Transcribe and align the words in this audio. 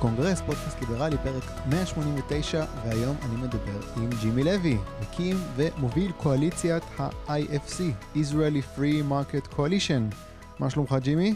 הקונגרס, 0.00 0.40
פודקאסט 0.40 0.80
ליברלי, 0.80 1.16
פרק 1.16 1.42
189, 1.70 2.64
והיום 2.84 3.16
אני 3.24 3.42
מדבר 3.42 3.80
עם 3.96 4.10
ג'ימי 4.20 4.44
לוי, 4.44 4.76
מקים 5.02 5.36
ומוביל 5.56 6.12
קואליציית 6.12 6.82
ה-IFC, 6.98 7.80
Israeli 8.14 8.78
Free 8.78 9.10
Market 9.10 9.54
Coalition. 9.54 10.14
מה 10.58 10.70
שלומך 10.70 10.96
ג'ימי? 11.02 11.34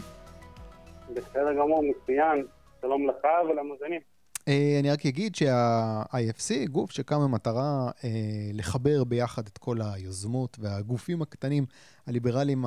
בסדר 1.13 1.53
גמור, 1.53 1.83
מצוין. 1.83 2.45
שלום 2.81 3.09
לך 3.09 3.25
ולמאזינים. 3.49 4.01
אה, 4.47 4.77
אני 4.79 4.91
רק 4.91 5.05
אגיד 5.05 5.35
שה-IFC, 5.35 6.69
גוף 6.71 6.91
שקם 6.91 7.19
במטרה 7.23 7.91
אה, 8.03 8.09
לחבר 8.53 9.03
ביחד 9.03 9.47
את 9.47 9.57
כל 9.57 9.77
היוזמות 9.81 10.57
והגופים 10.59 11.21
הקטנים 11.21 11.65
הליברליים 12.07 12.65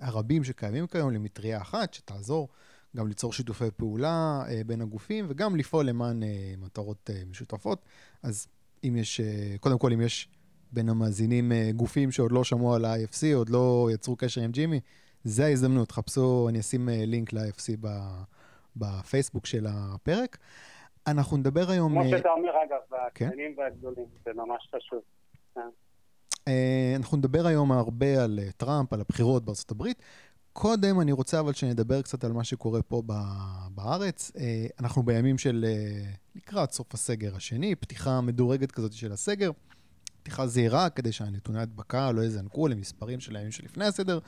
הרבים 0.00 0.44
שקיימים 0.44 0.86
כיום 0.86 1.10
למטריה 1.10 1.60
אחת, 1.60 1.94
שתעזור 1.94 2.48
גם 2.96 3.08
ליצור 3.08 3.32
שיתופי 3.32 3.70
פעולה 3.76 4.42
אה, 4.48 4.60
בין 4.66 4.80
הגופים 4.80 5.24
וגם 5.28 5.56
לפעול 5.56 5.86
למען 5.86 6.22
אה, 6.22 6.54
מטרות 6.58 7.10
אה, 7.10 7.22
משותפות. 7.30 7.84
אז 8.22 8.48
אם 8.84 8.96
יש, 8.96 9.20
קודם 9.60 9.78
כל, 9.78 9.92
אם 9.92 10.00
יש 10.00 10.28
בין 10.72 10.88
המאזינים 10.88 11.52
גופים 11.76 12.10
שעוד 12.10 12.32
לא 12.32 12.44
שמעו 12.44 12.74
על 12.74 12.84
ה-IFC, 12.84 13.34
עוד 13.34 13.48
לא 13.48 13.88
יצרו 13.94 14.16
קשר 14.16 14.40
עם 14.40 14.50
ג'ימי, 14.50 14.80
זה 15.24 15.44
ההזדמנות, 15.44 15.92
חפשו, 15.92 16.48
אני 16.48 16.60
אשים 16.60 16.88
לינק 16.92 17.32
ל-IFC 17.32 17.86
בפייסבוק 18.76 19.46
של 19.46 19.66
הפרק. 19.68 20.38
אנחנו 21.06 21.36
נדבר 21.36 21.70
היום... 21.70 21.92
כמו 21.92 22.10
שאתה 22.10 22.28
אומר, 22.28 22.50
אגב, 22.64 22.98
כן? 23.14 23.26
הקטנים 23.26 23.54
כן? 23.56 23.62
והגדולים, 23.62 24.06
זה 24.24 24.30
ממש 24.34 24.70
חשוב. 24.76 25.00
אנחנו 26.96 27.16
נדבר 27.16 27.46
היום 27.46 27.72
הרבה 27.72 28.24
על 28.24 28.40
טראמפ, 28.56 28.92
על 28.92 29.00
הבחירות 29.00 29.44
בארצות 29.44 29.70
הברית. 29.70 30.02
קודם 30.60 31.00
אני 31.00 31.12
רוצה 31.12 31.40
אבל 31.40 31.52
שנדבר 31.52 32.02
קצת 32.02 32.24
על 32.24 32.32
מה 32.32 32.44
שקורה 32.44 32.82
פה 32.82 33.02
בארץ. 33.74 34.32
אנחנו 34.80 35.02
בימים 35.02 35.38
של 35.38 35.66
לקראת 36.34 36.72
סוף 36.72 36.94
הסגר 36.94 37.36
השני, 37.36 37.74
פתיחה 37.74 38.20
מדורגת 38.20 38.72
כזאת 38.72 38.92
של 38.92 39.12
הסגר, 39.12 39.50
פתיחה 40.22 40.46
זהירה 40.46 40.90
כדי 40.90 41.12
שהנתוני 41.12 41.60
הדבקה 41.60 42.12
לא 42.12 42.22
יזנקו 42.22 42.68
למספרים 42.68 43.20
של 43.20 43.36
הימים 43.36 43.52
שלפני 43.52 43.84
הסדר. 43.84 44.18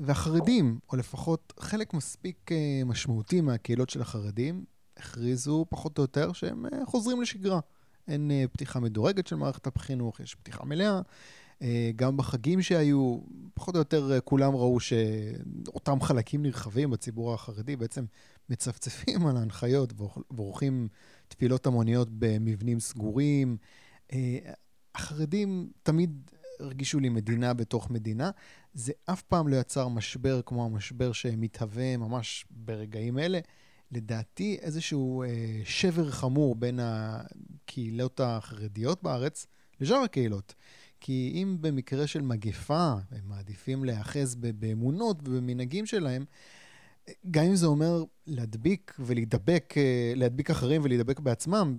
והחרדים, 0.00 0.78
או 0.92 0.96
לפחות 0.96 1.52
חלק 1.60 1.94
מספיק 1.94 2.50
משמעותי 2.86 3.40
מהקהילות 3.40 3.90
של 3.90 4.00
החרדים, 4.00 4.64
הכריזו 4.96 5.66
פחות 5.68 5.98
או 5.98 6.02
יותר 6.02 6.32
שהם 6.32 6.64
חוזרים 6.86 7.22
לשגרה. 7.22 7.60
אין 8.08 8.30
פתיחה 8.52 8.80
מדורגת 8.80 9.26
של 9.26 9.36
מערכת 9.36 9.76
החינוך, 9.76 10.20
יש 10.20 10.34
פתיחה 10.34 10.64
מלאה. 10.64 11.00
גם 11.96 12.16
בחגים 12.16 12.62
שהיו, 12.62 13.18
פחות 13.54 13.74
או 13.74 13.78
יותר 13.78 14.18
כולם 14.24 14.54
ראו 14.54 14.80
שאותם 14.80 16.00
חלקים 16.00 16.42
נרחבים 16.42 16.90
בציבור 16.90 17.34
החרדי 17.34 17.76
בעצם 17.76 18.04
מצפצפים 18.48 19.26
על 19.26 19.36
ההנחיות 19.36 19.92
ועורכים 20.30 20.88
תפילות 21.28 21.66
המוניות 21.66 22.08
במבנים 22.10 22.80
סגורים. 22.80 23.56
החרדים 24.94 25.70
תמיד 25.82 26.30
הרגישו 26.60 27.00
לי 27.00 27.08
מדינה 27.08 27.54
בתוך 27.54 27.90
מדינה. 27.90 28.30
זה 28.74 28.92
אף 29.04 29.22
פעם 29.22 29.48
לא 29.48 29.56
יצר 29.56 29.88
משבר 29.88 30.40
כמו 30.46 30.64
המשבר 30.64 31.12
שמתהווה 31.12 31.96
ממש 31.96 32.46
ברגעים 32.50 33.18
אלה. 33.18 33.38
לדעתי 33.92 34.58
איזשהו 34.60 35.22
אה, 35.22 35.28
שבר 35.64 36.10
חמור 36.10 36.54
בין 36.54 36.80
הקהילות 36.82 38.20
החרדיות 38.20 39.02
בארץ 39.02 39.46
לשאר 39.80 39.96
הקהילות. 39.96 40.54
כי 41.00 41.32
אם 41.34 41.56
במקרה 41.60 42.06
של 42.06 42.22
מגפה 42.22 42.92
הם 43.10 43.28
מעדיפים 43.28 43.84
להיאחז 43.84 44.34
באמונות 44.34 45.18
ובמנהגים 45.24 45.86
שלהם, 45.86 46.24
גם 47.30 47.44
אם 47.44 47.56
זה 47.56 47.66
אומר 47.66 48.04
להדביק 48.26 48.94
ולהידבק, 48.98 49.74
אה, 49.76 50.12
להדביק 50.16 50.50
אחרים 50.50 50.80
ולהידבק 50.84 51.20
בעצמם, 51.20 51.78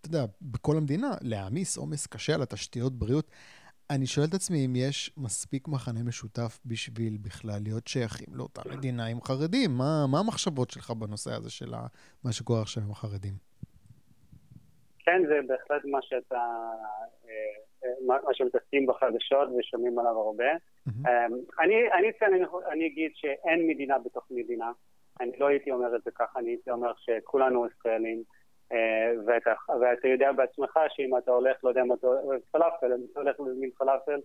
אתה 0.00 0.08
יודע, 0.08 0.24
בכל 0.42 0.76
המדינה, 0.76 1.14
להעמיס 1.20 1.76
עומס 1.76 2.06
קשה 2.06 2.34
על 2.34 2.42
התשתיות 2.42 2.98
בריאות. 2.98 3.30
אני 3.90 4.06
שואל 4.06 4.26
את 4.26 4.34
עצמי 4.34 4.64
אם 4.64 4.76
יש 4.76 5.10
מספיק 5.16 5.68
מחנה 5.68 6.02
משותף 6.02 6.58
בשביל 6.66 7.16
בכלל 7.16 7.62
להיות 7.62 7.86
שייכים 7.86 8.26
לאותה 8.32 8.62
מדינה 8.70 9.06
עם 9.06 9.18
חרדים. 9.24 9.78
מה, 9.78 10.06
מה 10.06 10.18
המחשבות 10.18 10.70
שלך 10.70 10.90
בנושא 10.90 11.34
הזה 11.34 11.50
של 11.50 11.74
מה 12.24 12.32
שקורה 12.32 12.62
עכשיו 12.62 12.82
עם 12.82 12.90
החרדים? 12.90 13.36
כן, 15.06 15.26
זה 15.26 15.40
בהחלט 15.46 15.84
מה 15.84 16.02
שאתה, 16.02 16.42
מה 18.06 18.18
שמתעסקים 18.32 18.86
בחדשות 18.86 19.48
ושומעים 19.58 19.98
עליו 19.98 20.18
הרבה. 20.18 20.50
אני, 21.60 21.92
אני, 21.92 22.10
אני, 22.22 22.44
אני 22.72 22.86
אגיד 22.86 23.10
שאין 23.14 23.66
מדינה 23.66 23.98
בתוך 23.98 24.26
מדינה. 24.30 24.72
אני 25.20 25.32
לא 25.38 25.46
הייתי 25.46 25.70
אומר 25.70 25.96
את 25.96 26.02
זה 26.04 26.10
ככה, 26.10 26.38
אני 26.38 26.50
הייתי 26.50 26.70
אומר 26.70 26.92
שכולנו 26.96 27.66
ישראלים. 27.66 28.22
אה, 28.72 29.12
ואתה, 29.26 29.52
ואתה 29.80 30.08
יודע 30.08 30.32
בעצמך 30.32 30.78
שאם 30.88 31.16
אתה 31.18 31.30
הולך, 31.30 31.64
לא 31.64 31.68
יודע 31.68 31.82
אם 31.82 31.92
אתה 31.92 32.06
אוהב 32.06 32.40
פלאפל, 32.50 32.92
אם 32.92 33.00
אתה 33.12 33.20
הולך 33.20 33.40
להזמין 33.40 33.70
פלאפל, 33.70 34.20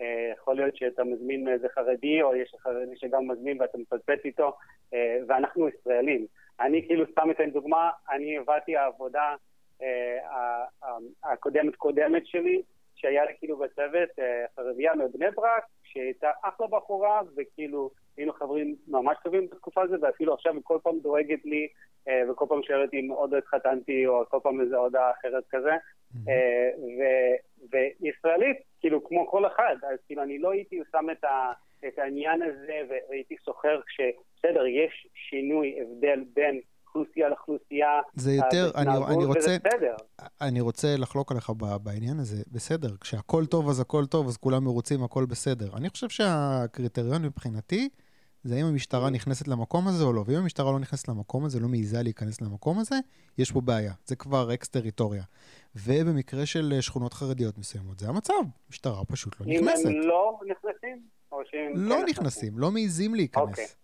אה, 0.00 0.32
יכול 0.32 0.56
להיות 0.56 0.76
שאתה 0.76 1.04
מזמין 1.04 1.48
איזה 1.48 1.68
חרדי, 1.68 2.22
או 2.22 2.36
יש 2.36 2.54
חרדי 2.58 2.96
שגם 2.96 3.28
מזמין 3.28 3.60
ואתה 3.60 3.78
מפצפץ 3.78 4.24
איתו, 4.24 4.56
אה, 4.94 5.18
ואנחנו 5.28 5.68
ישראלים. 5.68 6.26
אני 6.60 6.86
כאילו, 6.86 7.04
סתם 7.12 7.30
אתן 7.30 7.50
דוגמה, 7.50 7.90
אני 8.10 8.38
הבאתי 8.38 8.76
העבודה 8.76 9.34
הקודמת 11.24 11.76
קודמת 11.76 12.26
שלי, 12.26 12.62
שהיה 12.94 13.24
לי 13.24 13.32
כאילו 13.38 13.56
בצוות 13.56 14.08
חרדיה 14.56 14.94
מבני 14.94 15.30
ברק, 15.30 15.64
שהייתה 15.84 16.30
אחלה 16.42 16.66
בחורה, 16.66 17.20
וכאילו 17.36 17.90
היינו 18.16 18.32
חברים 18.32 18.76
ממש 18.88 19.16
טובים 19.24 19.46
בתקופה 19.46 19.82
הזאת, 19.82 20.02
ואפילו 20.02 20.34
עכשיו 20.34 20.52
היא 20.52 20.60
כל 20.64 20.78
פעם 20.82 20.98
דואגת 20.98 21.44
לי, 21.44 21.68
אה, 22.08 22.22
וכל 22.30 22.44
פעם 22.48 22.62
שואלת 22.62 22.94
אם 22.94 23.08
עוד 23.10 23.32
לא 23.32 23.38
התחתנתי, 23.38 24.06
או 24.06 24.24
כל 24.28 24.38
פעם 24.42 24.60
איזה 24.60 24.76
הודעה 24.76 25.10
אחרת 25.10 25.44
כזה. 25.50 25.72
אה, 26.28 26.70
וישראלית, 28.00 28.56
כאילו, 28.80 29.04
כמו 29.04 29.30
כל 29.30 29.46
אחד, 29.46 29.76
אז 29.82 29.98
כאילו, 30.06 30.22
אני 30.22 30.38
לא 30.38 30.50
הייתי 30.50 30.80
שם 30.92 31.06
את, 31.12 31.24
ה, 31.24 31.52
את 31.88 31.98
העניין 31.98 32.42
הזה, 32.42 32.82
והייתי 32.88 33.36
סוחר 33.44 33.80
כשבסדר, 33.86 34.66
יש 34.66 35.06
שינוי, 35.14 35.78
הבדל 35.80 36.24
בין 36.34 36.60
אוכלוסייה 36.96 37.28
לאוכלוסייה. 37.28 38.00
זה 38.14 38.32
יותר, 38.32 38.70
אני, 38.76 38.90
אני 39.14 39.24
רוצה, 39.24 39.56
אני 40.40 40.60
רוצה 40.60 40.96
לחלוק 40.96 41.32
עליך 41.32 41.52
בעניין 41.82 42.18
הזה, 42.18 42.42
בסדר, 42.52 42.96
כשהכול 43.00 43.46
טוב 43.46 43.68
אז 43.68 43.80
הכל 43.80 44.06
טוב, 44.06 44.28
אז 44.28 44.36
כולם 44.36 44.64
מרוצים, 44.64 45.02
הכל 45.02 45.26
בסדר. 45.26 45.76
אני 45.76 45.90
חושב 45.90 46.08
שהקריטריון 46.08 47.22
מבחינתי, 47.22 47.88
זה 48.44 48.56
האם 48.56 48.66
המשטרה 48.66 49.10
נכנסת 49.10 49.48
למקום 49.48 49.88
הזה 49.88 50.04
או 50.04 50.12
לא. 50.12 50.24
ואם 50.26 50.36
המשטרה 50.36 50.72
לא 50.72 50.78
נכנסת 50.78 51.08
למקום 51.08 51.44
הזה, 51.44 51.60
לא 51.60 51.68
מעיזה 51.68 52.02
להיכנס 52.02 52.40
למקום 52.40 52.78
הזה, 52.78 52.96
יש 53.38 53.52
פה 53.52 53.60
בעיה. 53.60 53.92
זה 54.04 54.16
כבר 54.16 54.54
אקס 54.54 54.68
טריטוריה. 54.68 55.22
ובמקרה 55.74 56.46
של 56.46 56.78
שכונות 56.80 57.14
חרדיות 57.14 57.58
מסוימות, 57.58 57.98
זה 57.98 58.08
המצב. 58.08 58.32
משטרה 58.70 59.04
פשוט 59.04 59.40
לא 59.40 59.46
נכנסת. 59.46 59.86
אם 59.86 59.90
הם 59.90 60.00
לא 60.00 60.38
נכנסים? 60.46 61.02
או 61.32 61.38
שהם 61.50 61.72
לא 61.76 61.94
כן 61.94 62.04
נכנסים, 62.08 62.58
לא 62.58 62.70
מעיזים 62.70 63.14
להיכנס. 63.14 63.76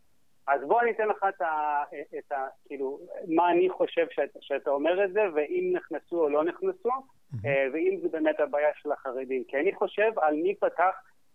אז 0.47 0.61
בוא 0.69 0.81
אני 0.81 0.91
אתן 0.91 1.09
לך 1.09 1.25
את 1.29 1.41
ה... 1.43 1.83
את 2.19 2.33
ה 2.33 2.47
כאילו, 2.67 2.99
מה 3.29 3.51
אני 3.51 3.71
חושב 3.71 4.07
שאת, 4.11 4.37
שאתה 4.41 4.71
אומר 4.71 5.05
את 5.05 5.13
זה, 5.13 5.21
ואם 5.35 5.73
נכנסו 5.77 6.21
או 6.21 6.29
לא 6.29 6.45
נכנסו, 6.45 6.89
mm-hmm. 6.89 7.47
ואם 7.73 7.99
זה 8.03 8.09
באמת 8.09 8.41
הבעיה 8.41 8.69
של 8.83 8.93
החרדים. 8.93 9.45
כי 9.49 9.57
אני 9.57 9.75
חושב 9.75 10.11
על 10.17 10.35
מי 10.35 10.55
פתח 10.55 10.95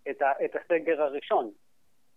את, 0.09 0.22
ה, 0.22 0.31
את 0.45 0.56
הסגר 0.56 1.01
הראשון. 1.01 1.51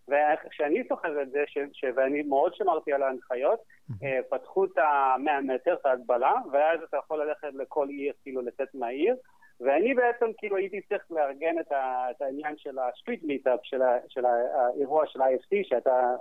וכשאני 0.08 0.82
זוכר 0.88 1.22
את 1.22 1.30
זה, 1.30 1.44
ש, 1.46 1.58
ש, 1.72 1.84
ואני 1.96 2.22
מאוד 2.22 2.54
שמרתי 2.54 2.92
על 2.92 3.02
ההנחיות, 3.02 3.60
mm-hmm. 3.60 4.04
פתחו 4.30 4.64
את 4.64 4.78
המאה 4.78 5.40
מטר, 5.40 5.74
את 5.74 5.86
ההגבלה, 5.86 6.34
ואז 6.52 6.80
אתה 6.82 6.96
יכול 6.96 7.24
ללכת 7.24 7.48
לכל 7.54 7.88
עיר, 7.88 8.12
כאילו 8.22 8.42
לצאת 8.42 8.74
מהעיר, 8.74 9.16
ואני 9.60 9.94
בעצם 9.94 10.26
כאילו 10.38 10.56
הייתי 10.56 10.80
צריך 10.80 11.04
לארגן 11.10 11.58
את, 11.60 11.72
ה, 11.72 12.06
את 12.10 12.22
העניין 12.22 12.54
של 12.56 12.78
ה 12.78 12.84
street 12.84 13.22
meetup, 13.22 13.60
של, 13.62 13.78
של 14.08 14.24
האירוע 14.26 15.06
של 15.06 15.22
ה-IFC, 15.22 15.56
שאתה 15.62 16.14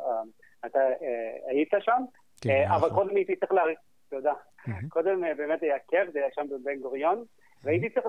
אתה, 0.66 0.80
אה, 0.80 1.52
היית 1.52 1.74
שם, 1.80 2.04
כן, 2.42 2.50
אה, 2.50 2.76
אבל. 2.76 2.90
קודם 2.90 3.16
הייתי 3.16 3.36
צריך 3.36 3.52
לארגן, 3.52 3.74
תודה, 4.10 4.34
קודם 4.90 5.24
אה, 5.24 5.36
באמת 5.36 5.64
היה 5.64 5.80
כיף, 5.88 6.10
זה 6.14 6.20
היה 6.20 6.28
שם 6.36 6.48
בבן 6.50 6.80
גוריון, 6.80 7.24
והייתי 7.64 7.90
צריך 7.90 8.06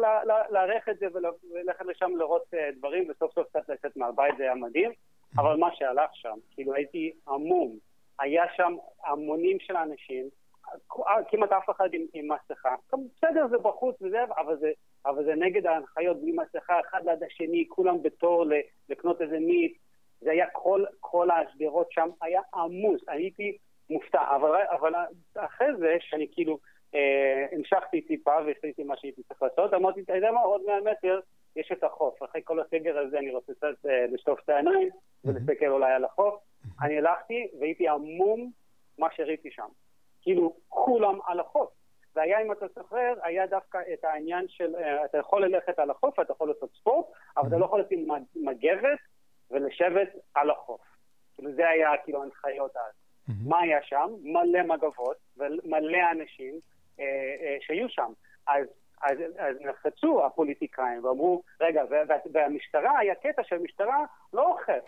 לארח 0.51 0.89
את 0.91 0.99
זה 0.99 1.07
וללכת 1.53 1.85
לשם 1.85 2.17
לראות 2.17 2.55
דברים, 2.77 3.11
וסוף 3.11 3.35
סוף 3.35 3.47
קצת 3.49 3.69
לצאת 3.69 3.97
מהבית, 3.97 4.35
זה 4.39 4.43
היה 4.43 4.55
מדהים. 4.55 4.91
אבל 5.39 5.57
מה 5.57 5.69
שהלך 5.75 6.11
שם, 6.13 6.37
כאילו 6.51 6.75
הייתי 6.75 7.13
המום, 7.27 7.79
היה 8.21 8.45
שם 8.57 8.77
המונים 9.05 9.57
של 9.61 9.77
אנשים, 9.77 10.29
כמעט 11.29 11.53
אף 11.53 11.71
אחד 11.71 11.89
עם, 11.93 12.03
עם 12.13 12.29
מסכה, 12.33 12.75
בסדר 13.17 13.47
זה 13.51 13.59
בחוץ 13.59 14.03
וזה, 14.03 14.25
אבל 14.37 14.57
זה, 14.57 14.71
אבל 15.07 15.25
זה 15.25 15.35
נגד 15.35 15.67
ההנחיות 15.67 16.21
בלי 16.21 16.33
מסכה, 16.33 16.81
אחד 16.81 17.01
ליד 17.05 17.23
השני, 17.23 17.65
כולם 17.69 18.03
בתור 18.03 18.45
לקנות 18.89 19.23
איזה 19.23 19.39
מיץ, 19.39 19.73
זה 20.21 20.31
היה 20.31 20.47
כל, 20.53 20.85
כל 21.01 21.29
השדרות 21.31 21.93
שם, 21.93 22.09
היה 22.23 22.41
עמוס, 22.55 23.01
הייתי 23.09 23.57
מופתע, 23.91 24.37
אבל, 24.37 24.63
אבל 24.71 24.93
אחרי 25.35 25.67
זה, 25.79 25.97
שאני 26.01 26.27
כאילו 26.33 26.59
אה, 26.95 27.47
המשכתי 27.53 28.01
טיפה 28.01 28.37
ועשיתי 28.47 28.83
מה 28.83 28.97
שהייתי 28.97 29.23
צריך 29.23 29.43
לעשות, 29.43 29.75
אמרתי, 29.75 30.01
אתה 30.01 30.17
יודע 30.17 30.31
מה, 30.31 30.41
עוד 30.41 30.61
100 30.67 30.81
מטר 30.81 31.21
יש 31.57 31.73
את 31.73 31.85
החוף. 31.85 32.23
אחרי 32.23 32.41
כל 32.45 32.61
הסגר 32.61 32.99
הזה 32.99 33.19
אני 33.19 33.31
רוצה 33.31 33.55
קצת 33.55 33.87
אה, 33.89 34.07
לשטוף 34.07 34.41
את 34.45 34.49
העיניים 34.49 34.89
ולהסתכל 35.25 35.67
אולי 35.67 35.93
על 35.93 36.05
החוף. 36.05 36.35
אני 36.83 36.99
הלכתי 36.99 37.49
והייתי 37.61 37.89
עמום 37.89 38.51
מה 38.99 39.09
שראיתי 39.17 39.51
שם. 39.51 39.69
כאילו 40.23 40.57
כולם 40.69 41.19
על 41.27 41.41
החוף. 41.41 41.71
והיה, 42.17 42.43
אם 42.43 42.53
אתה 42.53 42.67
זוכר, 42.77 43.15
היה 43.23 43.47
דווקא 43.47 43.79
את 43.93 44.05
העניין 44.05 44.49
של, 44.49 44.77
אה, 44.77 45.05
אתה 45.05 45.19
יכול 45.19 45.45
ללכת 45.45 45.79
על 45.79 45.91
החוף, 45.91 46.21
אתה 46.21 46.33
יכול 46.33 46.49
לעשות 46.49 46.71
ספורט, 46.81 47.07
אבל 47.37 47.49
אתה 47.49 47.59
לא 47.59 47.65
יכול 47.65 47.81
לשים 47.81 48.09
מגבת 48.37 48.99
ולשבת 49.51 50.09
על 50.35 50.51
החוף. 50.51 50.81
כאילו 51.35 51.53
זה 51.53 51.69
היה 51.69 51.91
כאילו 52.05 52.23
הנחיות 52.23 52.77
אז. 52.77 52.93
מה 53.47 53.61
היה 53.61 53.83
שם? 53.83 54.11
מלא 54.23 54.63
מגבות 54.63 55.17
ומלא 55.37 55.99
אנשים 56.13 56.55
אה, 57.01 57.05
אה, 57.43 57.57
שהיו 57.61 57.89
שם. 57.89 58.13
אז 58.47 58.67
אז, 59.03 59.19
אז 59.39 59.57
נחצו 59.61 60.27
הפוליטיקאים 60.27 61.05
ואמרו, 61.05 61.43
רגע, 61.61 61.83
והמשטרה, 62.33 62.99
היה 62.99 63.15
קטע 63.15 63.43
שהמשטרה 63.45 64.05
לא 64.33 64.47
אוכף. 64.47 64.85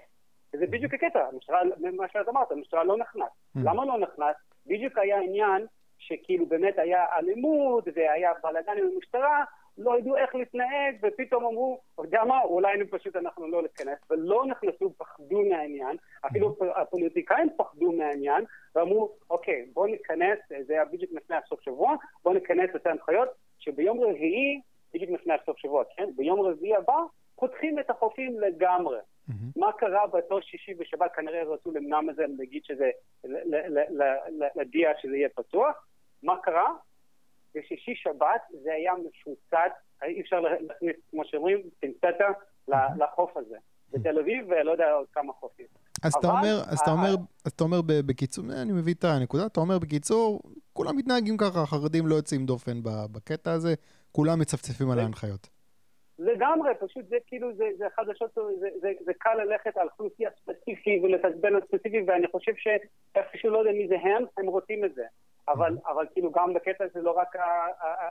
וזה 0.55 0.67
בדיוק 0.67 0.95
הקטע, 0.95 1.29
המשטרה, 1.33 1.61
מה 1.93 2.09
שאת 2.13 2.29
אמרת, 2.29 2.53
המשטרה 2.53 2.85
לא 2.85 2.97
נכנס. 2.97 3.31
למה 3.55 3.85
לא 3.85 3.99
נכנס? 3.99 4.37
בדיוק 4.67 4.99
היה 4.99 5.21
עניין 5.21 5.67
שכאילו 5.99 6.47
באמת 6.47 6.79
היה 6.79 7.05
אלימות 7.19 7.85
והיה 7.95 8.33
בלאגן 8.43 8.73
עם 8.79 8.91
המשטרה, 8.95 9.45
לא 9.79 9.99
ידעו 9.99 10.17
איך 10.17 10.35
להתנהג, 10.35 10.97
ופתאום 11.03 11.45
אמרו, 11.45 11.81
יודע 11.99 12.25
מה, 12.25 12.41
אולי 12.41 12.87
פשוט 12.91 13.17
אנחנו 13.17 13.49
לא 13.49 13.63
ניכנס, 13.63 13.99
ולא 14.11 14.45
נכנסו, 14.47 14.93
פחדו 14.99 15.43
מהעניין, 15.51 15.97
אפילו 16.27 16.57
הפוליטיקאים 16.77 17.49
פחדו 17.57 17.93
מהעניין, 17.93 18.45
ואמרו, 18.75 19.13
אוקיי, 19.31 19.67
בואו 19.73 19.87
ניכנס, 19.87 20.39
זה 20.67 20.73
היה 20.73 20.85
בדיוק 20.85 21.13
לפני 21.13 21.37
הסוף 21.37 21.61
שבוע, 21.61 21.95
בואו 22.25 22.35
ניכנס 22.35 22.71
את 22.77 22.87
ההנחיות, 22.87 23.29
שביום 23.59 24.01
רביעי, 24.01 24.61
בדיוק 24.95 25.11
לפני 25.11 25.35
הסוף 25.35 25.59
שבוע, 25.59 25.85
כן, 25.97 26.11
ביום 26.17 26.41
רביעי 26.41 26.77
הבא, 26.77 26.97
פותחים 27.37 27.79
את 27.79 27.91
החופים 27.91 28.41
לגמרי. 28.41 28.99
Mm-hmm. 28.99 29.33
מה 29.57 29.73
קרה 29.73 30.07
באותו 30.07 30.43
שישי 30.43 30.75
ושבת? 30.79 31.13
כנראה 31.15 31.43
רצו 31.43 31.73
למנוע 31.73 32.01
מזה, 32.01 32.25
להגיד 32.39 32.65
שזה, 32.65 32.91
להודיע 34.55 34.91
שזה 35.01 35.17
יהיה 35.17 35.29
פתוח. 35.29 35.87
מה 36.23 36.37
קרה? 36.43 36.73
בשישי 37.55 37.95
שבת 37.95 38.41
זה 38.63 38.73
היה 38.73 38.93
מפוצץ, 38.95 39.73
אי 40.03 40.21
אפשר 40.21 40.41
להכניס, 40.41 40.97
כמו 41.11 41.25
שאומרים, 41.25 41.63
פינצטה 41.81 42.09
לחוף 42.69 43.37
הזה. 43.37 43.57
בתל 43.93 44.19
אביב 44.19 44.47
ולא 44.49 44.71
יודע 44.71 44.93
עוד 44.93 45.07
כמה 45.13 45.33
חופים. 45.33 45.67
אז 46.05 46.15
אתה 46.15 46.27
אומר, 46.27 46.57
אז 46.71 46.81
אתה 46.81 46.91
אומר, 46.91 47.15
אז 47.47 47.53
אתה 47.53 47.65
אומר 47.65 47.81
בקיצור, 48.07 48.45
אני 48.63 48.73
מביא 48.73 48.95
את 48.95 49.05
הנקודה, 49.05 49.47
אתה 49.47 49.61
אומר 49.61 49.79
בקיצור, 49.79 50.41
כולם 50.73 50.97
מתנהגים 50.97 51.37
ככה, 51.37 51.63
החרדים 51.63 52.07
לא 52.07 52.15
יוצאים 52.15 52.47
דופן 52.47 52.81
בקטע 53.13 53.53
הזה, 53.53 53.75
כולם 54.13 54.39
מצפצפים 54.41 54.91
על 54.91 54.99
ההנחיות. 54.99 55.49
לגמרי, 56.19 56.71
פשוט 56.81 57.09
זה 57.09 57.17
כאילו, 57.27 57.55
זה, 57.57 57.65
זה 57.79 57.85
חדשות, 57.97 58.31
זה, 58.35 58.69
זה, 58.81 58.93
זה 59.05 59.13
קל 59.19 59.35
ללכת 59.35 59.77
על 59.77 59.89
אוכלוסייה 59.89 60.31
ספציפית 60.43 61.03
ולתעצבן 61.03 61.55
על 61.55 61.61
ספציפי, 61.69 62.03
ואני 62.07 62.27
חושב 62.27 62.53
שאיפשהו 62.57 63.51
לא 63.51 63.59
יודע 63.59 63.73
מי 63.73 63.89
זה 63.89 63.95
הם, 63.95 64.25
הם 64.39 64.47
רוצים 64.47 64.85
את 64.85 64.95
זה. 64.95 65.05
אבל, 65.49 65.77
אבל 65.87 66.07
כאילו 66.13 66.31
גם 66.31 66.55
בקטע 66.55 66.85
זה 66.95 67.03
לא 67.03 67.11
רק 67.11 67.37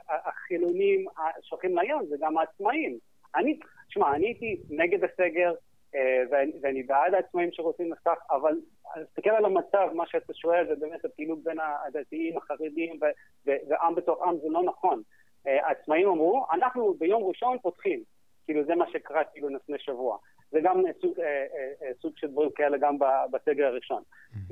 החילונים 0.08 1.06
שולחים 1.42 1.78
לים, 1.78 2.06
זה 2.08 2.16
גם 2.20 2.38
העצמאים. 2.38 2.98
אני, 3.36 3.58
תשמע, 3.88 4.14
אני 4.14 4.26
הייתי 4.26 4.60
נגד 4.70 5.04
הסגר, 5.04 5.54
אה, 5.94 6.22
ואני, 6.30 6.52
ואני 6.62 6.82
בעד 6.82 7.14
העצמאים 7.14 7.48
שרוצים 7.52 7.92
לפתח, 7.92 8.18
אבל 8.30 8.60
תסתכל 9.04 9.30
על 9.30 9.44
המצב, 9.44 9.88
מה 9.94 10.06
שאתה 10.06 10.34
שואל 10.34 10.66
זה 10.68 10.74
באמת 10.76 11.04
הפעילות 11.04 11.42
בין 11.44 11.58
הדתיים, 11.60 12.36
החרדים 12.36 13.00
ועם 13.46 13.94
בתוך 13.94 14.22
עם, 14.22 14.38
זה 14.42 14.48
לא 14.48 14.62
נכון. 14.62 15.02
אה, 15.46 15.66
העצמאים 15.66 16.08
אמרו, 16.08 16.46
אנחנו 16.52 16.94
ביום 16.94 17.24
ראשון 17.24 17.58
פותחים. 17.62 18.02
כאילו 18.44 18.64
זה 18.64 18.74
מה 18.74 18.84
שקרה 18.92 19.24
כאילו 19.24 19.48
לפני 19.48 19.78
שבוע. 19.78 20.18
זה 20.50 20.60
גם 20.62 20.82
סוג, 21.00 21.20
אה, 21.20 21.92
סוג 22.00 22.12
של 22.16 22.30
דברים 22.30 22.50
כאלה 22.50 22.78
גם 22.78 22.98
בסגר 23.30 23.66
הראשון. 23.66 24.02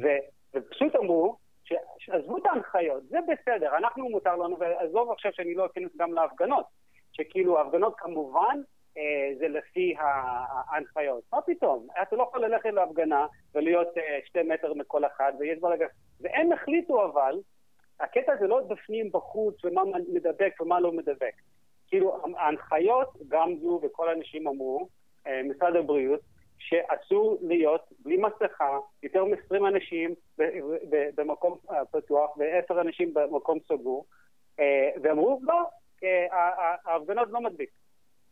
ו, 0.02 0.08
ופשוט 0.54 0.96
אמרו, 0.96 1.36
שעזבו 1.98 2.38
את 2.38 2.46
ההנחיות, 2.46 3.02
זה 3.08 3.18
בסדר, 3.28 3.76
אנחנו 3.76 4.08
מותר 4.08 4.36
לנו, 4.36 4.58
ועזוב 4.58 5.10
עכשיו 5.10 5.32
שאני 5.34 5.54
לא 5.54 5.66
אכנס 5.66 5.96
גם 5.96 6.12
להפגנות, 6.12 6.64
שכאילו 7.12 7.58
ההפגנות 7.58 7.94
כמובן 7.98 8.60
אה, 8.98 9.34
זה 9.38 9.48
לפי 9.48 9.94
ההנחיות. 9.98 11.24
מה 11.32 11.42
פתאום? 11.42 11.86
אתה 12.02 12.16
לא 12.16 12.22
יכול 12.22 12.44
ללכת 12.44 12.70
להפגנה 12.70 13.26
ולהיות 13.54 13.98
אה, 13.98 14.18
שתי 14.24 14.42
מטר 14.42 14.74
מכל 14.74 15.04
אחד, 15.04 15.32
ויש 15.38 15.58
בלגן. 15.58 15.86
והם 16.20 16.52
החליטו 16.52 17.04
אבל, 17.04 17.34
הקטע 18.00 18.32
זה 18.40 18.46
לא 18.46 18.60
בפנים 18.68 19.10
בחוץ 19.12 19.64
ומה 19.64 19.82
מדבק 20.08 20.60
ומה 20.60 20.80
לא 20.80 20.92
מדבק. 20.92 21.34
כאילו 21.88 22.18
ההנחיות, 22.36 23.08
גם 23.28 23.56
זו 23.60 23.80
וכל 23.82 24.08
האנשים 24.08 24.48
אמרו, 24.48 24.88
אה, 25.26 25.40
משרד 25.44 25.76
הבריאות, 25.76 26.20
שאסור 26.60 27.38
להיות 27.42 27.92
בלי 27.98 28.16
מסכה, 28.16 28.78
יותר 29.02 29.24
מ-20 29.24 29.68
אנשים 29.68 30.14
במקום 31.14 31.58
אה, 31.70 31.84
פתוח 31.84 32.36
ועשר 32.36 32.80
אנשים 32.80 33.14
במקום 33.14 33.58
סגור, 33.68 34.06
אה, 34.60 34.90
ואמרו, 35.02 35.40
לא, 35.42 35.62
ההפגנות 36.84 37.28
לא 37.30 37.40
מדביק. 37.40 37.70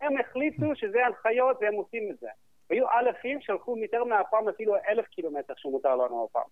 הם 0.01 0.19
החליטו 0.19 0.67
שזה 0.75 1.07
הנחיות 1.07 1.57
והם 1.61 1.75
עושים 1.75 2.11
את 2.11 2.19
זה. 2.19 2.29
והיו 2.71 2.87
אלפים 2.91 3.41
שהלכו 3.41 3.79
יותר 3.79 4.05
מהפעם 4.05 4.49
אפילו 4.49 4.77
אלף 4.89 5.07
קילומטר 5.07 5.55
שמותר 5.57 5.97
לנו 5.97 6.29
הפעם. 6.31 6.49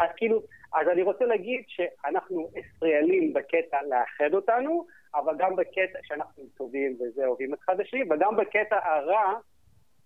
אז 0.00 0.08
כאילו, 0.16 0.42
אז 0.74 0.88
אני 0.88 1.02
רוצה 1.02 1.24
להגיד 1.24 1.64
שאנחנו 1.66 2.50
ישראלים 2.56 3.32
בקטע 3.32 3.78
לאחד 3.82 4.34
אותנו, 4.34 4.86
אבל 5.14 5.34
גם 5.38 5.56
בקטע 5.56 5.98
שאנחנו 6.02 6.42
טובים 6.56 6.98
וזה 7.00 7.26
אוהבים 7.26 7.54
את 7.54 7.60
חדשים, 7.60 8.10
וגם 8.10 8.36
בקטע 8.36 8.78
הרע, 8.82 9.34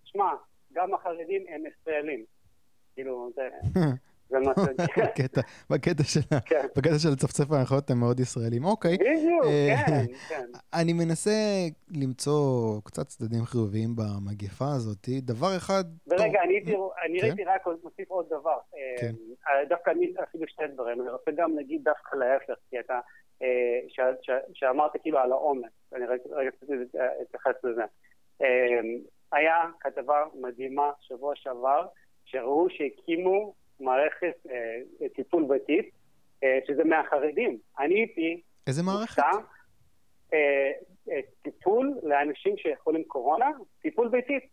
שמע, 0.05 0.33
גם 0.75 0.95
החרדים 0.95 1.45
הם 1.49 1.63
ישראלים. 1.67 2.25
כאילו, 2.95 3.31
זה... 3.35 3.49
בקטע 5.71 6.05
של 6.05 6.21
כן. 6.47 6.67
בקטע 6.77 6.99
של 6.99 7.09
לצפצף 7.13 7.53
ההנחיות 7.53 7.91
הם 7.91 8.01
מאוד 8.01 8.21
ישראלים. 8.21 8.65
אוקיי. 8.65 8.97
בדיוק, 8.99 9.45
אה, 9.45 9.75
כן, 9.87 10.13
כן. 10.29 10.45
אני 10.75 10.93
מנסה 10.93 11.31
למצוא 11.91 12.81
קצת 12.85 13.07
צדדים 13.07 13.45
חיוביים 13.45 13.91
במגפה 13.97 14.65
הזאת. 14.77 15.09
דבר 15.23 15.57
אחד... 15.57 15.85
ורגע, 16.07 16.41
אני 16.43 17.21
כן? 17.21 17.27
ראיתי 17.27 17.45
רק 17.45 17.67
מוסיף 17.83 18.11
עוד 18.11 18.27
דבר. 18.27 18.59
אה, 18.77 19.09
אה, 19.49 19.65
דווקא 19.69 19.91
אני 19.91 20.13
אפילו 20.23 20.45
שני 20.49 20.67
דברים. 20.67 21.01
אני 21.01 21.11
רוצה 21.11 21.31
גם 21.37 21.57
להגיד 21.57 21.85
דווקא 21.85 22.17
להפך, 22.17 22.55
כי 22.71 22.81
אתה... 22.81 23.01
שאמרת 24.55 24.91
כאילו 25.03 25.19
על 25.19 25.33
העומס. 25.33 25.73
אני 25.95 26.05
רגע 26.07 26.51
רציתי 26.57 26.73
להתייחס 27.21 27.55
לזה. 27.65 27.83
היה 29.35 29.63
כתבה 29.81 30.25
מדהימה 30.41 30.91
שבוע 31.01 31.37
שעבר, 31.37 31.87
שראו 32.25 32.71
שהקימו 32.71 33.55
מערכת 33.81 34.35
אה, 34.51 35.09
טיפול 35.15 35.45
ביתית, 35.49 35.91
אה, 36.45 36.59
שזה 36.67 36.85
מהחרדים. 36.85 37.59
אני 37.79 37.95
הייתי... 37.95 38.41
איזה 38.67 38.83
מערכת? 38.83 39.23
אה, 40.33 40.71
אה, 41.11 41.21
טיפול 41.43 41.95
לאנשים 42.03 42.57
שיכולים 42.57 43.05
קורונה, 43.05 43.51
טיפול 43.83 44.09
ביתית. 44.09 44.45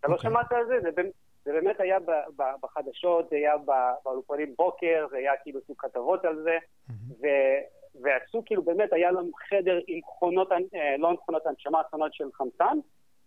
אתה 0.00 0.08
לא 0.08 0.14
אוקיי. 0.14 0.30
שמעת 0.30 0.52
על 0.52 0.66
זה? 0.66 0.74
זה, 0.82 1.02
זה 1.44 1.52
באמת 1.52 1.80
היה 1.80 2.00
ב, 2.00 2.10
ב, 2.36 2.42
בחדשות, 2.62 3.30
זה 3.30 3.36
היה 3.36 3.52
באולפנים 4.04 4.54
בוקר, 4.58 5.06
זה 5.10 5.16
היה 5.16 5.32
כאילו 5.42 5.60
עשו 5.64 5.76
כתבות 5.76 6.24
על 6.24 6.42
זה, 6.42 6.58
ו, 7.20 7.26
ועשו 8.02 8.42
כאילו 8.46 8.62
באמת, 8.62 8.92
היה 8.92 9.10
לנו 9.10 9.30
חדר 9.48 9.80
עם 9.86 9.98
מכונות, 9.98 10.52
אה, 10.52 10.96
לא 10.98 11.12
מכונות 11.12 11.46
הנשמה, 11.46 11.80
מכונות 11.88 12.14
של 12.14 12.24
חמצן, 12.32 12.78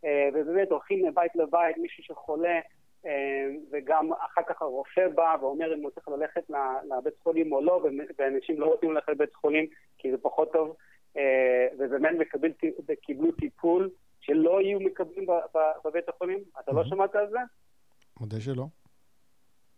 ובאמת 0.04 0.72
הולכים 0.72 1.06
מבית 1.08 1.36
לבית, 1.36 1.78
מישהו 1.78 2.04
שחולה, 2.04 2.60
אה, 3.06 3.48
וגם 3.72 4.14
אחר 4.14 4.42
כך 4.48 4.62
הרופא 4.62 5.08
בא 5.16 5.36
ואומר 5.42 5.74
אם 5.76 5.84
הוא 5.84 5.92
צריך 5.92 6.08
ללכת 6.08 6.50
לבית 6.98 7.14
חולים 7.24 7.52
או 7.52 7.62
לא, 7.62 7.88
ואנשים 8.18 8.60
לא 8.60 8.66
רוצים 8.66 8.92
ללכת 8.92 9.10
לבית 9.10 9.36
חולים 9.36 9.66
כי 9.98 10.12
זה 10.12 10.18
פחות 10.18 10.52
טוב, 10.54 10.76
אה, 11.18 11.68
ובאמת 11.78 12.16
מקבל, 12.20 12.52
קיבלו 13.02 13.32
טיפול 13.32 13.90
שלא 14.22 14.62
יהיו 14.62 14.80
מקבלים 14.80 15.26
בבית 15.86 16.10
החולים. 16.10 16.40
אתה 16.60 16.72
לא 16.72 16.84
שמעת 16.84 17.16
על 17.16 17.30
זה? 17.30 17.40
מודה 18.20 18.42
שלא. 18.42 18.66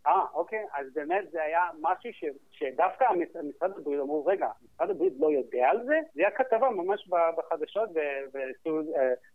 אה, 0.08 0.24
אוקיי, 0.34 0.66
אז 0.72 0.86
באמת 0.94 1.30
זה 1.30 1.42
היה 1.42 1.60
משהו 1.80 2.12
ש, 2.12 2.24
שדווקא 2.50 3.04
משרד 3.42 3.70
הבריאות 3.78 4.04
אמרו, 4.04 4.26
רגע, 4.26 4.48
משרד 4.64 4.90
הבריאות 4.90 5.12
לא 5.18 5.32
יודע 5.32 5.68
על 5.68 5.86
זה? 5.86 6.00
זה 6.14 6.20
היה 6.20 6.30
כתבה 6.30 6.70
ממש 6.70 7.08
בחדשות, 7.36 7.90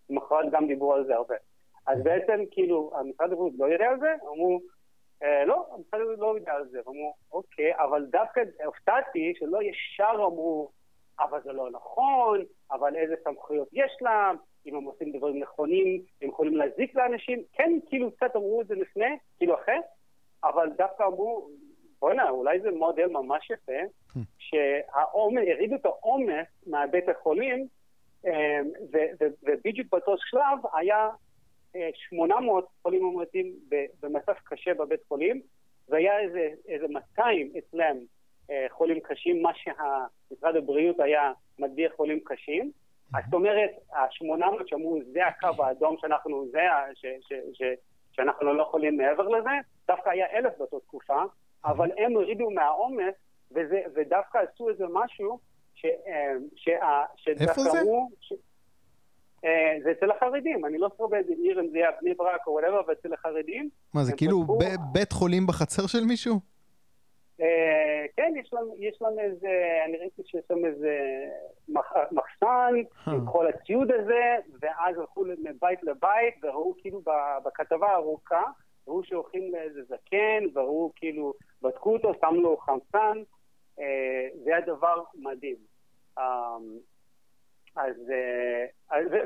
ולמחרת 0.10 0.52
גם 0.52 0.68
דיברו 0.68 0.94
על 0.94 1.06
זה 1.06 1.16
הרבה. 1.16 1.36
אז 1.88 2.04
בעצם, 2.04 2.44
כאילו, 2.52 2.92
המשרד 2.96 3.32
הבריאות 3.32 3.54
לא 3.58 3.66
יודע 3.66 3.86
על 3.90 4.00
זה? 4.00 4.14
אמרו, 4.24 4.60
אה, 5.24 5.46
לא, 5.46 5.68
המשרד 5.72 6.02
הבריאות 6.02 6.20
לא 6.20 6.36
יודע 6.36 6.54
על 6.54 6.68
זה. 6.68 6.80
אמרו, 6.88 7.14
אוקיי, 7.32 7.76
אבל 7.76 8.06
דווקא 8.06 8.42
הופתעתי 8.66 9.34
שלא 9.40 9.60
ישר 9.64 10.14
אמרו, 10.16 10.70
אבל 11.20 11.42
זה 11.44 11.52
לא 11.52 11.72
נכון, 11.72 12.44
אבל 12.72 12.96
איזה 12.96 13.16
סמכויות 13.24 13.68
יש 13.74 13.98
להם, 14.02 14.36
אם 14.66 14.76
הם 14.76 14.84
עושים 14.84 15.18
דברים 15.18 15.40
נכונים, 15.40 16.02
הם 16.22 16.30
יכולים 16.30 16.56
להזיק 16.56 16.96
לאנשים. 16.96 17.44
כן, 17.54 17.72
כאילו, 17.90 18.12
קצת 18.12 18.36
אמרו 18.36 18.62
את 18.62 18.68
זה 18.68 18.76
לפני, 18.76 19.18
כאילו 19.38 19.56
אחרי. 19.56 19.78
אבל 20.44 20.70
דווקא 20.78 21.04
אמרו, 21.04 21.50
בוא'נה, 22.00 22.30
אולי 22.30 22.60
זה 22.60 22.72
מודל 22.72 23.08
ממש 23.08 23.50
יפה, 23.50 23.82
hmm. 24.10 24.20
שהעומס, 24.38 25.44
את 25.76 25.86
העומס 25.86 26.48
מהבית 26.68 27.10
החולים, 27.10 27.68
אמ, 28.26 28.70
ובדיוק 29.44 29.88
באותו 29.92 30.16
שלב 30.18 30.60
היה 30.74 31.10
800 31.94 32.64
אה, 32.64 32.70
חולים 32.82 33.02
מאומתים 33.02 33.54
במצב 34.02 34.34
קשה 34.44 34.74
בבית 34.74 35.04
חולים, 35.08 35.42
והיה 35.90 36.20
איזה, 36.20 36.50
איזה 36.68 36.88
200 36.88 37.52
אצלם 37.58 37.98
חולים 38.70 39.00
קשים, 39.00 39.42
מה 39.42 39.52
שמשרד 39.56 40.56
הבריאות 40.56 41.00
היה 41.00 41.32
מגדיר 41.60 41.92
חולים 41.96 42.20
קשים. 42.24 42.72
אז 43.14 43.24
זאת 43.26 43.34
אומרת, 43.34 43.72
ה-800 43.94 44.68
שאמרו, 44.68 45.00
זה 45.14 45.26
הקו 45.28 45.64
האדום 45.64 45.96
שאנחנו, 46.02 46.46
זה, 46.52 46.60
ש, 46.94 47.06
ש, 47.22 47.34
ש, 47.54 47.62
שאנחנו 48.14 48.54
לא 48.54 48.64
יכולים 48.64 48.98
מעבר 48.98 49.28
לזה, 49.28 49.50
דווקא 49.88 50.10
היה 50.10 50.26
אלף 50.34 50.54
באותה 50.58 50.80
תקופה, 50.80 51.24
אבל 51.66 51.92
הם 51.98 52.12
הורידו 52.12 52.50
מהעומס, 52.52 53.14
וזה, 53.52 53.82
ודווקא 53.96 54.38
עשו 54.38 54.70
איזה 54.70 54.86
משהו, 54.94 55.40
ש, 55.76 55.86
ש, 56.56 56.70
ש, 57.16 57.28
איפה 57.28 57.62
זה? 57.62 57.80
ש, 58.22 58.34
אה, 59.46 59.78
זה 59.84 59.92
אצל 59.92 60.12
החרדים, 60.12 60.66
אני 60.66 60.78
לא 60.78 60.88
זוכר 60.88 61.08
באיזה 61.08 61.34
עיר, 61.34 61.60
אם 61.60 61.70
זה 61.72 61.78
היה 61.78 61.90
בני 62.02 62.14
ברק 62.14 62.48
או 62.48 62.52
וואטאבר, 62.52 62.80
אבל 62.80 62.94
אצל 62.94 63.14
החרדים. 63.14 63.70
מה, 63.94 64.04
זה 64.04 64.14
כאילו 64.18 64.42
פתחו... 64.42 64.60
בית 64.94 65.12
חולים 65.12 65.48
בחצר 65.48 65.88
של 65.88 66.04
מישהו? 66.04 66.53
אה, 67.44 68.06
כן, 68.18 68.34
יש 68.36 68.54
להם, 68.54 68.66
יש 68.78 69.02
להם 69.02 69.20
איזה, 69.20 69.80
אני 69.86 69.98
ראיתי 69.98 70.22
שיש 70.26 70.44
להם 70.50 70.66
איזה 70.66 71.00
מחסן 72.12 72.74
עם 73.08 73.28
אה. 73.28 73.32
כל 73.32 73.48
הציוד 73.48 73.92
הזה, 73.92 74.36
ואז 74.62 74.98
הלכו 74.98 75.26
מבית 75.44 75.84
לבית, 75.84 76.36
וראו 76.44 76.74
כאילו 76.78 77.02
בכתבה 77.46 77.88
הארוכה, 77.88 78.44
ראו 78.88 79.04
שהולכים 79.04 79.52
לאיזה 79.52 79.84
זקן, 79.84 80.44
וראו 80.54 80.92
כאילו, 80.96 81.34
בדקו 81.62 81.94
אותו, 81.94 82.14
שמו 82.22 82.42
לו 82.42 82.58
חמצן, 82.58 83.18
זה 84.44 84.56
היה 84.56 84.62
דבר 84.62 85.04
מדהים. 85.16 85.56
אז, 87.76 87.96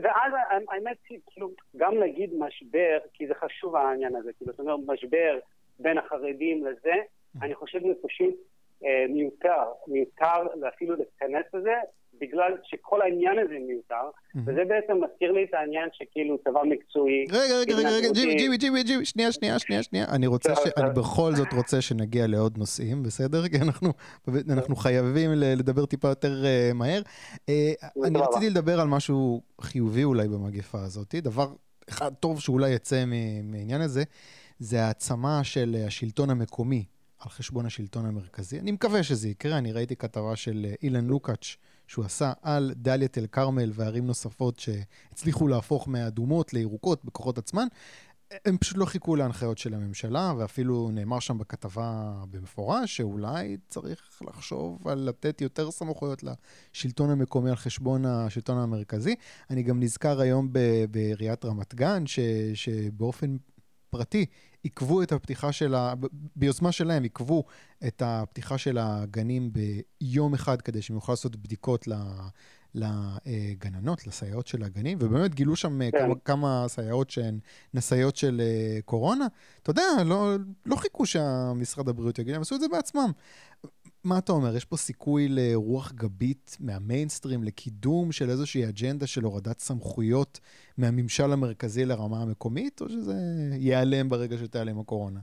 ואז 0.03 0.33
האמת 0.67 0.97
היא, 1.09 1.19
כאילו, 1.27 1.49
גם 1.77 1.95
להגיד 1.95 2.33
משבר, 2.37 2.97
כי 3.13 3.27
זה 3.27 3.33
חשוב 3.35 3.75
העניין 3.75 4.15
הזה, 4.15 4.33
כאילו, 4.33 4.51
זאת 4.51 4.59
אומרת, 4.59 4.79
משבר 4.87 5.39
בין 5.79 5.97
החרדים 5.97 6.65
לזה, 6.65 6.95
אני 7.41 7.55
חושב 7.55 7.79
שזה 7.79 7.93
פשוט 8.07 8.35
אה, 8.85 9.05
מיותר, 9.09 9.63
מיותר 9.87 10.67
אפילו 10.67 10.95
להיכנס 10.95 11.45
לזה, 11.53 11.73
בגלל 12.21 12.51
שכל 12.63 13.01
העניין 13.01 13.39
הזה 13.39 13.53
מיותר, 13.67 14.09
וזה 14.35 14.65
בעצם 14.67 15.03
מזכיר 15.03 15.31
לי 15.31 15.43
את 15.43 15.53
העניין 15.53 15.89
שכאילו 15.93 16.37
צבא 16.37 16.63
מקצועי. 16.63 17.25
רגע, 17.29 17.55
רגע, 17.59 17.75
רגע, 17.75 17.89
רגע, 17.89 18.07
ג'ימי, 18.13 18.35
ג'ימי, 18.35 18.57
ג'ימי, 18.57 18.83
ג'ימי, 18.83 19.05
שנייה, 19.05 19.31
שנייה, 19.31 19.59
שנייה, 19.59 19.83
שנייה. 19.83 20.05
אני 20.15 20.27
רוצה 20.27 20.55
ש... 20.55 20.59
אני 20.77 20.89
בכל 20.89 21.31
זאת 21.35 21.53
רוצה 21.53 21.81
שנגיע 21.81 22.27
לעוד 22.27 22.57
נושאים, 22.57 23.03
בסדר? 23.03 23.47
כי 23.47 23.57
אנחנו 24.51 24.75
חייבים 24.83 25.31
לדבר 25.35 25.85
טיפה 25.85 26.07
יותר 26.07 26.45
אה, 26.45 26.71
מהר. 26.75 27.01
אה, 27.49 27.71
אני 28.05 28.19
רציתי 28.19 28.49
לדבר 28.49 28.79
על 28.79 28.87
משהו 28.87 29.41
חיובי 29.61 30.03
אולי 30.03 30.27
במגפה 30.27 30.81
הזאת. 30.81 31.15
דבר 31.15 31.47
אחד 31.89 32.13
טוב 32.13 32.39
שאולי 32.39 32.69
יצא 32.69 33.03
מעניין 33.43 33.81
הזה, 33.81 34.03
זה 34.59 34.81
העצמה 34.81 35.43
של 35.43 35.75
השלטון 35.87 36.29
המקומי 36.29 36.85
על 37.19 37.29
חשבון 37.29 37.65
השלטון 37.65 38.05
המרכזי. 38.05 38.59
אני 38.59 38.71
מקווה 38.71 39.03
שזה 39.03 39.29
יקרה, 39.29 39.57
אני 39.57 39.71
ראיתי 39.71 39.95
כתבה 39.95 40.35
של 40.35 40.65
אה, 40.69 40.73
אילן 40.83 41.05
לוקאץ' 41.05 41.55
שהוא 41.87 42.05
עשה 42.05 42.33
על 42.41 42.73
דאלית 42.75 43.17
אל 43.17 43.27
כרמל 43.27 43.71
וערים 43.73 44.07
נוספות 44.07 44.59
שהצליחו 44.59 45.47
להפוך 45.47 45.87
מאדומות 45.87 46.53
לירוקות 46.53 47.05
בכוחות 47.05 47.37
עצמן. 47.37 47.67
הם 48.45 48.57
פשוט 48.57 48.77
לא 48.77 48.85
חיכו 48.85 49.15
להנחיות 49.15 49.57
של 49.57 49.73
הממשלה, 49.73 50.33
ואפילו 50.37 50.89
נאמר 50.91 51.19
שם 51.19 51.37
בכתבה 51.37 52.13
במפורש 52.29 52.97
שאולי 52.97 53.57
צריך 53.67 54.21
לחשוב 54.27 54.87
על 54.87 54.99
לתת 54.99 55.41
יותר 55.41 55.71
סמכויות 55.71 56.23
לשלטון 56.23 57.09
המקומי 57.09 57.49
על 57.49 57.55
חשבון 57.55 58.05
השלטון 58.05 58.57
המרכזי. 58.57 59.15
אני 59.49 59.63
גם 59.63 59.79
נזכר 59.79 60.19
היום 60.19 60.49
בעיריית 60.91 61.45
רמת 61.45 61.75
גן, 61.75 62.07
ש, 62.07 62.19
שבאופן 62.53 63.37
פרטי 63.89 64.25
עיכבו 64.67 65.01
את 65.01 65.11
הפתיחה 65.11 65.51
של 65.51 65.75
ה... 65.75 65.93
ביוזמה 66.35 66.71
שלהם 66.71 67.03
עיכבו 67.03 67.43
את 67.87 68.01
הפתיחה 68.05 68.57
של 68.57 68.77
הגנים 68.77 69.51
ביום 69.53 70.33
אחד 70.33 70.61
כדי 70.61 70.81
שהם 70.81 70.95
יוכלו 70.95 71.11
לעשות 71.11 71.35
בדיקות 71.35 71.87
לגננות, 72.75 74.07
לסייעות 74.07 74.47
של 74.47 74.63
הגנים, 74.63 74.97
ובאמת 75.01 75.35
גילו 75.35 75.55
שם 75.55 75.79
כן. 75.91 75.99
כמה, 75.99 76.15
כמה 76.25 76.65
סייעות 76.67 77.09
שהן 77.09 77.39
נשאיות 77.73 78.15
של 78.15 78.41
אה, 78.43 78.79
קורונה. 78.85 79.27
אתה 79.63 79.69
יודע, 79.69 79.83
לא, 80.05 80.35
לא 80.65 80.75
חיכו 80.75 81.05
שהמשרד 81.05 81.89
הבריאות 81.89 82.19
יגיד, 82.19 82.35
הם 82.35 82.41
עשו 82.41 82.55
את 82.55 82.61
זה 82.61 82.67
בעצמם. 82.67 83.11
מה 84.03 84.15
אתה 84.23 84.31
אומר, 84.31 84.55
יש 84.57 84.65
פה 84.65 84.75
סיכוי 84.75 85.27
לרוח 85.29 85.91
גבית 85.91 86.57
מהמיינסטרים, 86.59 87.43
לקידום 87.43 88.11
של 88.11 88.25
איזושהי 88.29 88.63
אג'נדה 88.63 89.07
של 89.07 89.23
הורדת 89.23 89.59
סמכויות 89.59 90.39
מהממשל 90.77 91.31
המרכזי 91.33 91.85
לרמה 91.85 92.17
המקומית, 92.21 92.81
או 92.81 92.89
שזה 92.89 93.13
ייעלם 93.53 94.09
ברגע 94.09 94.37
שתיעלם 94.37 94.79
הקורונה? 94.79 95.19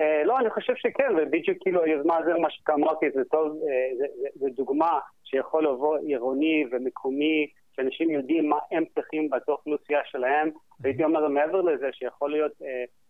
Uh, 0.00 0.26
לא, 0.26 0.38
אני 0.38 0.50
חושב 0.50 0.72
שכן, 0.76 1.10
ובדיוק 1.16 1.58
כאילו 1.60 1.82
היוזמה 1.82 2.16
הזו, 2.16 2.40
מה 2.40 2.48
שאמרתי, 2.50 3.06
זה 3.14 3.24
טוב, 3.24 3.52
uh, 3.52 4.38
זה, 4.40 4.46
דוגמה 4.56 4.98
שיכול 5.24 5.64
לבוא 5.64 5.98
עירוני 5.98 6.64
ומקומי, 6.72 7.46
שאנשים 7.76 8.10
יודעים 8.10 8.48
מה 8.48 8.58
הם 8.70 8.84
צריכים 8.94 9.30
בתוך 9.30 9.58
אוכלוסייה 9.58 10.00
שלהם, 10.04 10.50
והייתי 10.80 11.04
אומר 11.04 11.28
מעבר 11.28 11.60
לזה, 11.60 11.86
שיכול 11.92 12.30
להיות 12.30 12.52
uh, 12.52 12.64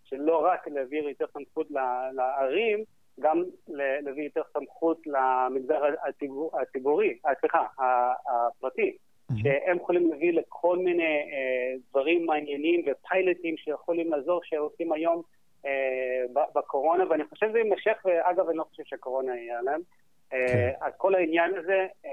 שלא 0.04 0.44
רק 0.44 0.68
להעביר 0.68 1.08
יותר 1.08 1.24
סמכות 1.32 1.66
לערים, 2.12 2.84
גם 3.20 3.44
להביא 3.68 4.24
יותר 4.24 4.42
סמכות 4.52 5.06
למגזר 5.06 5.82
הציבור, 6.08 6.60
הציבורי, 6.60 7.18
אה, 7.26 7.30
סליחה, 7.40 7.66
הפרטי, 8.26 8.96
mm-hmm. 8.96 9.34
שהם 9.42 9.76
יכולים 9.76 10.10
להביא 10.10 10.32
לכל 10.32 10.78
מיני 10.78 11.16
אה, 11.32 11.74
דברים 11.90 12.26
מעניינים 12.26 12.84
ופיילוטים 12.86 13.56
שיכולים 13.56 14.10
לעזור 14.12 14.40
שעושים 14.44 14.92
היום 14.92 15.22
אה, 15.66 16.24
בקורונה, 16.54 17.04
ואני 17.10 17.24
חושב 17.24 17.48
שזה 17.48 17.58
יימשך, 17.58 18.02
ואגב, 18.04 18.48
אני 18.48 18.58
לא 18.58 18.64
חושב 18.64 18.82
שהקורונה 18.86 19.36
יהיה 19.36 19.58
עליהם. 19.58 19.80
אה, 20.34 20.46
כן. 20.46 20.70
אז 20.80 20.92
כל 20.96 21.14
העניין 21.14 21.54
הזה 21.58 21.86
אה, 22.06 22.10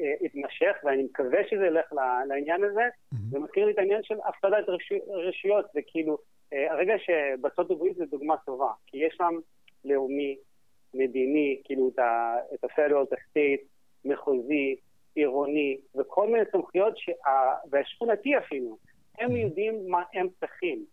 אה, 0.00 0.12
יתמשך, 0.20 0.76
ואני 0.84 1.02
מקווה 1.02 1.40
שזה 1.50 1.66
ילך 1.66 1.92
לעניין 2.28 2.64
הזה. 2.64 2.82
זה 3.30 3.38
מזכיר 3.38 3.66
לי 3.66 3.72
את 3.72 3.78
העניין 3.78 4.02
של 4.02 4.14
הפרדת 4.24 4.64
רשויות, 5.08 5.66
זה 5.74 5.80
כאילו, 5.86 6.18
הרגע 6.52 6.94
שבארצות 6.98 7.70
הברית 7.70 7.96
זה 7.96 8.04
דוגמה 8.06 8.36
טובה, 8.36 8.70
כי 8.86 8.98
יש 8.98 9.14
שם 9.18 9.38
לאומי, 9.84 10.36
מדיני, 10.94 11.60
כאילו 11.64 11.88
את 11.88 11.98
את 12.54 12.64
ה-State, 13.12 13.64
מחוזי, 14.04 14.76
עירוני, 15.14 15.78
וכל 15.94 16.26
מיני 16.26 16.44
סמכויות, 16.52 16.98
שה... 16.98 17.12
והשכונתי 17.70 18.38
אפילו, 18.38 18.78
הם 19.18 19.30
mm-hmm. 19.30 19.34
יודעים 19.34 19.88
מה 19.88 20.02
הם 20.14 20.28
צריכים. 20.40 20.84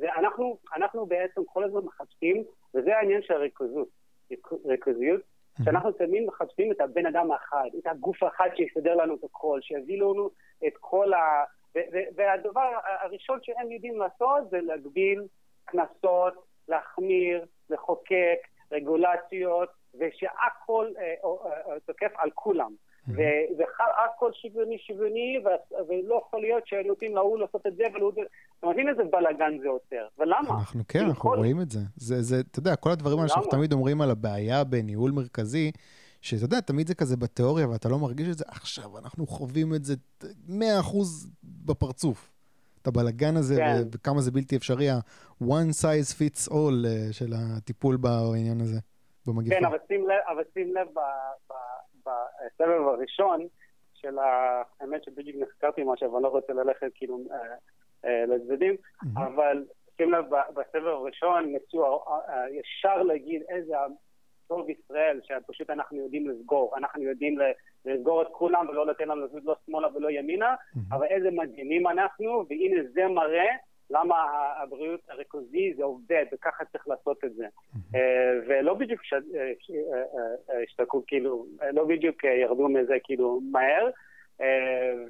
ואנחנו 0.00 0.58
אנחנו 0.76 1.06
בעצם 1.06 1.40
כל 1.44 1.64
הזמן 1.64 1.80
מחפשים, 1.80 2.44
וזה 2.74 2.96
העניין 2.96 3.22
של 3.22 3.34
הריכוזיות, 3.34 3.88
ריכוזיות, 4.64 5.20
mm-hmm. 5.20 5.64
שאנחנו 5.64 5.92
תמיד 5.92 6.24
מחפשים 6.26 6.72
את 6.72 6.80
הבן 6.80 7.06
אדם 7.06 7.32
האחד, 7.32 7.68
את 7.78 7.86
הגוף 7.86 8.22
האחד 8.22 8.48
שיסדר 8.56 8.94
לנו 8.94 9.14
את 9.14 9.24
הכל, 9.24 9.58
שיביא 9.62 10.02
לנו 10.02 10.30
את 10.66 10.72
כל 10.80 11.12
ה... 11.12 11.44
והדבר 12.16 12.70
הראשון 12.84 13.38
שהם 13.42 13.72
יודעים 13.72 13.98
לעשות 13.98 14.50
זה 14.50 14.60
להגביל 14.60 15.22
קנסות, 15.64 16.34
להחמיר, 16.68 17.44
לחוקק, 17.70 18.38
רגולציות, 18.72 19.68
ושהכול 19.94 20.94
אה, 20.98 21.02
אה, 21.02 21.72
אה, 21.72 21.80
תוקף 21.86 22.12
על 22.16 22.30
כולם. 22.34 22.70
Mm-hmm. 23.08 23.12
והכל 23.58 24.30
שוויוני 24.32 24.78
שוויוני, 24.78 25.38
ולא 25.88 26.22
יכול 26.26 26.40
להיות 26.40 26.66
שנותנים 26.66 27.14
להוא 27.14 27.38
לעשות 27.38 27.66
את 27.66 27.76
זה 27.76 27.84
ולהוא... 27.94 28.12
אתה 28.58 28.66
מבין 28.66 28.88
איזה 28.88 29.02
בלאגן 29.04 29.58
זה 29.62 29.68
עוצר, 29.68 30.06
ולמה? 30.18 30.48
אנחנו 30.58 30.82
כן, 30.88 31.04
אנחנו 31.04 31.30
רואים 31.30 31.60
את 31.60 31.70
זה. 31.70 31.80
זה, 31.96 32.40
אתה 32.50 32.58
יודע, 32.58 32.76
כל 32.76 32.90
הדברים 32.90 33.18
האלה 33.18 33.28
שאנחנו 33.28 33.50
תמיד 33.50 33.72
אומרים 33.72 34.00
על 34.00 34.10
הבעיה 34.10 34.64
בניהול 34.64 35.10
מרכזי, 35.10 35.72
שאתה 36.20 36.44
יודע, 36.44 36.60
תמיד 36.60 36.86
זה 36.86 36.94
כזה 36.94 37.16
בתיאוריה 37.16 37.68
ואתה 37.68 37.88
לא 37.88 37.98
מרגיש 37.98 38.28
את 38.28 38.38
זה, 38.38 38.44
עכשיו 38.48 38.98
אנחנו 38.98 39.26
חווים 39.26 39.74
את 39.74 39.84
זה 39.84 39.94
100% 40.48 40.52
בפרצוף. 41.42 42.29
את 42.82 42.86
הבלגן 42.86 43.36
הזה, 43.36 43.54
כן. 43.56 43.82
וכמה 43.92 44.20
זה 44.20 44.30
בלתי 44.30 44.56
אפשרי, 44.56 44.90
ה-one 44.90 45.70
size 45.82 46.12
fits 46.18 46.52
all 46.52 46.86
אה, 46.86 47.12
של 47.12 47.32
הטיפול 47.36 47.96
בעניין 47.96 48.60
הזה, 48.60 48.78
במגפה. 49.26 49.54
כן, 49.54 49.64
אבל 49.64 49.78
שים 49.88 50.08
לב, 50.08 50.18
אבל 50.28 50.42
שים 50.54 50.74
לב 50.74 50.88
בסבב 52.06 52.88
הראשון 52.88 53.46
של 53.94 54.18
ה... 54.18 54.62
האמת 54.80 55.04
שבדיוק 55.04 55.36
נחקרתי 55.42 55.82
משהו, 55.86 56.12
אבל 56.12 56.22
לא 56.22 56.28
רוצה 56.28 56.52
ללכת 56.52 56.90
כאילו 56.94 57.18
אה, 57.30 57.36
אה, 58.04 58.26
לצדדים, 58.26 58.74
mm-hmm. 58.74 59.20
אבל 59.20 59.64
שים 59.96 60.12
לב, 60.12 60.24
בסבב 60.54 60.86
הראשון 60.86 61.52
ניסו 61.52 62.00
ישר 62.50 63.02
להגיד 63.02 63.42
איזה 63.48 63.74
טוב 64.46 64.70
ישראל, 64.70 65.20
שפשוט 65.22 65.70
אנחנו 65.70 65.96
יודעים 65.96 66.30
לסגור, 66.30 66.74
אנחנו 66.76 67.02
יודעים 67.02 67.38
לסגור 67.84 68.22
את 68.22 68.28
כולם 68.32 68.68
ולא 68.68 68.86
לתת 68.86 69.00
לנו 69.00 69.26
לזוז 69.26 69.44
לא 69.44 69.54
שמאלה 69.66 69.88
ולא 69.94 70.10
ימינה. 70.10 70.54
אבל 70.92 71.06
איזה 71.06 71.30
מדהימים 71.30 71.86
אנחנו, 71.86 72.44
והנה 72.48 72.82
זה 72.92 73.06
מראה 73.08 73.56
למה 73.90 74.14
הבריאות 74.56 75.00
הריכוזי 75.08 75.74
זה 75.76 75.84
עובד, 75.84 76.24
וככה 76.32 76.64
צריך 76.64 76.88
לעשות 76.88 77.24
את 77.24 77.34
זה. 77.34 77.46
Mm-hmm. 77.46 77.96
ולא 78.46 78.74
בדיוק 78.74 79.00
השתקעו 80.62 81.04
כאילו, 81.06 81.46
לא 81.72 81.84
בדיוק 81.84 82.24
ירדו 82.24 82.68
מזה 82.68 82.94
כאילו 83.04 83.40
מהר, 83.50 83.90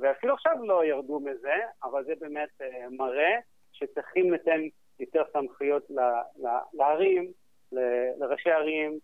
ואפילו 0.01 0.35
עכשיו 0.35 0.65
לא 0.65 0.85
ירדו 0.85 1.21
מזה, 1.21 1.55
אבל 1.85 2.05
זה 2.05 2.13
באמת 2.21 2.63
מראה 2.91 3.37
שצריכים 3.73 4.33
לתת 4.33 4.53
יותר 5.01 5.23
סמכויות 5.33 5.91
לערים, 6.75 7.33
לראשי 8.19 8.51
ערים, 8.51 8.99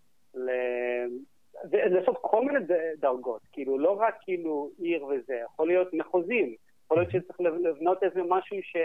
לעשות 1.73 2.17
כל 2.21 2.45
מיני 2.45 2.59
דרגות, 2.99 3.43
כאילו 3.53 3.79
לא 3.79 4.01
רק 4.01 4.15
כאילו 4.21 4.71
עיר 4.79 5.05
וזה, 5.07 5.41
יכול 5.53 5.67
להיות 5.67 5.93
מחוזים, 5.93 6.55
יכול 6.85 6.99
להיות 6.99 7.11
שצריך 7.11 7.41
לבנות 7.41 8.03
איזה 8.03 8.21
משהו 8.29 8.57
ש... 8.63 8.77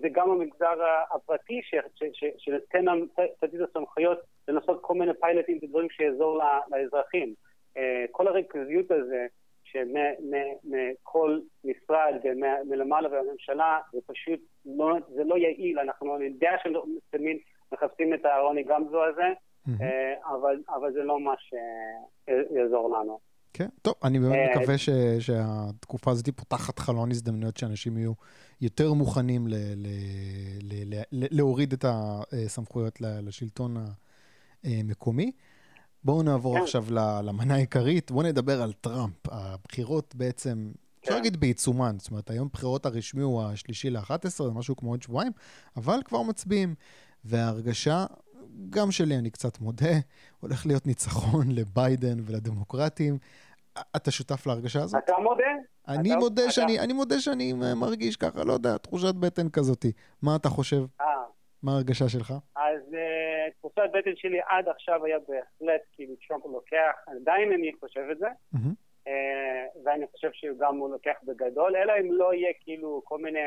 זה 0.00 0.08
גם 0.08 0.30
המגזר 0.30 0.84
הפרטי 1.10 1.60
שנותן 2.36 2.84
קצת 3.36 3.54
את 3.54 3.60
הסמכויות 3.68 4.18
לנסות 4.48 4.78
כל 4.82 4.94
מיני 4.94 5.12
פיילוטים 5.20 5.58
ודברים 5.62 5.90
שיעזור 5.90 6.40
לאזרחים. 6.70 7.34
כל 8.10 8.28
הריכוזיות 8.28 8.90
הזה 8.90 9.26
שמכל 9.64 11.38
משרד 11.64 12.14
ומלמעלה 12.24 13.08
והממשלה 13.12 13.80
זה 13.92 13.98
פשוט 14.06 14.40
לא, 14.66 14.96
זה 15.08 15.24
לא 15.24 15.38
יעיל, 15.38 15.78
אנחנו, 15.78 16.16
אני 16.16 16.24
יודע 16.24 16.50
שתמיד 16.62 17.36
מחפשים 17.72 18.14
את 18.14 18.24
העוני 18.24 18.62
גמזו 18.62 19.04
הזה, 19.04 19.26
אבל, 20.24 20.62
אבל 20.80 20.92
זה 20.92 21.02
לא 21.02 21.20
מה 21.20 21.34
שיעזור 21.38 22.98
לנו. 22.98 23.18
כן, 23.52 23.68
טוב, 23.82 23.94
אני 24.04 24.18
באמת 24.18 24.32
אה, 24.32 24.60
מקווה 24.60 24.78
ש, 24.78 24.90
שהתקופה 25.18 26.10
הזאת 26.10 26.28
פותחת 26.36 26.78
חלון 26.78 27.10
הזדמנויות 27.10 27.56
שאנשים 27.56 27.98
יהיו 27.98 28.12
יותר 28.60 28.92
מוכנים 28.92 29.48
ל, 29.48 29.54
ל, 29.54 29.86
ל, 30.62 30.94
ל, 30.94 31.26
להוריד 31.30 31.72
את 31.72 31.84
הסמכויות 31.88 33.00
לשלטון 33.00 33.76
המקומי. 34.64 35.32
בואו 36.04 36.22
נעבור 36.22 36.56
כן. 36.56 36.62
עכשיו 36.62 36.84
למנה 37.22 37.54
העיקרית, 37.54 38.10
בואו 38.10 38.26
נדבר 38.26 38.62
על 38.62 38.72
טראמפ. 38.72 39.28
הבחירות 39.28 40.14
בעצם, 40.14 40.72
אפשר 41.00 41.10
כן. 41.10 41.16
להגיד 41.16 41.40
בעיצומן, 41.40 41.96
זאת 41.98 42.10
אומרת, 42.10 42.30
היום 42.30 42.46
הבחירות 42.46 42.86
הרשמי 42.86 43.22
הוא 43.22 43.42
השלישי 43.42 43.90
ל-11, 43.90 44.28
זה 44.28 44.50
משהו 44.50 44.76
כמו 44.76 44.90
עוד 44.90 45.02
שבועיים, 45.02 45.32
אבל 45.76 45.98
כבר 46.04 46.22
מצביעים. 46.22 46.74
וההרגשה, 47.24 48.06
גם 48.70 48.90
שלי, 48.90 49.18
אני 49.18 49.30
קצת 49.30 49.60
מודה, 49.60 49.96
הולך 50.40 50.66
להיות 50.66 50.86
ניצחון 50.86 51.46
לביידן 51.50 52.16
ולדמוקרטים. 52.26 53.18
אתה 53.96 54.10
שותף 54.10 54.46
להרגשה 54.46 54.82
הזאת? 54.82 55.02
אתה 55.04 55.12
מודה? 55.22 55.44
אני 55.88 56.10
אתה, 56.10 56.18
מודה 56.18 56.42
אתה... 56.42 56.50
שאני, 56.50 56.80
אני 56.80 56.92
מודה 56.92 57.18
שאני 57.18 57.52
מרגיש 57.76 58.16
ככה, 58.16 58.44
לא 58.44 58.52
יודע, 58.52 58.76
תחושת 58.76 59.14
בטן 59.14 59.48
כזאתי. 59.48 59.92
מה 60.22 60.36
אתה 60.36 60.48
חושב? 60.48 60.82
אה. 61.00 61.06
מה 61.62 61.72
ההרגשה 61.72 62.08
שלך? 62.08 62.34
אז 62.56 62.80
uh, 62.92 63.52
תחושת 63.58 63.90
בטן 63.94 64.16
שלי 64.16 64.38
עד 64.46 64.68
עכשיו 64.68 65.04
היה 65.04 65.18
בהחלט 65.18 65.80
כאילו 65.92 66.14
טראמפ 66.28 66.44
לוקח, 66.44 66.92
עדיין 67.06 67.52
אני 67.52 67.72
חושב 67.80 68.04
את 68.12 68.18
זה, 68.18 68.26
mm-hmm. 68.26 68.58
uh, 69.06 69.10
ואני 69.84 70.06
חושב 70.12 70.28
שהוא 70.32 70.58
גם 70.58 70.76
הוא 70.76 70.90
לוקח 70.90 71.14
בגדול, 71.24 71.76
אלא 71.76 71.92
אם 72.00 72.12
לא 72.12 72.34
יהיה 72.34 72.52
כאילו 72.60 73.02
כל 73.04 73.18
מיני, 73.18 73.38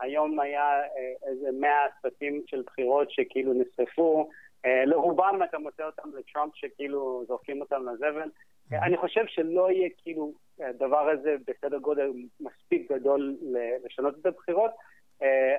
היום 0.00 0.40
היה 0.40 0.80
uh, 0.82 1.28
איזה 1.28 1.48
מאה 1.60 1.86
סרטים 2.02 2.42
של 2.46 2.62
בחירות 2.66 3.10
שכאילו 3.10 3.52
נשרפו, 3.52 4.28
לרובם 4.64 5.40
אתה 5.44 5.58
מוצא 5.58 5.84
אותם 5.86 6.08
לטראמפ 6.18 6.52
שכאילו 6.54 7.24
זורקים 7.28 7.60
אותם 7.60 7.88
לזבל. 7.88 8.28
Mm-hmm. 8.28 8.82
אני 8.82 8.96
חושב 8.96 9.24
שלא 9.26 9.70
יהיה 9.70 9.88
כאילו 9.96 10.32
הדבר 10.60 11.08
הזה 11.08 11.36
בסדר 11.46 11.78
גודל 11.78 12.12
מספיק 12.40 12.92
גדול 12.92 13.36
לשנות 13.84 14.14
את 14.20 14.26
הבחירות, 14.26 14.70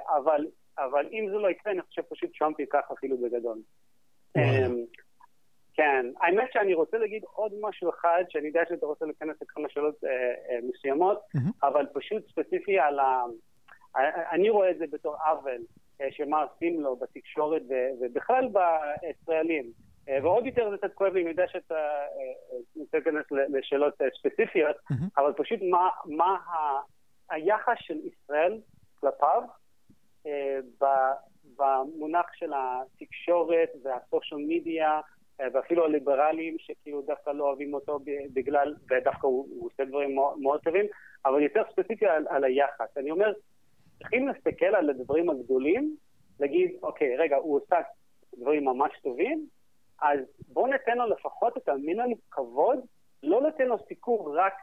אבל 0.07 0.45
אבל 0.77 1.07
אם 1.11 1.27
זה 1.29 1.35
לא 1.37 1.49
יקרה, 1.49 1.73
אני 1.73 1.81
חושב 1.81 2.01
פשוט 2.01 2.29
טראמפ 2.39 2.59
ייקח 2.59 2.91
אפילו 2.93 3.17
בגדול. 3.17 3.57
אמ, 4.37 4.75
כן, 5.73 6.05
האמת 6.21 6.49
שאני 6.53 6.73
רוצה 6.73 6.97
להגיד 6.97 7.23
עוד 7.23 7.51
משהו 7.61 7.89
אחד, 7.89 8.23
שאני 8.29 8.47
יודע 8.47 8.61
שאתה 8.69 8.85
רוצה 8.85 9.05
להיכנס 9.05 9.35
לכמה 9.41 9.69
שאלות 9.69 10.03
אה, 10.03 10.09
אה, 10.09 10.59
מסוימות, 10.69 11.21
אבל 11.63 11.85
פשוט 11.93 12.27
ספציפי 12.29 12.79
על 12.79 12.99
ה... 12.99 13.23
אני 14.31 14.49
רואה 14.49 14.71
את 14.71 14.77
זה 14.77 14.85
בתור 14.91 15.15
עוול, 15.15 15.51
אה, 15.51 15.57
שמה 16.09 16.43
עושים 16.43 16.81
לו 16.81 16.95
בתקשורת 16.95 17.61
ובכלל 18.01 18.49
בישראלים. 19.01 19.71
ועוד 20.23 20.45
יותר 20.45 20.69
זה 20.69 20.77
קצת 20.77 20.93
כואב 20.93 21.13
לי, 21.13 21.21
אני 21.21 21.29
יודע 21.29 21.47
שאתה 21.47 21.75
רוצה 22.75 22.97
להיכנס 22.97 23.25
לשאלות 23.31 23.93
ספציפיות, 24.19 24.75
אבל 25.17 25.33
פשוט 25.33 25.59
מה, 25.69 25.89
מה 26.05 26.37
היחס 27.29 27.77
של 27.79 27.97
ישראל 28.05 28.59
כלפיו 28.99 29.43
במונח 31.57 32.25
של 32.33 32.51
התקשורת 32.55 33.69
והסושיאל 33.83 34.39
מדיה 34.47 35.01
ואפילו 35.53 35.85
הליברלים 35.85 36.55
שכאילו 36.59 37.01
דווקא 37.01 37.29
לא 37.29 37.43
אוהבים 37.43 37.73
אותו 37.73 37.99
בגלל, 38.33 38.75
ודווקא 38.89 39.27
הוא, 39.27 39.47
הוא 39.49 39.69
עושה 39.73 39.85
דברים 39.85 40.15
מאוד, 40.15 40.39
מאוד 40.39 40.59
טובים, 40.63 40.85
אבל 41.25 41.41
יותר 41.41 41.61
ספציפי 41.71 42.05
על, 42.05 42.25
על 42.29 42.43
היחס. 42.43 42.97
אני 42.97 43.11
אומר, 43.11 43.33
צריכים 44.01 44.27
להסתכל 44.27 44.65
על 44.65 44.89
הדברים 44.89 45.29
הגדולים, 45.29 45.95
להגיד, 46.39 46.71
אוקיי, 46.83 47.17
רגע, 47.17 47.35
הוא 47.35 47.57
עושה 47.57 47.75
דברים 48.37 48.65
ממש 48.65 48.91
טובים, 49.03 49.47
אז 50.01 50.19
בואו 50.47 50.67
ניתן 50.67 50.97
לו 50.97 51.09
לפחות 51.09 51.57
את 51.57 51.69
המינימום 51.69 52.13
כבוד, 52.31 52.79
לא 53.23 53.41
ניתן 53.41 53.65
לו 53.67 53.75
סיקור 53.87 54.37
רק 54.37 54.53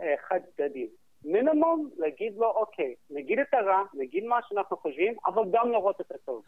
אה, 0.00 0.14
חד 0.28 0.40
צדדי. 0.56 0.88
מינימום 1.24 1.90
להגיד 1.96 2.36
לו, 2.36 2.50
אוקיי, 2.50 2.94
נגיד 3.10 3.38
את 3.38 3.54
הרע, 3.54 3.82
נגיד 3.94 4.24
מה 4.24 4.38
שאנחנו 4.48 4.76
חושבים, 4.76 5.14
אבל 5.26 5.42
גם 5.50 5.72
לראות 5.72 6.00
את 6.00 6.12
הטוב. 6.12 6.42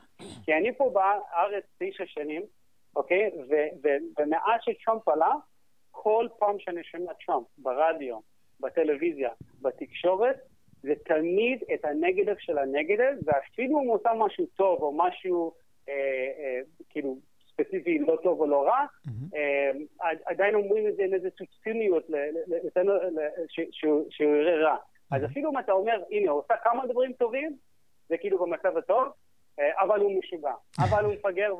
כי 0.44 0.52
אני 0.54 0.76
פה 0.76 0.90
בארץ 0.90 1.64
תשע 1.78 2.04
שנים, 2.06 2.42
אוקיי, 2.96 3.30
ומאז 4.18 4.60
שטראמפ 4.60 5.08
עלה, 5.08 5.32
כל 5.90 6.28
פעם 6.38 6.58
שאני 6.58 6.84
שומע 6.84 7.12
טראמפ 7.26 7.46
ברדיו, 7.58 8.18
בטלוויזיה, 8.60 9.30
בתקשורת, 9.62 10.36
זה 10.82 10.92
תמיד 11.04 11.62
את 11.74 11.84
הנגדב 11.84 12.34
של 12.38 12.58
הנגדב, 12.58 13.12
ואפילו 13.24 13.80
אם 13.80 13.86
הוא 13.86 13.94
עושה 13.94 14.10
משהו 14.16 14.46
טוב 14.46 14.82
או 14.82 14.92
משהו 14.96 15.52
אה, 15.88 15.94
אה, 16.38 16.60
כאילו 16.88 17.16
ספציפי 17.52 17.98
לא 17.98 18.18
טוב 18.22 18.40
או 18.40 18.46
לא 18.46 18.66
רע, 18.66 18.84
אה, 19.34 19.70
עדיין 20.26 20.54
אומרים 20.54 20.88
את 20.88 20.96
זה 20.96 21.04
עם 21.04 21.14
איזו 21.14 21.28
ציניות 21.64 22.10
שהוא 24.10 24.36
יראה 24.36 24.56
רע. 24.56 24.76
אז 25.10 25.24
אפילו 25.24 25.50
אם 25.50 25.58
אתה 25.58 25.72
אומר, 25.72 26.02
הנה, 26.10 26.30
הוא 26.30 26.40
עושה 26.40 26.54
כמה 26.64 26.86
דברים 26.86 27.12
טובים, 27.12 27.56
זה 28.08 28.16
כאילו 28.18 28.38
במצב 28.38 28.76
הטוב, 28.76 29.08
אה, 29.58 29.82
אבל 29.82 30.00
הוא 30.00 30.18
משוגע, 30.18 30.52
אבל 30.84 31.04
הוא 31.04 31.14
מפגר 31.14 31.52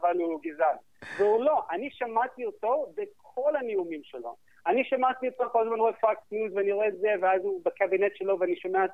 אבל 0.00 0.20
הוא 0.20 0.40
גזען. 0.42 0.76
והוא 1.18 1.44
לא, 1.44 1.62
אני 1.70 1.90
שמעתי 1.90 2.46
אותו 2.46 2.86
בכל 2.94 3.56
הנאומים 3.56 4.00
שלו. 4.04 4.36
אני 4.66 4.84
שמעתי 4.84 5.28
אותו 5.28 5.44
כל 5.52 5.62
הזמן 5.62 5.78
רואה 5.78 5.92
Fox 5.92 6.22
News 6.32 6.56
ואני 6.56 6.72
רואה 6.72 6.88
את 6.88 6.96
זה, 6.98 7.14
ואז 7.20 7.44
הוא 7.44 7.60
בקבינט 7.64 8.16
שלו 8.16 8.38
ואני 8.38 8.56
שומע 8.56 8.84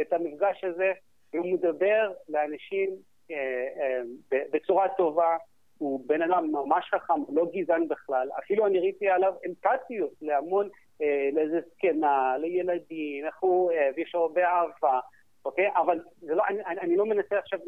את 0.00 0.12
המפגש 0.12 0.64
הזה, 0.64 0.92
והוא 1.34 1.52
מדבר 1.52 2.12
לאנשים 2.28 2.90
אה, 3.30 4.00
בצורה 4.30 4.88
טובה, 4.96 5.36
הוא 5.78 6.00
בן 6.06 6.22
אדם 6.22 6.52
ממש 6.52 6.90
חכם, 6.94 7.22
לא 7.32 7.46
גזען 7.54 7.88
בכלל, 7.88 8.28
אפילו 8.38 8.66
אני 8.66 8.78
ראיתי 8.78 9.08
עליו 9.08 9.34
אמפתיות 9.46 10.12
להמון, 10.22 10.68
אה, 11.02 11.28
לאיזה 11.32 11.60
זקנה, 11.60 12.36
לילדים, 12.38 13.26
איך 13.26 13.36
הוא, 13.40 13.72
אה, 13.72 13.90
ויש 13.96 14.14
לו 14.14 14.20
הרבה 14.20 14.48
אהבה, 14.48 15.00
אוקיי? 15.44 15.70
אבל 15.76 16.00
לא, 16.22 16.42
אני, 16.48 16.80
אני 16.80 16.96
לא 16.96 17.06
מנסה 17.06 17.38
עכשיו 17.38 17.58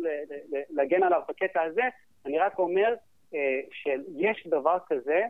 להגן 0.70 1.02
עליו 1.02 1.22
בקטע 1.28 1.62
הזה, 1.62 1.82
אני 2.26 2.38
רק 2.38 2.58
אומר 2.58 2.94
אה, 3.34 3.60
שיש 3.70 4.46
דבר 4.46 4.78
כזה 4.88 5.22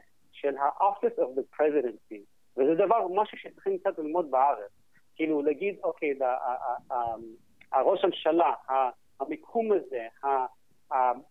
של 0.45 0.57
ה-office 0.57 1.19
of 1.19 1.39
the 1.39 1.57
presidency, 1.57 2.21
וזה 2.57 2.75
דבר, 2.75 3.09
משהו 3.09 3.39
שצריכים 3.39 3.79
קצת 3.79 3.99
ללמוד 3.99 4.31
בארץ. 4.31 4.71
כאילו 5.17 5.43
להגיד, 5.43 5.77
אוקיי, 5.83 6.19
הראש 7.73 8.05
הממשלה, 8.05 8.53
המיקום 9.21 9.73
הזה, 9.73 10.07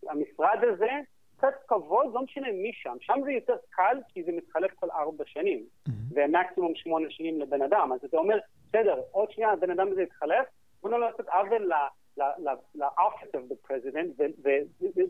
המשרד 0.10 0.60
הזה, 0.74 0.90
קצת 1.38 1.54
כבוד, 1.68 2.14
לא 2.14 2.22
משנה 2.22 2.52
מי 2.52 2.72
שם. 2.74 2.98
שם 3.00 3.22
זה 3.24 3.32
יותר 3.32 3.56
קל 3.70 3.98
כי 4.08 4.24
זה 4.24 4.32
מתחלק 4.32 4.74
כל 4.74 4.92
ארבע 4.92 5.24
שנים, 5.28 5.66
mm-hmm. 5.88 5.92
ומקסימום 6.12 6.76
שמונה 6.76 7.10
שנים 7.10 7.42
לבן 7.42 7.62
אדם. 7.62 7.94
אז 7.94 8.06
אתה 8.06 8.18
אומר, 8.18 8.38
בסדר, 8.70 9.02
עוד 9.12 9.32
שנייה 9.32 9.52
הבן 9.52 9.70
אדם 9.70 9.88
הזה 9.92 10.02
יתחלף, 10.02 10.48
בוא 10.82 10.90
לא 10.90 11.00
לעשות 11.00 11.28
עוול 11.30 11.72
ל-office 12.18 13.34
of 13.34 13.52
the 13.52 13.70
president 13.70 14.22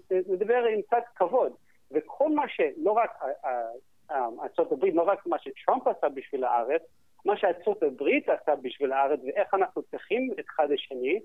ולדבר 0.10 0.64
עם 0.64 0.82
קצת 0.82 1.04
כבוד. 1.16 1.54
וכל 1.92 2.30
מה 2.30 2.44
שלא 2.48 2.92
רק 2.92 3.12
ארצות 4.44 4.72
הברית, 4.72 4.96
לא 4.96 5.02
רק 5.02 5.28
מה 5.28 5.38
שטראמפ 5.40 5.88
עשה 5.88 6.10
בשביל 6.10 6.44
הארץ, 6.44 6.82
מה 7.26 7.38
שארצות 7.38 7.84
הברית 7.84 8.30
עשה 8.30 8.56
בשביל 8.56 8.92
הארץ 8.92 9.20
ואיך 9.26 9.54
אנחנו 9.54 9.82
צריכים 9.82 10.30
את 10.40 10.46
אחד 10.50 10.68
השני, 10.72 11.20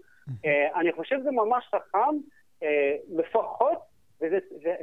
אה, 0.45 0.81
אני 0.81 0.93
חושב 0.93 1.17
שזה 1.21 1.31
ממש 1.31 1.65
חכם, 1.75 2.17
אה, 2.63 2.97
לפחות 3.09 3.79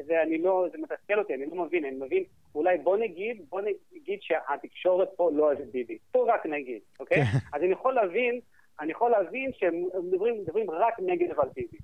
ואני 0.07 0.37
לא, 0.37 0.67
זה 0.71 0.77
מתסכל 0.77 1.19
אותי, 1.19 1.33
אני 1.33 1.45
לא 1.45 1.63
מבין, 1.63 1.85
אני 1.85 1.95
מבין, 1.95 2.23
אולי 2.55 2.77
בוא 2.77 2.97
נגיד, 2.97 3.41
בוא 3.49 3.61
נגיד 3.61 4.19
שהתקשורת 4.21 5.09
פה 5.15 5.31
לא 5.33 5.51
ביבי. 5.71 5.97
פה 6.11 6.25
רק 6.33 6.45
נגיד, 6.45 6.81
אוקיי? 6.99 7.17
כן. 7.17 7.37
אז 7.53 7.63
אני 7.63 7.71
יכול 7.71 7.93
להבין, 7.93 8.39
אני 8.79 8.91
יכול 8.91 9.11
להבין 9.11 9.51
שהם 9.53 9.83
מדברים, 10.03 10.41
מדברים 10.41 10.71
רק 10.71 10.93
נגד 10.99 11.31
אבל 11.31 11.47
ביבי, 11.55 11.77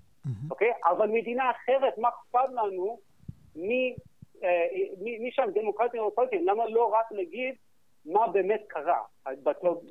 אוקיי? 0.51 0.71
אבל 0.89 1.07
מדינה 1.07 1.51
אחרת, 1.51 1.97
מה 1.97 2.09
אכפת 2.09 2.53
לנו 2.53 2.99
מי, 3.55 3.95
מי, 5.01 5.17
מי 5.19 5.31
שם 5.31 5.43
דמוקרטים 5.53 6.01
או 6.01 6.15
פוליטיים? 6.15 6.47
למה 6.47 6.69
לא 6.69 6.85
רק 6.85 7.11
להגיד 7.11 7.55
מה 8.05 8.27
באמת 8.27 8.61
קרה, 8.67 9.01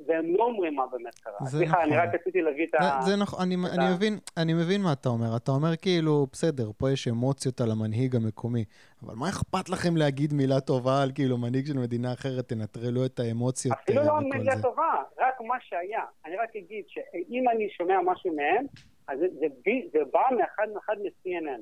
והם 0.07 0.35
לא 0.35 0.43
אומרים 0.43 0.75
מה 0.75 0.87
באמת 0.91 1.19
קרה. 1.19 1.45
סליחה, 1.45 1.77
נכון. 1.77 1.89
אני 1.89 1.97
רק 1.97 2.15
רציתי 2.15 2.41
להביא 2.41 2.65
את 2.69 2.75
ה... 2.75 3.01
זה 3.01 3.15
נכון, 3.15 3.39
אני. 3.41 3.55
מבין, 3.95 4.17
אני 4.37 4.53
מבין 4.53 4.81
מה 4.81 4.93
אתה 4.93 5.09
אומר. 5.09 5.37
אתה 5.37 5.51
אומר 5.51 5.75
כאילו, 5.81 6.27
בסדר, 6.31 6.71
פה 6.77 6.91
יש 6.91 7.07
אמוציות 7.07 7.61
על 7.61 7.71
המנהיג 7.71 8.15
המקומי, 8.15 8.65
אבל 9.03 9.13
מה 9.15 9.29
אכפת 9.29 9.69
לכם 9.69 9.97
להגיד 9.97 10.33
מילה 10.33 10.59
טובה 10.59 11.03
על 11.03 11.11
כאילו 11.15 11.37
מנהיג 11.37 11.65
של 11.65 11.77
מדינה 11.77 12.13
אחרת, 12.13 12.49
תנטרלו 12.49 13.05
את 13.05 13.19
האמוציות 13.19 13.77
אפילו 13.83 14.03
לא 14.03 14.19
מילה 14.19 14.61
טובה, 14.61 14.93
רק 15.19 15.41
מה 15.41 15.55
שהיה. 15.61 16.03
אני 16.25 16.35
רק 16.37 16.55
אגיד 16.55 16.85
שאם 16.87 17.43
אני 17.49 17.69
שומע 17.69 17.97
משהו 18.05 18.35
מהם, 18.35 18.65
אז 19.07 19.19
זה, 19.19 19.27
זה, 19.39 19.47
זה 19.93 19.99
בא 20.13 20.21
מאחד 20.37 20.67
מאחד 20.73 20.95
מ-CNN. 21.03 21.61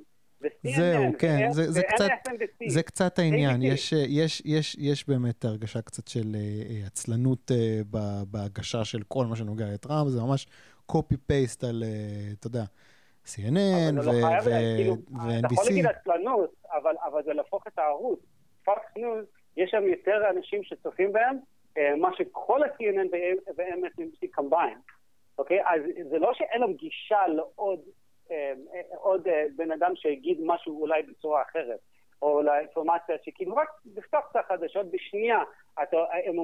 זהו, 0.63 1.03
כן, 1.19 1.51
זה, 1.51 1.71
זה, 1.71 1.81
קצת, 1.83 2.07
זה 2.67 2.83
קצת 2.83 3.19
העניין. 3.19 3.61
יש, 3.61 3.93
יש, 3.93 4.41
יש, 4.45 4.75
יש 4.79 5.07
באמת 5.07 5.45
הרגשה 5.45 5.81
קצת 5.81 6.07
של 6.07 6.21
uh, 6.33 6.87
עצלנות 6.87 7.51
uh, 7.51 7.97
בהגשה 8.31 8.85
של 8.85 9.03
כל 9.07 9.25
מה 9.25 9.35
שנוגע 9.35 9.65
לטראמפ, 9.73 10.09
זה 10.09 10.21
ממש 10.21 10.47
copy-paste 10.91 11.67
על, 11.69 11.83
אתה 12.39 12.47
יודע, 12.47 12.63
CNN 13.25 13.57
ו-NBC. 13.95 14.05
לא 14.05 14.11
כאילו, 14.77 14.95
אתה 15.39 15.47
יכול 15.51 15.65
להגיד 15.65 15.85
עצלנות, 15.85 16.53
אבל, 17.05 17.23
זה 17.25 17.33
להפוך 17.33 17.67
את 17.67 17.79
הערוץ. 17.79 18.19
פוקס 18.65 18.87
ניוז, 18.95 19.25
יש 19.57 19.71
שם 19.71 19.83
יותר 19.87 20.29
אנשים 20.29 20.63
שצופים 20.63 21.13
בהם, 21.13 21.37
מה 22.01 22.09
שכל 22.17 22.63
ה-CNN 22.63 23.07
ו-MSNBC 23.57 24.27
combined. 24.31 24.77
אוקיי? 25.39 25.59
אז 25.61 25.81
זה 26.09 26.19
לא 26.19 26.33
שאין 26.33 26.61
להם 26.61 26.73
גישה 26.73 27.27
לעוד 27.27 27.79
אה, 27.79 27.93
עוד 28.95 29.27
אה, 29.27 29.43
בן 29.55 29.71
אדם 29.71 29.91
שיגיד 29.95 30.37
משהו 30.45 30.81
אולי 30.81 31.01
בצורה 31.03 31.41
אחרת, 31.41 31.79
או 32.21 32.41
לאינפורמציה 32.41 33.15
שכאילו 33.23 33.55
רק 33.55 33.69
לפתוח 33.95 34.23
את 34.31 34.35
החדשות 34.35 34.91
בשנייה, 34.91 35.39
הם 36.25 36.35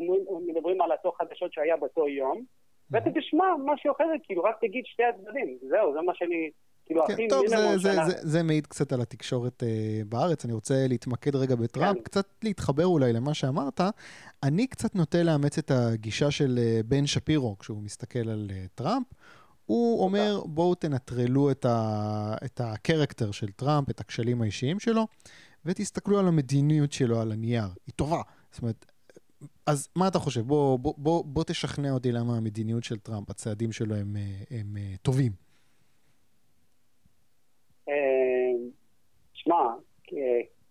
מדברים 0.48 0.82
על 0.82 0.92
אותו 0.92 1.12
חדשות 1.12 1.54
שהיה 1.54 1.78
באותו 1.78 2.08
יום, 2.08 2.46
ואתה 2.92 3.10
תשמע 3.16 3.46
משהו 3.66 3.92
אחר, 3.92 4.04
כאילו 4.24 4.44
רק 4.44 4.56
תגיד 4.62 4.86
שתי 4.86 5.04
הצדדים, 5.04 5.58
זהו, 5.70 5.94
זה 5.94 6.02
מה 6.02 6.16
שאני... 6.16 6.50
כאילו, 6.86 7.06
כן, 7.08 7.14
הכי 7.14 7.28
טוב, 7.28 7.48
זה, 7.48 7.78
זה, 7.78 7.92
זה, 8.06 8.14
זה 8.22 8.44
מעיד 8.44 8.68
קצת 8.68 8.94
על 8.94 9.02
התקשורת 9.02 9.64
uh, 9.64 9.66
בארץ. 10.10 10.46
אני 10.46 10.54
רוצה 10.54 10.74
להתמקד 10.90 11.36
רגע 11.36 11.56
בטראמפ, 11.56 11.98
כן. 11.98 12.04
קצת 12.04 12.28
להתחבר 12.44 12.86
אולי 12.86 13.14
למה 13.14 13.34
שאמרת. 13.34 13.82
אני 14.44 14.68
קצת 14.68 14.96
נוטה 14.96 15.24
לאמץ 15.24 15.58
את 15.58 15.72
הגישה 15.72 16.32
של 16.32 16.58
uh, 16.58 16.84
בן 16.88 17.06
שפירו 17.06 17.58
כשהוא 17.60 17.84
מסתכל 17.84 18.30
על 18.30 18.48
uh, 18.50 18.68
טראמפ. 18.76 19.08
הוא 19.66 20.04
אומר, 20.04 20.42
בואו 20.46 20.76
תנטרלו 20.76 21.52
את, 21.52 21.66
ה, 21.66 22.36
את 22.46 22.62
הקרקטר 22.64 23.32
של 23.32 23.52
טראמפ, 23.52 23.90
את 23.90 24.00
הכשלים 24.00 24.42
האישיים 24.42 24.80
שלו, 24.80 25.08
ותסתכלו 25.66 26.20
על 26.20 26.28
המדיניות 26.28 26.92
שלו 26.92 27.22
על 27.22 27.32
הנייר. 27.32 27.68
היא 27.88 27.94
טובה. 27.96 28.22
זאת 28.52 28.62
אומרת, 28.62 28.86
אז 29.68 29.90
מה 29.96 30.08
אתה 30.08 30.20
חושב? 30.20 30.42
בוא, 30.42 30.80
בוא, 30.80 30.94
בוא, 30.98 31.24
בוא 31.26 31.44
תשכנע 31.44 31.92
אותי 31.92 32.12
למה 32.12 32.38
המדיניות 32.38 32.84
של 32.84 33.00
טראמפ, 33.00 33.30
הצעדים 33.30 33.72
שלו 33.72 33.96
הם, 33.96 34.16
הם, 34.52 34.58
הם 34.60 34.76
טובים. 35.02 35.32
אה, 37.90 37.94
שמע, 39.34 39.56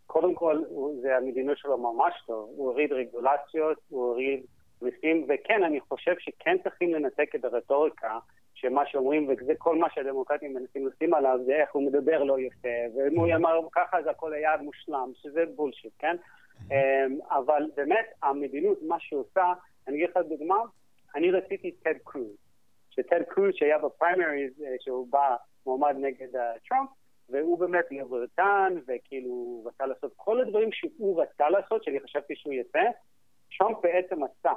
קודם 0.07 0.35
כל, 0.35 0.62
זה 1.02 1.16
המדיניות 1.16 1.59
שלו 1.59 1.78
ממש 1.78 2.14
טוב. 2.26 2.50
הוא 2.57 2.68
הוריד 2.68 2.92
רגולציות, 2.92 3.78
הוא 3.88 4.07
הוריד 4.07 4.40
מיסים, 4.83 5.26
וכן, 5.28 5.62
אני 5.64 5.80
חושב 5.80 6.14
שכן 6.18 6.57
צריכים 6.62 6.94
לנתק 6.94 7.35
את 7.35 7.44
הרטוריקה 7.44 8.18
שמה 8.64 8.87
שאומרים, 8.87 9.29
וזה 9.29 9.53
כל 9.59 9.79
מה 9.79 9.87
שהדמוקרטים 9.94 10.55
מנסים 10.55 10.87
לשים 10.87 11.14
עליו, 11.14 11.38
זה 11.46 11.53
איך 11.53 11.72
הוא 11.72 11.87
מדבר 11.87 12.22
לא 12.22 12.40
יפה, 12.40 12.68
ואם 12.96 13.18
הוא 13.18 13.27
אמר 13.35 13.61
ככה 13.72 13.98
אז 13.98 14.07
הכל 14.07 14.33
היה 14.33 14.57
מושלם, 14.57 15.12
שזה 15.14 15.44
bullshit, 15.57 15.92
כן? 15.98 16.16
אמ, 16.70 17.18
אבל 17.31 17.62
באמת, 17.77 18.07
המדיניות, 18.22 18.79
מה 18.83 19.00
שהיא 19.00 19.18
עושה, 19.18 19.53
אני 19.88 19.96
אגיד 19.96 20.11
לך 20.11 20.16
דוגמה, 20.29 20.57
אני 21.14 21.31
רציתי 21.31 21.72
טד 21.72 21.94
קרוז, 22.05 22.37
שטד 22.90 23.22
קרוז 23.29 23.50
שהיה 23.55 23.79
בפריימריז, 23.79 24.62
אה, 24.62 24.74
שהוא 24.81 25.07
בא 25.11 25.37
מועמד 25.66 25.96
נגד 26.00 26.37
אה, 26.37 26.53
טראמפ, 26.68 26.88
והוא 27.29 27.59
באמת 27.59 27.85
ליברטריאן, 27.90 28.74
וכאילו 28.87 29.31
הוא 29.31 29.68
רצה 29.68 29.87
לעשות 29.87 30.12
כל 30.16 30.40
הדברים 30.40 30.72
שהוא 30.72 31.22
רצה 31.22 31.50
לעשות, 31.50 31.85
שאני 31.85 32.00
חשבתי 32.00 32.37
שהוא 32.37 32.55
יפה, 32.55 32.79
טראמפ 33.59 33.77
בעצם 33.83 34.22
עשה. 34.24 34.53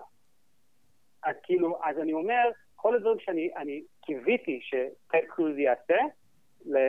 אז 1.23 1.35
כאילו, 1.43 1.79
אז 1.83 1.97
אני 1.99 2.13
אומר, 2.13 2.49
כל 2.75 2.95
הדברים 2.95 3.19
שאני 3.19 3.83
קיוויתי 4.07 4.59
שטד 4.61 5.27
קרוז 5.27 5.57
יעשה, 5.57 5.97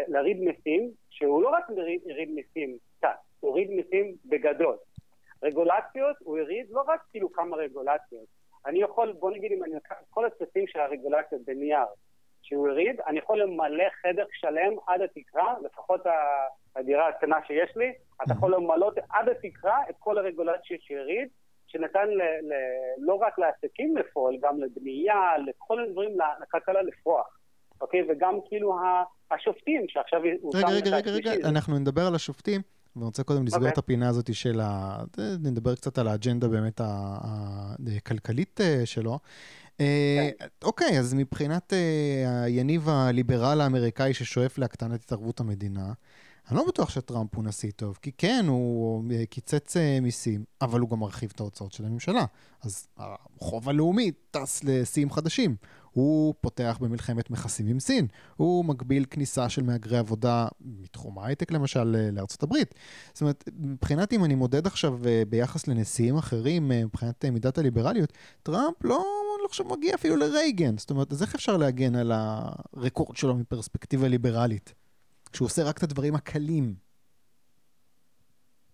להוריד 0.08 0.40
מיסים, 0.40 0.90
שהוא 1.10 1.42
לא 1.42 1.48
רק 1.48 1.64
יוריד 2.06 2.30
מיסים 2.30 2.78
קצת, 2.96 3.16
הוא 3.40 3.48
יוריד 3.48 3.70
מיסים 3.70 4.14
בגדול. 4.24 4.76
רגולציות, 5.42 6.16
הוא 6.20 6.38
יוריד 6.38 6.66
לא 6.70 6.82
רק 6.88 7.00
כאילו 7.10 7.32
כמה 7.32 7.56
רגולציות. 7.56 8.26
אני 8.66 8.82
יכול, 8.82 9.12
בוא 9.12 9.30
נגיד 9.30 9.52
אם 9.52 9.64
אני 9.64 9.76
אקח 9.76 9.94
כל 10.10 10.26
הצפים 10.26 10.66
של 10.66 10.80
הרגולציות 10.80 11.42
בנייר 11.44 11.86
שהוא 12.42 12.68
יוריד, 12.68 13.00
אני 13.00 13.18
יכול 13.18 13.42
למלא 13.42 13.84
חדר 14.02 14.24
שלם 14.32 14.76
עד 14.86 15.00
התקרה, 15.00 15.54
לפחות 15.62 16.00
הדירה 16.76 17.08
הקטנה 17.08 17.36
שיש 17.46 17.76
לי, 17.76 17.92
אתה 18.24 18.32
יכול 18.32 18.54
למלא 18.54 18.90
עד 19.10 19.28
התקרה 19.28 19.78
את 19.90 19.94
כל 19.98 20.18
הרגולציות 20.18 20.82
שיוריד, 20.82 21.28
שנתן 21.68 22.08
ל, 22.08 22.22
ל, 22.22 22.52
לא 22.98 23.14
רק 23.14 23.38
לעסקים 23.38 23.96
לפעול, 23.96 24.38
גם 24.42 24.60
לבנייה, 24.60 25.38
לכל 25.46 25.84
הדברים, 25.84 26.10
לכלכלה 26.42 26.82
לפרוח. 26.82 27.38
אוקיי? 27.80 28.00
וגם 28.08 28.34
כאילו 28.48 28.76
השופטים, 29.30 29.84
שעכשיו 29.88 30.20
הוא 30.40 30.52
רגע, 30.56 30.68
רגע, 30.68 30.96
רגע, 30.96 31.10
רגע, 31.10 31.48
אנחנו 31.48 31.78
נדבר 31.78 32.06
על 32.06 32.14
השופטים. 32.14 32.60
ואני 32.96 33.06
רוצה 33.06 33.22
קודם 33.22 33.46
לסגור 33.46 33.68
okay. 33.68 33.72
את 33.72 33.78
הפינה 33.78 34.08
הזאת 34.08 34.34
של 34.34 34.60
ה... 34.60 34.98
נדבר 35.44 35.74
קצת 35.74 35.98
על 35.98 36.08
האג'נדה 36.08 36.48
באמת 36.48 36.80
הכלכלית 37.96 38.60
אה, 38.60 38.86
שלו. 38.86 39.14
Okay. 39.14 39.80
אה, 39.80 40.30
כן. 40.38 40.46
אוקיי, 40.62 40.98
אז 40.98 41.14
מבחינת 41.14 41.72
אה, 41.72 42.42
היניב 42.42 42.88
הליברל 42.88 43.60
האמריקאי 43.60 44.14
ששואף 44.14 44.58
להקטנת 44.58 45.00
התערבות 45.00 45.40
המדינה, 45.40 45.92
אני 46.48 46.56
לא 46.56 46.64
בטוח 46.68 46.90
שטראמפ 46.90 47.34
הוא 47.34 47.44
נשיא 47.44 47.70
טוב, 47.76 47.98
כי 48.02 48.12
כן, 48.18 48.44
הוא 48.48 49.04
אה, 49.12 49.26
קיצץ 49.26 49.76
אה, 49.76 50.00
מיסים, 50.00 50.44
אבל 50.60 50.80
הוא 50.80 50.90
גם 50.90 50.98
מרחיב 50.98 51.32
את 51.34 51.40
ההוצאות 51.40 51.72
של 51.72 51.84
הממשלה. 51.84 52.24
אז 52.62 52.88
החוב 52.96 53.68
הלאומי 53.68 54.10
טס 54.30 54.64
לשיאים 54.64 55.10
חדשים. 55.10 55.56
הוא 55.90 56.34
פותח 56.40 56.78
במלחמת 56.80 57.30
מכסים 57.30 57.66
עם 57.66 57.80
סין, 57.80 58.06
הוא 58.36 58.64
מגביל 58.64 59.04
כניסה 59.10 59.48
של 59.48 59.62
מהגרי 59.62 59.98
עבודה 59.98 60.48
מתחום 60.60 61.18
ההייטק 61.18 61.50
למשל 61.50 61.96
אה, 61.98 62.10
לארצות 62.10 62.42
הברית. 62.42 62.74
זאת 63.12 63.20
אומרת, 63.20 63.44
מבחינת 63.58 64.12
אם 64.12 64.24
אני 64.24 64.34
מודד 64.34 64.66
עכשיו 64.66 64.98
ביחס 65.28 65.68
לנשיאים 65.68 66.16
אחרים, 66.16 66.68
מבחינת 66.68 67.24
מידת 67.24 67.58
הליברליות, 67.58 68.12
טראמפ 68.42 68.84
לא, 68.84 69.04
לא 69.42 69.48
חושב 69.48 69.64
מגיע 69.70 69.94
אפילו 69.94 70.16
לרייגן. 70.16 70.78
זאת 70.78 70.90
אומרת, 70.90 71.12
אז 71.12 71.22
איך 71.22 71.34
אפשר 71.34 71.56
להגן 71.56 71.94
על 71.94 72.12
הרקורד 72.14 73.16
שלו 73.16 73.34
מפרספקטיבה 73.34 74.08
ליברלית? 74.08 74.74
כשהוא 75.32 75.46
עושה 75.46 75.62
רק 75.68 75.78
את 75.78 75.82
הדברים 75.82 76.14
הקלים. 76.14 76.64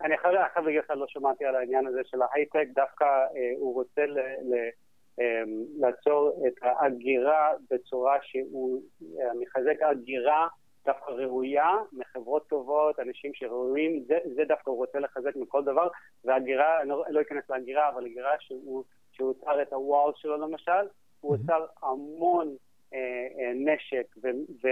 אני 0.00 0.18
חייב 0.18 0.34
להגיד 0.64 0.80
לך, 0.84 0.90
לא 0.90 1.06
שמעתי 1.08 1.44
על 1.44 1.56
העניין 1.56 1.86
הזה 1.86 2.00
של 2.04 2.22
ההייטק, 2.22 2.66
דווקא 2.74 3.04
אה, 3.04 3.52
הוא 3.58 3.74
רוצה 3.74 4.06
ל, 4.06 4.18
ל, 4.18 4.54
אה, 5.20 5.42
לעצור 5.78 6.46
את 6.46 6.54
ההגירה 6.62 7.52
בצורה 7.70 8.16
שהוא 8.22 8.82
אה, 9.02 9.30
מחזק 9.40 9.82
הגירה 9.82 10.48
דווקא 10.86 11.10
ראויה, 11.10 11.70
מחברות 11.92 12.48
טובות, 12.48 13.00
אנשים 13.00 13.34
שראויים, 13.34 14.04
זה, 14.06 14.18
זה 14.36 14.42
דווקא 14.48 14.70
הוא 14.70 14.76
רוצה 14.76 14.98
לחזק 14.98 15.36
מכל 15.36 15.64
דבר, 15.64 15.88
והגירה, 16.24 16.80
אני 16.80 16.88
לא, 16.88 17.04
לא 17.08 17.20
אכנס 17.20 17.50
להגירה, 17.50 17.88
אבל 17.88 18.06
הגירה 18.06 18.30
שהוא, 18.40 18.84
שהוא 19.12 19.34
עצר 19.40 19.62
את 19.62 19.72
הוואל 19.72 20.12
שלו 20.16 20.36
למשל, 20.36 20.86
הוא 21.20 21.34
עצר 21.34 21.66
המון 21.82 22.56
אה, 22.94 22.98
אה, 23.38 23.52
נשק 23.54 24.16
ו... 24.22 24.28
ו 24.64 24.68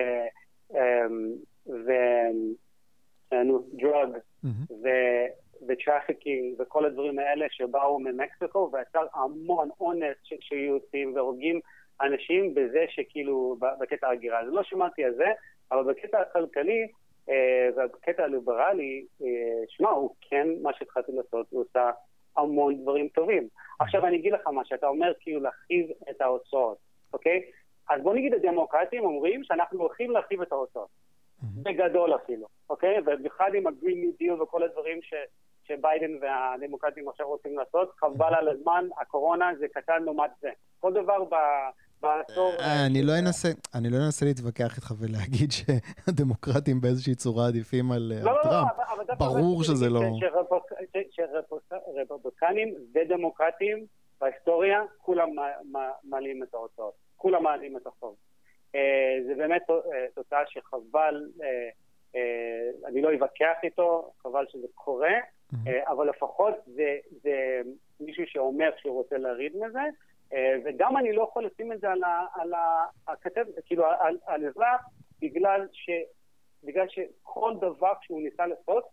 ו-drug 3.30 3.32
trafficking 5.68 6.60
וכל 6.60 6.84
הדברים 6.84 7.18
האלה 7.18 7.46
שבאו 7.50 8.00
ממקסיקו 8.00 8.70
ויצר 8.72 9.06
המון 9.14 9.68
אונס 9.80 10.16
שיוצאים 10.40 11.14
והורגים 11.14 11.60
אנשים 12.00 12.54
בזה 12.54 12.84
שכאילו 12.88 13.56
בקטע 13.80 14.08
ההגירה. 14.08 14.40
אז 14.40 14.48
לא 14.48 14.62
שמעתי 14.62 15.04
על 15.04 15.14
זה, 15.14 15.26
אבל 15.72 15.92
בקטע 15.92 16.20
הכלכלי 16.20 16.88
אה, 17.28 17.68
ובקטע 17.76 18.24
הליברלי, 18.24 19.04
אה, 19.22 19.28
שמע, 19.68 19.90
הוא 19.90 20.14
כן, 20.20 20.48
מה 20.62 20.70
שהתחלתי 20.78 21.12
לעשות, 21.12 21.46
הוא 21.50 21.60
עושה 21.60 21.90
המון 22.36 22.82
דברים 22.82 23.08
טובים. 23.08 23.48
עכשיו 23.80 24.06
אני 24.06 24.16
אגיד 24.16 24.32
לך 24.32 24.46
מה, 24.46 24.64
שאתה 24.64 24.86
אומר 24.86 25.12
כאילו 25.20 25.40
להרחיב 25.40 25.86
את 26.10 26.20
ההוצאות, 26.20 26.78
אוקיי? 27.12 27.42
אז 27.90 28.02
בוא 28.02 28.14
נגיד 28.14 28.34
הדמוקרטים 28.34 29.04
אומרים 29.04 29.44
שאנחנו 29.44 29.80
הולכים 29.80 30.10
להרחיב 30.10 30.42
את 30.42 30.52
ההוצאות. 30.52 30.88
בגדול 31.42 32.14
אפילו, 32.14 32.46
אוקיי? 32.70 32.98
ובמיוחד 33.00 33.50
עם 33.54 33.66
ה-Green 33.66 33.98
New 34.04 34.22
Deal 34.22 34.42
וכל 34.42 34.62
הדברים 34.62 35.02
ש, 35.02 35.14
שביידן 35.64 36.10
והדמוקרטים 36.20 37.08
עכשיו 37.08 37.28
רוצים 37.28 37.58
לעשות, 37.58 37.92
חבל 37.98 38.34
על 38.34 38.48
הזמן, 38.48 38.88
הקורונה 39.00 39.50
זה 39.58 39.66
קטן 39.74 40.02
לעומת 40.02 40.30
זה. 40.40 40.50
כל 40.80 40.92
דבר 40.92 41.24
ב... 41.24 41.34
בעשור... 42.00 42.52
אה, 42.60 42.86
אני 42.86 43.02
לא 43.02 43.12
אנסה, 43.18 43.48
אני 43.74 43.90
לא 43.90 43.96
אנסה 43.96 44.26
להתווכח 44.26 44.76
איתך 44.76 44.92
ולהגיד 45.00 45.52
שהדמוקרטים 45.56 46.80
באיזושהי 46.80 47.14
צורה 47.14 47.46
עדיפים 47.46 47.92
על 47.92 48.12
לא, 48.22 48.32
לא, 48.32 48.42
טראמפ. 48.42 48.68
ברור 49.18 49.62
שזה 49.64 49.90
לא... 49.90 50.00
שרפובליקנים 51.94 52.74
ודמוקרטים 52.94 53.86
בהיסטוריה 54.20 54.82
כולם 54.98 55.28
מעלים 56.04 56.42
את 56.42 56.54
ההוצאות, 56.54 56.94
כולם 57.16 57.42
מעלים 57.42 57.76
את 57.76 57.86
החוב. 57.86 58.16
אה, 58.74 59.18
זה 59.26 59.34
באמת 59.34 59.70
אה, 59.70 60.06
תוצאה 60.14 60.46
שחבל, 60.46 61.30
אני 62.86 63.02
לא 63.02 63.12
אתווכח 63.14 63.56
איתו, 63.62 64.12
חבל 64.22 64.44
שזה 64.48 64.66
קורה, 64.74 65.12
אבל 65.86 66.08
לפחות 66.08 66.54
זה, 66.66 66.96
זה 67.22 67.60
מישהו 68.00 68.24
שאומר 68.26 68.70
שהוא 68.76 68.94
רוצה 68.94 69.18
להריד 69.18 69.56
מזה, 69.56 69.80
וגם 70.64 70.96
אני 70.96 71.12
לא 71.12 71.22
יכול 71.22 71.46
לשים 71.46 71.72
את 71.72 71.80
זה 71.80 71.90
על, 71.90 72.04
ה, 72.04 72.26
על 72.34 72.52
הכתב, 73.08 73.44
כאילו 73.66 73.86
על, 73.86 74.18
על 74.26 74.46
אזרח, 74.46 74.80
בגלל, 75.20 75.66
ש, 75.72 75.90
בגלל 76.64 76.86
שכל 76.88 77.54
דבר 77.60 77.92
שהוא 78.02 78.22
ניסה 78.22 78.46
לעשות, 78.46 78.84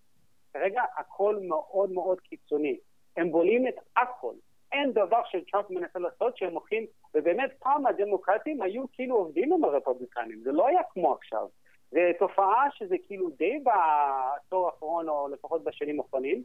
כרגע 0.53 0.81
הכל 0.97 1.39
מאוד 1.41 1.91
מאוד 1.91 2.19
קיצוני. 2.19 2.77
הם 3.17 3.31
בולעים 3.31 3.67
את 3.67 3.75
הכל. 3.97 4.33
אין 4.71 4.91
דבר 4.91 5.21
שטראמפ 5.25 5.69
מנסה 5.69 5.99
לעשות 5.99 6.37
שהם 6.37 6.53
הולכים, 6.53 6.85
ובאמת 7.15 7.51
פעם 7.59 7.85
הדמוקרטים 7.85 8.61
היו 8.61 8.83
כאילו 8.93 9.15
עובדים 9.15 9.53
עם 9.53 9.63
הרפובליקנים, 9.63 10.41
זה 10.43 10.51
לא 10.51 10.67
היה 10.67 10.81
כמו 10.93 11.13
עכשיו. 11.13 11.47
זו 11.91 11.99
תופעה 12.19 12.67
שזה 12.73 12.95
כאילו 13.07 13.29
די 13.29 13.59
בעשור 13.63 14.65
האחרון, 14.65 15.09
או 15.09 15.27
לפחות 15.27 15.63
בשנים 15.63 15.99
האחרונים, 15.99 16.43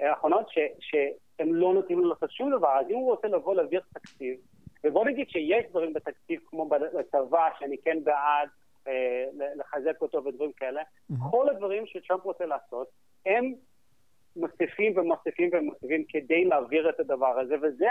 האחרונות, 0.00 0.48
ש, 0.48 0.58
שהם 0.80 1.54
לא 1.54 1.74
נותנים 1.74 1.98
לו 1.98 2.08
לעשות 2.08 2.30
שום 2.30 2.50
דבר, 2.50 2.78
אז 2.80 2.86
אם 2.90 2.94
הוא 2.94 3.10
רוצה 3.10 3.28
לבוא 3.28 3.54
להעביר 3.54 3.80
תקציב, 3.94 4.36
ובוא 4.84 5.04
נגיד 5.04 5.30
שיש 5.30 5.64
דברים 5.70 5.92
בתקציב 5.92 6.40
כמו 6.46 6.68
בצבא, 6.68 7.48
שאני 7.58 7.76
כן 7.84 8.04
בעד 8.04 8.48
אה, 8.88 9.24
לחזק 9.54 10.02
אותו 10.02 10.24
ודברים 10.24 10.52
כאלה, 10.52 10.82
mm-hmm. 10.82 11.30
כל 11.30 11.48
הדברים 11.48 11.86
שטראמפ 11.86 12.24
רוצה 12.24 12.46
לעשות, 12.46 12.88
הם 13.26 13.54
מוסיפים 14.38 14.98
ומוסיפים 14.98 15.50
ומוסיפים 15.52 16.04
כדי 16.08 16.44
להעביר 16.44 16.90
את 16.90 17.00
הדבר 17.00 17.38
הזה, 17.38 17.54
וזה 17.62 17.86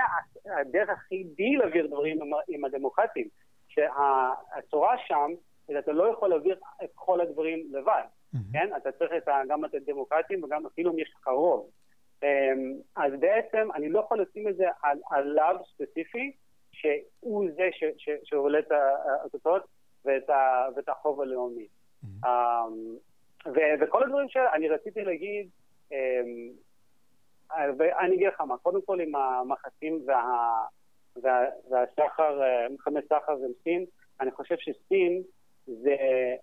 הדרך 0.60 0.90
היחידי 1.12 1.56
להעביר 1.56 1.88
דברים 1.88 2.22
עם, 2.22 2.32
עם 2.48 2.66
הדמוקרטים. 2.66 3.28
שהצורה 3.68 4.96
שם, 5.08 5.32
אתה 5.80 5.92
לא 5.92 6.12
יכול 6.12 6.30
להעביר 6.30 6.60
את 6.84 6.90
כל 6.96 7.22
הדברים 7.22 7.68
לבד, 7.72 8.02
mm-hmm. 8.36 8.38
כן? 8.54 8.70
אתה 8.78 8.92
צריך 8.92 9.12
את, 9.18 9.30
גם 9.50 9.66
את 9.66 9.74
הדמוקרטים 9.74 10.44
וגם 10.44 10.66
אפילו 10.66 10.94
אם 10.94 11.00
יש 11.00 11.14
לך 11.20 11.28
רוב. 11.28 11.70
אמ, 12.24 12.74
אז 12.96 13.14
בעצם 13.20 13.68
אני 13.76 13.90
לא 13.90 14.00
יכול 14.00 14.22
לשים 14.22 14.48
את 14.48 14.56
זה 14.56 14.66
על, 14.84 15.00
עליו 15.12 15.56
ספציפי, 15.74 16.32
שהוא 16.72 17.50
זה 17.56 17.70
שעולה 18.24 18.60
את 18.60 18.72
התוצאות 19.26 19.64
ואת, 20.06 20.30
ואת 20.76 20.90
החוב 20.90 21.22
הלאומי. 21.22 21.68
Mm-hmm. 22.04 22.28
וכל 23.82 24.04
הדברים 24.04 24.30
שאני 24.30 24.70
רציתי 24.70 25.02
להגיד, 25.02 25.50
ואני 27.78 28.16
אגיד 28.16 28.28
לך 28.28 28.42
מה, 28.42 28.58
קודם 28.58 28.82
כל 28.82 29.00
עם 29.02 29.16
המחצים 29.16 30.02
וה, 30.06 30.64
וה, 31.16 31.46
והסחר, 31.70 32.42
מלחמת 32.70 33.06
סחר 33.06 33.34
עם 33.34 33.52
סין, 33.64 33.86
אני 34.22 34.32
חושב 34.32 34.56
שסין 34.58 35.24
זה 35.66 35.96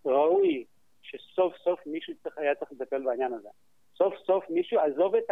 ראוי 0.04 0.64
שסוף 1.02 1.56
סוף 1.56 1.80
מישהו 1.86 2.14
צריך, 2.22 2.38
היה 2.38 2.54
צריך 2.54 2.72
לטפל 2.72 3.02
בעניין 3.02 3.32
הזה. 3.32 3.48
סוף 3.96 4.14
סוף 4.26 4.50
מישהו, 4.50 4.78
עזוב 4.80 5.14
את 5.14 5.30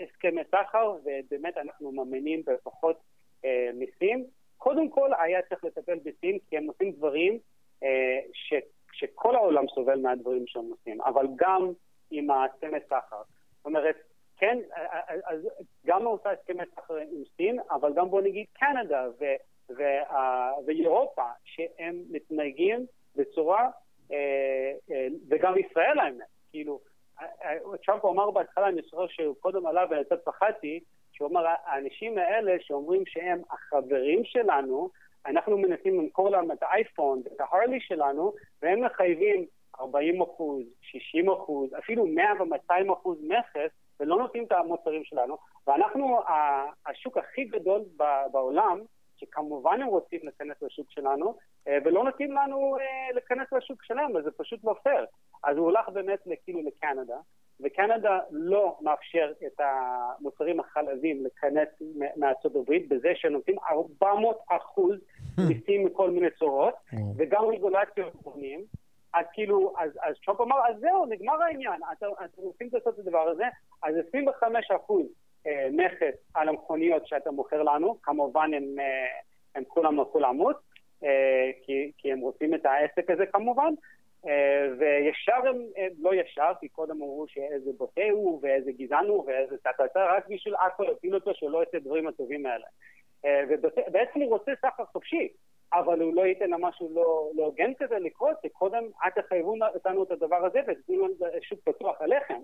הסכמי 0.00 0.42
סחר, 0.50 0.94
ובאמת 1.04 1.56
אנחנו 1.56 1.92
מאמינים 1.92 2.42
בפחות 2.46 2.96
אה, 3.44 3.70
מיסים, 3.74 4.24
קודם 4.58 4.88
כל 4.88 5.10
היה 5.18 5.42
צריך 5.42 5.64
לטפל 5.64 5.98
בסין, 6.04 6.38
כי 6.48 6.56
הם 6.56 6.66
עושים 6.66 6.92
דברים 6.92 7.38
אה, 7.82 8.18
ש, 8.32 8.54
שכל 8.92 9.34
העולם 9.34 9.64
סובל 9.74 10.00
מהדברים 10.00 10.46
שהם 10.46 10.70
עושים, 10.70 11.02
אבל 11.02 11.26
גם 11.36 11.72
עם 12.10 12.30
הסכמי 12.30 12.78
סחר. 12.88 13.22
זאת 13.58 13.66
אומרת, 13.66 13.96
כן, 14.38 14.58
אז 15.24 15.48
גם 15.86 16.04
עושה 16.04 16.30
הסכמי 16.30 16.62
סחר 16.74 16.96
עם 16.96 17.22
סין, 17.36 17.58
אבל 17.70 17.92
גם 17.94 18.10
בוא 18.10 18.22
נגיד 18.22 18.46
קנדה 18.52 19.06
ו, 19.20 19.24
ו, 19.70 19.82
ואירופה, 20.66 21.26
שהם 21.44 22.02
מתנהגים 22.10 22.86
בצורה, 23.16 23.70
אה, 24.12 24.72
אה, 24.90 25.06
וגם 25.28 25.54
ישראל 25.58 25.98
האמת, 25.98 26.26
כאילו, 26.50 26.80
טראמפ 27.86 28.04
אמר 28.04 28.30
בהתחלה, 28.30 28.68
אני 28.68 28.82
זוכר 28.82 29.06
שהוא 29.06 29.36
קודם 29.40 29.66
עלה 29.66 29.84
ויצא 29.90 30.16
צחקתי, 30.16 30.80
שהוא 31.12 31.28
אמר, 31.28 31.46
האנשים 31.64 32.18
האלה 32.18 32.56
שאומרים 32.60 33.06
שהם 33.06 33.42
החברים 33.50 34.24
שלנו, 34.24 34.90
אנחנו 35.26 35.58
מנסים 35.58 35.98
למכור 36.00 36.30
להם 36.30 36.52
את 36.52 36.62
האייפון, 36.62 37.22
את 37.26 37.40
ההרלי 37.40 37.80
שלנו, 37.80 38.32
והם 38.62 38.84
מחייבים 38.84 39.46
40 39.80 40.22
אחוז, 40.22 40.62
60 40.82 41.30
אחוז, 41.30 41.70
אפילו 41.78 42.06
100 42.06 42.24
ו-200 42.38 42.92
אחוז 42.92 43.18
מכס, 43.22 43.70
ולא 44.00 44.18
נותנים 44.18 44.44
את 44.44 44.52
המוצרים 44.52 45.04
שלנו. 45.04 45.36
ואנחנו 45.66 46.20
השוק 46.86 47.18
הכי 47.18 47.44
גדול 47.44 47.84
בעולם, 48.32 48.80
שכמובן 49.16 49.82
הם 49.82 49.88
רוצים 49.88 50.20
להיכנס 50.22 50.62
לשוק 50.62 50.90
שלנו, 50.90 51.34
אה, 51.68 51.78
ולא 51.84 52.04
נותנים 52.04 52.32
לנו 52.32 52.76
אה, 52.80 53.12
להיכנס 53.12 53.52
לשוק 53.52 53.84
שלהם, 53.84 54.16
אז 54.16 54.24
זה 54.24 54.30
פשוט 54.30 54.64
לא 54.64 54.74
פייר. 54.82 55.04
אז 55.44 55.56
הוא 55.56 55.64
הולך 55.64 55.88
באמת 55.88 56.18
כאילו 56.44 56.60
לקנדה, 56.62 57.16
וקנדה 57.60 58.18
לא 58.30 58.76
מאפשר 58.80 59.32
את 59.46 59.60
המוצרים 59.60 60.60
החלבים 60.60 61.22
להיכנס 61.22 61.68
מארצות 62.16 62.56
הברית 62.56 62.88
בזה 62.88 63.08
שנותנים 63.14 63.56
400 63.70 64.38
אחוז 64.48 64.94
מיסים 65.48 65.84
מכל 65.84 66.10
מיני 66.10 66.30
צורות, 66.38 66.74
וגם 67.16 67.44
רגולציות 67.44 68.14
בונים. 68.22 68.64
אז 69.14 69.24
כאילו, 69.32 69.72
אז, 69.78 69.90
אז 70.02 70.14
טראמפ 70.26 70.40
אמר, 70.40 70.56
אז 70.68 70.80
זהו, 70.80 71.06
נגמר 71.06 71.42
העניין, 71.42 71.80
אתם 71.92 72.06
רוצים 72.36 72.68
לעשות 72.72 72.94
את 72.94 72.98
הדבר 72.98 73.28
הזה, 73.28 73.44
אז 73.82 73.94
25 74.08 74.70
אחוז 74.70 75.06
אה, 75.46 75.68
מכס 75.72 76.14
על 76.34 76.48
המכוניות 76.48 77.06
שאתה 77.06 77.30
מוכר 77.30 77.62
לנו, 77.62 77.96
כמובן 78.02 78.54
הם, 78.54 78.78
אה, 78.78 79.18
הם 79.54 79.64
כולם 79.64 80.00
הלכו 80.00 80.20
למות, 80.20 80.56
אה, 81.04 81.50
כי, 81.62 81.92
כי 81.98 82.12
הם 82.12 82.20
רוצים 82.20 82.54
את 82.54 82.66
העסק 82.66 83.10
הזה 83.10 83.26
כמובן, 83.26 83.72
אה, 84.26 84.68
וישר 84.78 85.48
הם, 85.48 85.66
אה, 85.78 85.86
לא 85.98 86.14
ישר, 86.14 86.52
כי 86.60 86.68
קודם 86.68 87.02
אמרו 87.02 87.26
שאיזה 87.28 87.70
בוטה 87.78 88.10
הוא 88.12 88.40
ואיזה 88.42 88.72
גזען 88.72 89.06
הוא 89.06 89.24
ואיזה 89.26 89.56
טה-טה-טה, 89.58 90.06
רק 90.16 90.28
בשביל 90.28 90.54
עכו 90.54 90.82
להפיל 90.82 91.14
אותו 91.14 91.34
שלא 91.34 91.58
יעשה 91.58 91.78
דברים 91.78 92.06
הטובים 92.06 92.46
האלה. 92.46 92.66
אה, 93.24 93.40
ובעצם 93.48 94.20
הוא 94.20 94.28
רוצה 94.28 94.52
סחר 94.62 94.84
חופשי, 94.84 95.28
אבל 95.72 96.00
הוא 96.00 96.14
לא 96.14 96.26
ייתן 96.26 96.50
למשהו 96.50 96.90
לא, 96.94 97.30
לא 97.34 97.44
הוגן 97.44 97.74
כזה 97.78 97.98
לקרות, 97.98 98.36
שקודם 98.42 98.84
אל 99.04 99.22
תחייבו 99.22 99.54
אותנו 99.74 100.02
את 100.02 100.10
הדבר 100.10 100.46
הזה 100.46 100.60
ותתנו 100.68 100.96
לנו 100.96 101.14
שוק 101.42 101.60
פתוח 101.64 102.00
עליכם. 102.00 102.40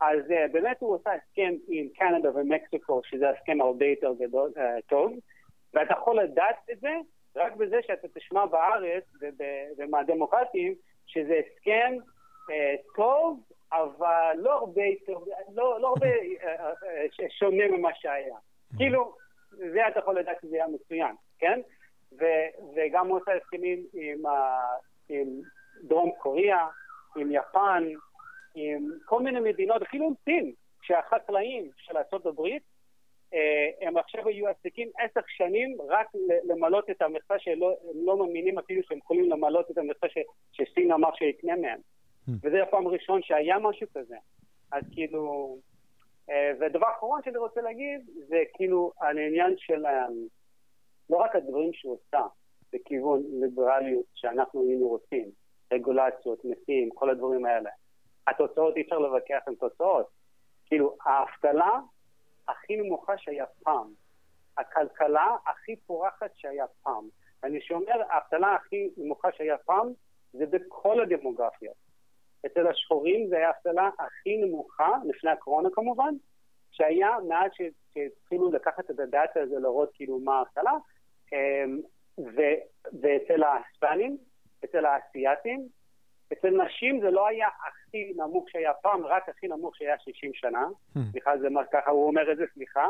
אז 0.00 0.18
uh, 0.18 0.52
באמת 0.52 0.76
הוא 0.80 0.94
עושה 0.94 1.10
הסכם 1.12 1.54
עם 1.68 1.88
קנדה 1.94 2.30
ומקסיקו, 2.34 3.00
שזה 3.04 3.30
הסכם 3.30 3.60
הרבה 3.60 3.86
יותר 3.86 4.12
גדול, 4.18 4.52
uh, 4.56 4.60
טוב, 4.88 5.12
ואתה 5.74 5.92
יכול 5.92 6.20
לדעת 6.20 6.56
את 6.72 6.80
זה 6.80 6.94
רק 7.36 7.56
בזה 7.56 7.76
שאתה 7.86 8.08
תשמע 8.08 8.46
בארץ 8.46 9.04
ומהדמוקרטים 9.78 10.74
שזה 11.06 11.34
הסכם 11.34 11.94
אה, 12.50 12.74
טוב, 12.96 13.40
אבל 13.72 14.36
לא 14.36 14.52
הרבה, 14.52 14.82
לא, 15.54 15.80
לא 15.80 15.88
הרבה 15.88 16.06
אה, 16.06 16.70
אה, 17.20 17.30
שונה 17.30 17.64
ממה 17.68 17.90
שהיה. 17.94 18.36
כאילו, 18.76 19.14
זה 19.50 19.88
אתה 19.88 19.98
יכול 19.98 20.18
לדעת 20.18 20.36
שזה 20.42 20.56
היה 20.56 20.66
מצוין, 20.68 21.14
כן? 21.38 21.60
ו, 22.12 22.24
וגם 22.76 23.06
הוא 23.06 23.16
עושה 23.20 23.32
הסכמים 23.34 23.84
עם, 23.92 24.22
עם 25.08 25.28
דרום 25.82 26.10
קוריאה, 26.18 26.66
עם 27.16 27.32
יפן, 27.32 27.84
עם 28.54 28.90
כל 29.04 29.22
מיני 29.22 29.40
מדינות, 29.40 29.82
אפילו 29.82 30.06
עם 30.06 30.14
סין, 30.24 30.52
שהחקלאים 30.82 31.70
של 31.76 31.96
ארה"ב 31.96 32.40
אה, 33.34 33.86
הם 33.86 33.96
עכשיו 33.96 34.28
היו 34.28 34.48
עסקים 34.48 34.88
עשר 34.98 35.20
שנים 35.26 35.76
רק 35.88 36.06
למלות 36.44 36.90
את 36.90 37.02
המכסה 37.02 37.34
שלא 37.38 37.76
לא 37.94 38.16
מאמינים 38.16 38.58
אפילו 38.58 38.82
שהם 38.82 38.98
יכולים 38.98 39.30
למלות 39.30 39.70
את 39.70 39.78
המכסה 39.78 40.06
שסין 40.52 40.92
אמר 40.92 41.14
שיקנה 41.14 41.56
מהם. 41.56 41.78
Hmm. 42.28 42.32
וזה 42.42 42.62
הפעם 42.62 42.86
הראשון 42.86 43.22
שהיה 43.22 43.58
משהו 43.58 43.86
כזה. 43.94 44.16
אז 44.72 44.82
כאילו... 44.92 45.56
אה, 46.30 46.52
ודבר 46.60 46.86
אחרון 46.96 47.20
שאני 47.24 47.38
רוצה 47.38 47.60
להגיד 47.60 48.10
זה 48.28 48.42
כאילו 48.54 48.92
על 49.00 49.18
העניין 49.18 49.54
של 49.58 49.84
לא 51.10 51.16
רק 51.16 51.36
הדברים 51.36 51.72
שהוא 51.72 51.94
עושה 51.94 52.26
בכיוון 52.72 53.22
ליברליות 53.40 54.04
שאנחנו 54.14 54.62
היינו 54.62 54.88
רוצים, 54.88 55.30
רגולציות, 55.72 56.44
מסים, 56.44 56.90
כל 56.90 57.10
הדברים 57.10 57.46
האלה. 57.46 57.70
התוצאות 58.26 58.76
אי 58.76 58.82
אפשר 58.82 58.98
לבקח 58.98 59.38
עם 59.48 59.54
תוצאות. 59.54 60.06
כאילו, 60.66 60.96
האבטלה 61.04 61.80
הכי 62.48 62.76
נמוכה 62.76 63.18
שהיה 63.18 63.46
פעם. 63.62 63.92
הכלכלה 64.58 65.36
הכי 65.46 65.76
פורחת 65.76 66.30
שהיה 66.34 66.66
פעם. 66.82 67.08
אני 67.44 67.60
שאומר, 67.60 68.02
האבטלה 68.08 68.54
הכי 68.54 68.90
נמוכה 68.96 69.28
שהיה 69.32 69.58
פעם, 69.58 69.92
זה 70.32 70.46
בכל 70.46 71.00
הדמוגרפיות. 71.00 71.85
אצל 72.46 72.66
השחורים 72.66 73.28
זה 73.28 73.36
היה 73.36 73.48
האבטלה 73.48 73.90
הכי 73.98 74.36
נמוכה, 74.36 74.90
לפני 75.04 75.30
הקורונה 75.30 75.68
כמובן, 75.72 76.14
שהיה 76.70 77.10
מאז 77.28 77.50
שהתחילו 77.54 78.52
לקחת 78.52 78.90
את 78.90 79.00
הדאטה 79.00 79.40
הזה 79.40 79.58
לראות 79.58 79.90
כאילו 79.94 80.18
מה 80.18 80.38
האבטלה, 80.38 80.72
אמ, 81.32 81.80
ואצל 83.02 83.42
ההספנים, 83.42 84.16
אצל 84.64 84.86
האסייתים, 84.86 85.68
אצל 86.32 86.50
נשים 86.64 87.00
זה 87.00 87.10
לא 87.10 87.26
היה 87.26 87.48
הכי 87.68 88.12
נמוך 88.16 88.50
שהיה 88.50 88.72
פעם, 88.74 89.06
רק 89.06 89.28
הכי 89.28 89.48
נמוך 89.48 89.76
שהיה 89.76 89.98
60 89.98 90.30
שנה. 90.34 90.66
Hmm. 90.96 91.00
סליחה, 91.10 91.38
זה 91.38 91.50
מה 91.50 91.64
ככה, 91.72 91.90
הוא 91.90 92.06
אומר 92.06 92.32
את 92.32 92.36
זה, 92.36 92.44
סליחה. 92.54 92.88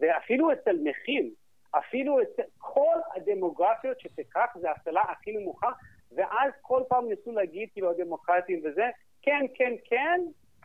ואפילו 0.00 0.52
אצל 0.52 0.76
נכים, 0.82 1.30
אפילו 1.70 2.22
אצל 2.22 2.42
כל 2.58 2.96
הדמוגרפיות 3.16 4.00
שתיקח 4.00 4.46
זה 4.60 4.68
האבטלה 4.68 5.02
הכי 5.08 5.32
נמוכה, 5.32 5.70
ואז 6.14 6.52
כל 6.60 6.82
פעם 6.88 7.08
ניסו 7.08 7.32
להגיד, 7.32 7.68
כאילו, 7.72 7.90
הדמוקרטים 7.90 8.60
וזה, 8.64 8.90
כן, 9.22 9.46
כן, 9.54 9.72
כן, 9.84 10.20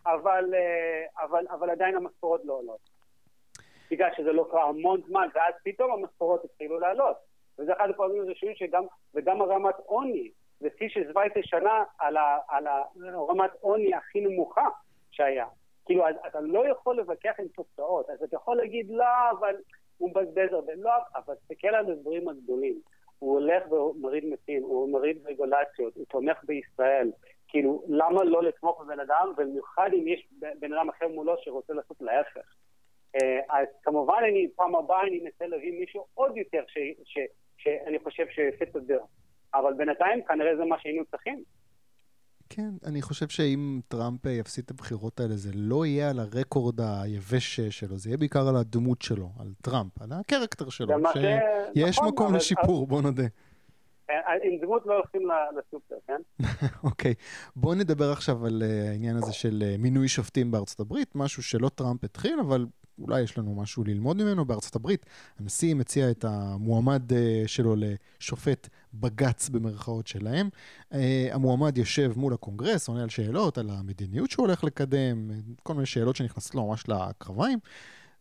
אבל, 0.05 0.53
אבל, 1.21 1.45
אבל 1.49 1.69
עדיין 1.69 1.95
המשכורות 1.95 2.41
לא 2.45 2.53
עולות. 2.53 2.89
בגלל 3.91 4.09
שזה 4.17 4.31
לא 4.31 4.47
קרה 4.51 4.63
המון 4.63 5.01
זמן, 5.07 5.27
ואז 5.35 5.53
פתאום 5.63 5.91
המשכורות 5.91 6.45
התחילו 6.45 6.79
לעלות. 6.79 7.17
וזה 7.59 7.73
אחד 7.73 7.89
הפעמים 7.89 8.21
הראשונים 8.21 8.55
שגם, 8.55 8.83
וגם 9.13 9.41
הרמת 9.41 9.75
עוני, 9.85 10.31
זה 10.59 10.67
שיא 10.77 10.89
של 10.89 11.09
17 11.11 11.43
שנה 11.43 11.83
על, 11.99 12.17
ה, 12.17 12.37
על 12.47 12.67
הרמת 13.13 13.51
עוני 13.61 13.95
הכי 13.95 14.21
נמוכה 14.21 14.67
שהיה. 15.11 15.45
כאילו, 15.85 16.07
אז 16.07 16.15
אתה 16.27 16.39
לא 16.39 16.67
יכול 16.67 16.99
לבקח 16.99 17.33
עם 17.39 17.47
תוצאות, 17.47 18.09
אז 18.09 18.23
אתה 18.23 18.35
יכול 18.35 18.57
להגיד, 18.57 18.89
לא, 18.89 19.31
אבל 19.39 19.55
הוא 19.97 20.09
מבזבז 20.09 20.53
הרבה, 20.53 20.73
לא, 20.75 20.91
אבל 21.15 21.35
תסתכל 21.35 21.67
על 21.67 21.91
הדברים 21.91 22.29
הגדולים. 22.29 22.81
הוא 23.19 23.39
הולך 23.39 23.71
ומוריד 23.71 24.25
מתים, 24.25 24.63
הוא 24.63 24.89
מוריד 24.89 25.17
רגולציות, 25.25 25.95
הוא 25.95 26.05
תומך 26.05 26.37
בישראל. 26.43 27.11
כאילו, 27.47 27.83
למה 27.87 28.23
לא 28.23 28.43
לתמוך 28.43 28.81
בבן 28.81 28.99
אדם, 28.99 29.33
ובמיוחד 29.37 29.89
אם 29.93 30.07
יש 30.07 30.27
בן 30.59 30.73
אדם 30.73 30.89
אחר 30.89 31.07
מולו 31.07 31.35
שרוצה 31.41 31.73
לעשות 31.73 31.97
להפך. 32.01 32.55
אה, 33.15 33.39
אז 33.49 33.67
כמובן, 33.83 34.19
אני, 34.29 34.47
פעם 34.55 34.75
הבאה 34.75 35.01
אני 35.01 35.25
אנסה 35.25 35.47
להביא 35.47 35.79
מישהו 35.79 36.05
עוד 36.13 36.37
יותר 36.37 36.63
ש, 36.67 36.77
ש, 37.03 37.17
שאני 37.57 37.99
חושב 37.99 38.25
שיפיץ 38.29 38.75
את 38.75 38.85
זה. 38.85 38.97
אבל 39.53 39.73
בינתיים 39.73 40.23
כנראה 40.23 40.55
זה 40.55 40.65
מה 40.65 40.79
שהיינו 40.79 41.05
צריכים. 41.05 41.43
כן, 42.49 42.69
אני 42.85 43.01
חושב 43.01 43.27
שאם 43.27 43.79
טראמפ 43.87 44.25
יפסיד 44.25 44.63
את 44.63 44.71
הבחירות 44.71 45.19
האלה, 45.19 45.37
זה 45.37 45.49
לא 45.53 45.85
יהיה 45.85 46.09
על 46.09 46.19
הרקורד 46.19 46.81
היבש 46.81 47.59
שלו, 47.59 47.97
זה 47.97 48.09
יהיה 48.09 48.17
בעיקר 48.17 48.47
על 48.47 48.55
הדמות 48.55 49.01
שלו, 49.01 49.29
על 49.39 49.47
טראמפ, 49.61 50.01
על 50.01 50.11
הקרקטר 50.11 50.69
שלו, 50.69 50.93
שיש 51.13 51.97
נכון, 51.97 52.09
מקום 52.09 52.35
לשיפור. 52.35 52.87
בוא 52.87 53.01
נודה. 53.01 53.23
אה, 54.09 54.15
עם 54.43 54.57
דמות 54.61 54.85
לא 54.85 54.93
הולכים 54.93 55.21
לסופר, 55.57 55.95
כן? 56.07 56.21
אוקיי, 56.83 57.13
בואו 57.55 57.75
נדבר 57.75 58.11
עכשיו 58.11 58.45
על 58.45 58.63
אה, 58.65 58.89
העניין 58.89 59.15
הזה 59.15 59.33
של 59.33 59.63
אה, 59.65 59.75
מינוי 59.79 60.07
שופטים 60.07 60.51
בארצות 60.51 60.79
הברית, 60.79 61.15
משהו 61.15 61.43
שלא 61.43 61.69
טראמפ 61.69 62.03
התחיל, 62.03 62.39
אבל 62.39 62.65
אולי 63.01 63.21
יש 63.21 63.37
לנו 63.37 63.55
משהו 63.55 63.83
ללמוד 63.83 64.17
ממנו. 64.17 64.45
בארצות 64.45 64.75
הברית 64.75 65.05
הנשיא 65.39 65.75
מציע 65.75 66.11
את 66.11 66.25
המועמד 66.27 67.11
שלו 67.45 67.75
לשופט 67.77 68.67
בג"ץ 68.93 69.49
במרכאות 69.49 70.07
שלהם. 70.07 70.49
המועמד 71.31 71.77
יושב 71.77 72.13
מול 72.15 72.33
הקונגרס, 72.33 72.87
עונה 72.87 73.03
על 73.03 73.09
שאלות, 73.09 73.57
על 73.57 73.69
המדיניות 73.69 74.31
שהוא 74.31 74.45
הולך 74.45 74.63
לקדם, 74.63 75.31
כל 75.63 75.73
מיני 75.73 75.85
שאלות 75.85 76.15
שנכנסות 76.15 76.55
לו 76.55 76.67
ממש 76.67 76.83
לקרביים, 76.87 77.59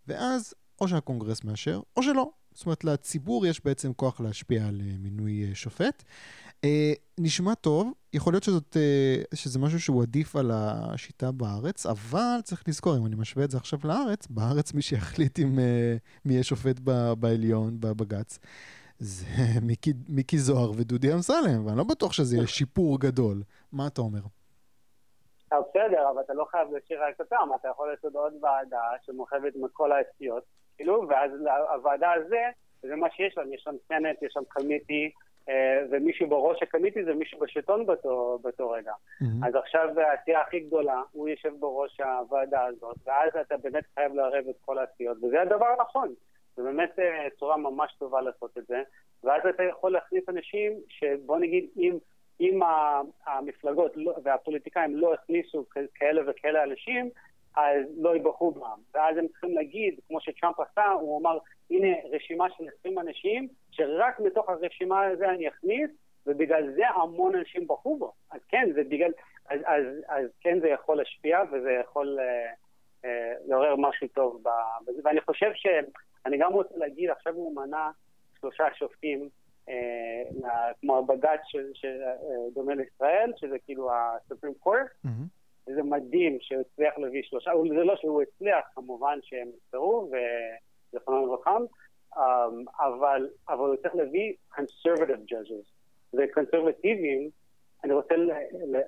ואז 0.09 0.55
או 0.81 0.89
שהקונגרס 0.89 1.45
מאשר, 1.45 1.81
או 1.97 2.03
שלא. 2.03 2.31
זאת 2.55 2.67
אומרת, 2.67 2.85
לציבור 2.85 3.47
יש 3.47 3.65
בעצם 3.65 3.93
כוח 3.93 4.21
להשפיע 4.21 4.67
על 4.67 4.81
uh, 4.81 4.99
מינוי 4.99 5.51
uh, 5.53 5.55
שופט. 5.55 6.03
נשמע 7.19 7.55
טוב, 7.55 7.93
יכול 8.13 8.33
להיות 8.33 8.43
שזאת, 8.43 8.77
שזה 9.35 9.59
משהו 9.59 9.81
שהוא 9.81 10.03
עדיף 10.03 10.37
על 10.37 10.51
השיטה 10.55 11.33
בארץ, 11.33 11.87
אבל 11.87 12.39
צריך 12.45 12.63
לזכור, 12.69 12.97
אם 12.97 13.07
אני 13.07 13.17
משווה 13.17 13.45
את 13.45 13.51
זה 13.51 13.57
עכשיו 13.57 13.79
לארץ, 13.85 14.27
בארץ 14.31 14.73
מי 14.73 14.83
שיחליט 14.83 15.39
אם 15.39 15.59
מי 16.25 16.33
יהיה 16.33 16.43
שופט 16.43 16.81
בעליון, 17.19 17.81
בבג"ץ, 17.81 18.39
זה 18.99 19.27
מיקי, 19.69 19.93
מיקי 20.09 20.39
זוהר 20.39 20.71
ודודי 20.71 21.13
אמסלם, 21.13 21.67
ואני 21.67 21.79
לא 21.79 21.85
בטוח 21.85 22.13
שזה 22.13 22.37
יהיה 22.37 22.47
שיפור 22.47 23.01
גדול. 23.01 23.43
מה 23.73 23.87
אתה 23.87 24.01
אומר? 24.01 24.21
בסדר, 25.47 26.11
אבל 26.11 26.21
אתה 26.21 26.35
לא 26.35 26.45
חייב 26.51 26.69
להשאיר 26.73 27.05
רק 27.05 27.21
אותם, 27.21 27.49
אתה 27.61 27.69
יכול 27.69 27.91
לעשות 27.91 28.15
עוד 28.15 28.33
ועדה 28.41 28.83
שמורחבת 29.07 29.53
מכל 29.57 29.93
העשיות. 29.93 30.43
כאילו, 30.77 31.07
ואז 31.09 31.31
הוועדה 31.75 32.13
הזה, 32.13 32.43
זה 32.83 32.97
מה 32.97 33.11
שיש 33.11 33.39
לנו, 33.39 33.55
יש 33.55 33.63
שם 33.65 33.75
סנט, 33.89 34.23
יש 34.23 34.33
שם 34.33 34.43
קמיטי, 34.49 35.11
אה, 35.49 35.83
ומישהו 35.91 36.29
בראש 36.29 36.63
הקמיטי 36.63 37.05
זה 37.05 37.15
מישהו 37.15 37.39
בשלטון 37.41 37.87
באותו, 37.87 38.39
באותו 38.43 38.71
רגע. 38.71 38.93
Mm-hmm. 38.93 39.47
אז 39.47 39.55
עכשיו 39.55 40.01
העשייה 40.01 40.41
הכי 40.41 40.61
גדולה, 40.61 41.03
הוא 41.13 41.29
יושב 41.29 41.53
בראש 41.59 42.01
הוועדה 42.01 42.65
הזאת, 42.65 42.97
ואז 43.07 43.31
אתה 43.41 43.57
באמת 43.57 43.85
חייב 43.95 44.15
לערב 44.15 44.45
את 44.51 44.57
כל 44.61 44.79
העשיות, 44.79 45.17
וזה 45.17 45.43
הדבר 45.43 45.67
הנכון. 45.79 46.15
זה 46.57 46.63
באמת 46.63 46.99
אה, 46.99 47.29
צורה 47.39 47.57
ממש 47.57 47.95
טובה 47.99 48.21
לעשות 48.21 48.59
את 48.59 48.67
זה, 48.67 48.83
ואז 49.25 49.43
אתה 49.55 49.63
יכול 49.63 49.93
להכניס 49.93 50.29
אנשים 50.29 50.73
שבוא 50.89 51.39
נגיד 51.39 51.67
אם, 51.77 51.99
אם 52.41 52.61
המפלגות 53.27 53.93
לא, 53.97 54.15
והפוליטיקאים 54.23 54.97
לא 54.97 55.15
הכניסו 55.15 55.65
כאלה 55.95 56.23
וכאלה 56.31 56.65
אנשים, 56.65 57.11
אז 57.57 57.85
לא 57.97 58.17
יבחרו 58.17 58.51
בם. 58.51 58.81
ואז 58.95 59.17
הם 59.17 59.29
צריכים 59.29 59.55
להגיד, 59.55 60.01
כמו 60.09 60.21
שטראמפ 60.21 60.61
עשה, 60.61 60.87
הוא 60.91 61.21
אמר, 61.21 61.39
הנה 61.71 61.89
רשימה 62.13 62.47
של 62.51 62.65
20 62.81 62.99
אנשים, 62.99 63.49
שרק 63.71 64.21
מתוך 64.21 64.49
הרשימה 64.49 65.05
הזו 65.05 65.25
אני 65.25 65.49
אכניס, 65.49 65.91
ובגלל 66.27 66.73
זה 66.73 66.89
המון 66.89 67.35
אנשים 67.35 67.67
בחרו 67.67 67.97
בו. 67.99 68.13
אז 68.31 68.41
כן, 68.49 68.71
זה 68.75 68.85
בגלל, 68.85 69.11
אז, 69.49 69.61
אז, 69.65 69.85
אז 70.09 70.27
כן 70.41 70.61
זה 70.61 70.69
יכול 70.69 70.97
להשפיע, 70.97 71.39
וזה 71.53 71.71
יכול 71.81 72.19
אה, 72.21 72.53
אה, 73.05 73.33
לעורר 73.47 73.77
משהו 73.77 74.09
טוב 74.09 74.43
בזה. 74.87 75.01
ואני 75.05 75.21
חושב 75.21 75.51
שאני 76.27 76.39
גם 76.39 76.53
רוצה 76.53 76.77
להגיד, 76.77 77.11
עכשיו 77.11 77.35
הוא 77.35 77.57
מנה 77.57 77.91
שלושה 78.41 78.65
שופטים, 78.75 79.29
אה, 79.69 80.73
כמו 80.81 80.99
הבג"ץ 80.99 81.41
שדומה 81.75 82.73
אה, 82.73 82.77
לישראל, 82.77 83.33
שזה 83.37 83.59
כאילו 83.59 83.91
ה-Supreme 83.91 84.67
Court, 84.67 85.07
mm-hmm. 85.07 85.69
וזה 85.69 85.83
מדהים 85.83 86.39
שהוא 86.41 86.61
הצליח 86.61 86.99
להביא 86.99 87.23
שלושה, 87.23 87.51
זה 87.69 87.85
לא 87.85 87.97
שהוא 87.97 88.23
הצליח, 88.23 88.65
כמובן 88.75 89.19
שהם 89.23 89.49
נפטרו, 89.57 90.11
וזכרונו 90.93 91.27
לברכה, 91.27 91.57
um, 92.15 92.19
אבל, 92.79 93.29
אבל 93.49 93.69
הוא 93.69 93.77
צריך 93.77 93.95
להביא 93.95 94.33
conservative 94.55 95.33
judges. 95.33 95.71
וקונסרבטיביים, 96.15 97.31
אני 97.85 97.93
רוצה 97.93 98.15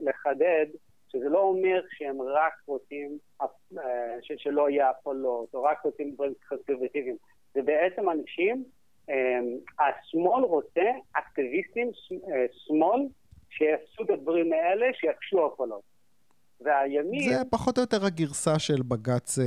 לחדד 0.00 0.66
שזה 1.08 1.28
לא 1.28 1.40
אומר 1.40 1.80
שהם 1.90 2.22
רק 2.22 2.52
רוצים 2.66 3.18
uh, 3.42 3.46
שלא 4.36 4.70
יהיה 4.70 4.90
הפולות, 4.90 5.54
או 5.54 5.62
רק 5.62 5.82
רוצים 5.84 6.14
דברים 6.14 6.32
קונסרבטיביים. 6.48 7.16
זה 7.54 7.62
בעצם 7.62 8.10
אנשים, 8.10 8.64
um, 9.10 9.12
השמאל 9.82 10.44
רוצה 10.44 10.90
אקטיביסטים, 11.12 11.90
uh, 11.90 12.32
שמאל, 12.50 13.06
שיעשו 13.50 14.02
את 14.04 14.10
הדברים 14.10 14.52
האלה, 14.52 14.86
שיקשו 14.94 15.46
הפולות. 15.46 15.98
והימין... 16.60 17.28
זה 17.28 17.42
פחות 17.50 17.78
או 17.78 17.82
יותר 17.82 18.04
הגרסה 18.04 18.58
של 18.58 18.82
בג"ץ 18.82 19.38
אה, 19.38 19.44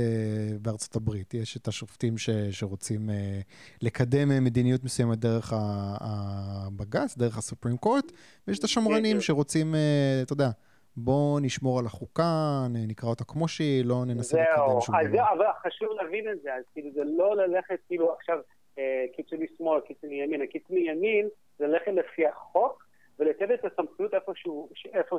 בארצות 0.60 0.96
הברית. 0.96 1.34
יש 1.34 1.56
את 1.56 1.68
השופטים 1.68 2.18
ש, 2.18 2.30
שרוצים 2.50 3.10
אה, 3.10 3.40
לקדם 3.82 4.30
אה, 4.30 4.40
מדיניות 4.40 4.84
מסוימת 4.84 5.18
דרך 5.18 5.52
הבג"ץ, 6.00 7.16
דרך 7.18 7.38
הסופרים 7.38 7.76
קורט, 7.76 8.12
ויש 8.48 8.58
את 8.58 8.64
השמרנים 8.64 9.20
שרוצים, 9.20 9.74
אה, 9.74 10.20
אתה 10.22 10.32
יודע, 10.32 10.50
בואו 10.96 11.38
נשמור 11.42 11.78
על 11.78 11.86
החוקה, 11.86 12.66
נקרא 12.88 13.08
אותה 13.08 13.24
כמו 13.24 13.48
שהיא, 13.48 13.84
לא 13.84 14.04
ננסה 14.06 14.36
לקדם 14.36 14.80
שום 14.80 14.94
דבר. 15.00 15.10
זהו, 15.16 15.26
אבל 15.36 15.46
חשוב 15.62 15.88
להבין 15.92 16.28
את 16.32 16.42
זה, 16.42 16.54
אז 16.54 16.64
כאילו 16.72 16.90
זה 16.92 17.04
לא 17.04 17.36
ללכת 17.36 17.78
כאילו 17.86 18.12
עכשיו 18.12 18.38
אה, 18.78 19.04
קיצוני 19.16 19.46
שמאל, 19.58 19.80
קיצוני 19.80 20.22
ימין, 20.22 20.42
הקיצוני 20.42 20.80
ימין 20.80 21.28
זה 21.58 21.66
ללכת 21.66 21.92
לפי 21.92 22.26
החוק. 22.26 22.82
ולתת 23.18 23.48
את 23.54 23.64
הסמכות 23.64 24.14
איפה 24.14 24.32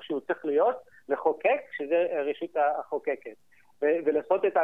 שהוא, 0.01 0.19
צריך 0.27 0.45
להיות, 0.45 0.75
לחוקק, 1.09 1.61
שזה 1.77 2.05
הרשות 2.11 2.57
החוקקת. 2.79 3.35
ולעשות 3.81 4.45
את, 4.45 4.57
ה, 4.57 4.63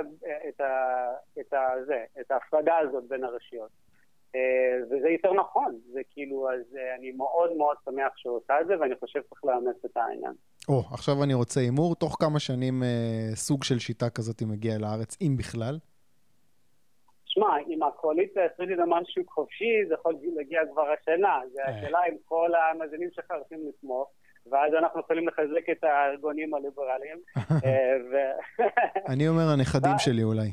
את, 0.49 0.61
ה, 0.61 1.05
את, 1.39 1.53
ה, 1.53 1.69
זה, 1.85 2.05
את 2.21 2.31
ההפרדה 2.31 2.77
הזאת 2.77 3.03
בין 3.07 3.23
הרשויות. 3.23 3.69
אה, 4.35 4.77
וזה 4.85 5.09
יותר 5.09 5.33
נכון, 5.33 5.79
זה 5.91 6.01
כאילו, 6.09 6.51
אז 6.51 6.77
אה, 6.77 6.95
אני 6.95 7.11
מאוד 7.11 7.57
מאוד 7.57 7.77
שמח 7.85 8.17
שהוא 8.17 8.37
עושה 8.37 8.61
את 8.61 8.67
זה, 8.67 8.79
ואני 8.79 8.95
חושב 8.95 9.21
שצריך 9.23 9.45
לאמץ 9.45 9.85
את 9.85 9.97
העניין. 9.97 10.33
או, 10.69 10.79
oh, 10.79 10.93
עכשיו 10.93 11.23
אני 11.23 11.33
רוצה 11.33 11.59
הימור, 11.59 11.95
תוך 11.95 12.17
כמה 12.19 12.39
שנים 12.39 12.83
אה, 12.83 13.35
סוג 13.35 13.63
של 13.63 13.79
שיטה 13.79 14.09
כזאת 14.09 14.41
מגיע 14.41 14.77
לארץ, 14.77 15.17
אם 15.21 15.35
בכלל? 15.37 15.77
שמע, 17.25 17.47
אם 17.67 17.83
הקואליציה 17.83 18.43
הישראלית 18.43 18.79
אמרה 18.79 18.99
שוק 19.05 19.29
חופשי, 19.29 19.85
זה 19.87 19.93
יכול 19.93 20.15
להגיע 20.35 20.59
כבר 20.71 20.85
השנה. 20.91 21.39
זה 21.53 21.61
אה. 21.61 21.77
השאלה 21.77 21.99
אם 22.09 22.15
כל 22.25 22.49
המאזינים 22.55 23.09
שלך 23.13 23.31
רוצים 23.39 23.59
לתמוך. 23.67 24.09
ואז 24.51 24.73
אנחנו 24.73 24.99
יכולים 24.99 25.27
לחזק 25.27 25.69
את 25.71 25.83
הארגונים 25.83 26.53
הליברליים. 26.53 27.17
אה, 27.65 28.65
אני 29.13 29.27
אומר 29.27 29.49
הנכדים 29.53 29.97
שלי 29.97 30.23
אולי. 30.23 30.51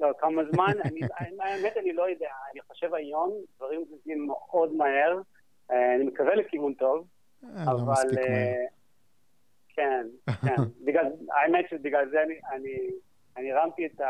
לא, 0.00 0.08
כמה 0.18 0.42
זמן, 0.52 0.72
האמת 1.40 1.76
אני 1.76 1.92
לא 1.92 2.10
יודע. 2.10 2.30
אני 2.52 2.60
חושב 2.60 2.94
היום 2.94 3.32
דברים 3.56 3.84
זזים 3.84 4.26
מאוד 4.26 4.72
מהר. 4.72 5.20
אה, 5.70 5.94
אני 5.94 6.04
מקווה 6.04 6.34
לכיוון 6.34 6.74
טוב, 6.74 7.06
לא 7.42 7.72
אבל... 7.72 8.08
כן, 9.68 10.06
כן. 10.24 10.56
האמת 11.34 11.64
שבגלל 11.70 12.10
זה 12.10 12.22
אני... 12.52 12.90
אני 13.38 13.52
הרמתי 13.52 13.86
את 13.86 14.00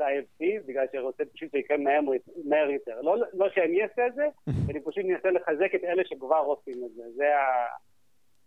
ה-IFC 0.00 0.44
בגלל 0.66 0.86
שאני 0.92 1.02
רוצה 1.02 1.24
פשוט 1.24 1.50
שיקרה 1.50 1.76
מהר, 1.76 2.00
מהר 2.44 2.70
יותר. 2.70 3.00
לא, 3.00 3.16
לא 3.32 3.50
שאני 3.54 3.82
אעשה 3.82 4.06
את 4.06 4.14
זה, 4.14 4.26
אני 4.70 4.80
פשוט 4.80 5.04
אנסה 5.04 5.30
לחזק 5.30 5.74
את 5.74 5.84
אלה 5.84 6.02
שכבר 6.04 6.36
עושים 6.36 6.84
את 6.84 6.94
זה. 6.94 7.02
זה 7.16 7.36
ה... 7.36 7.66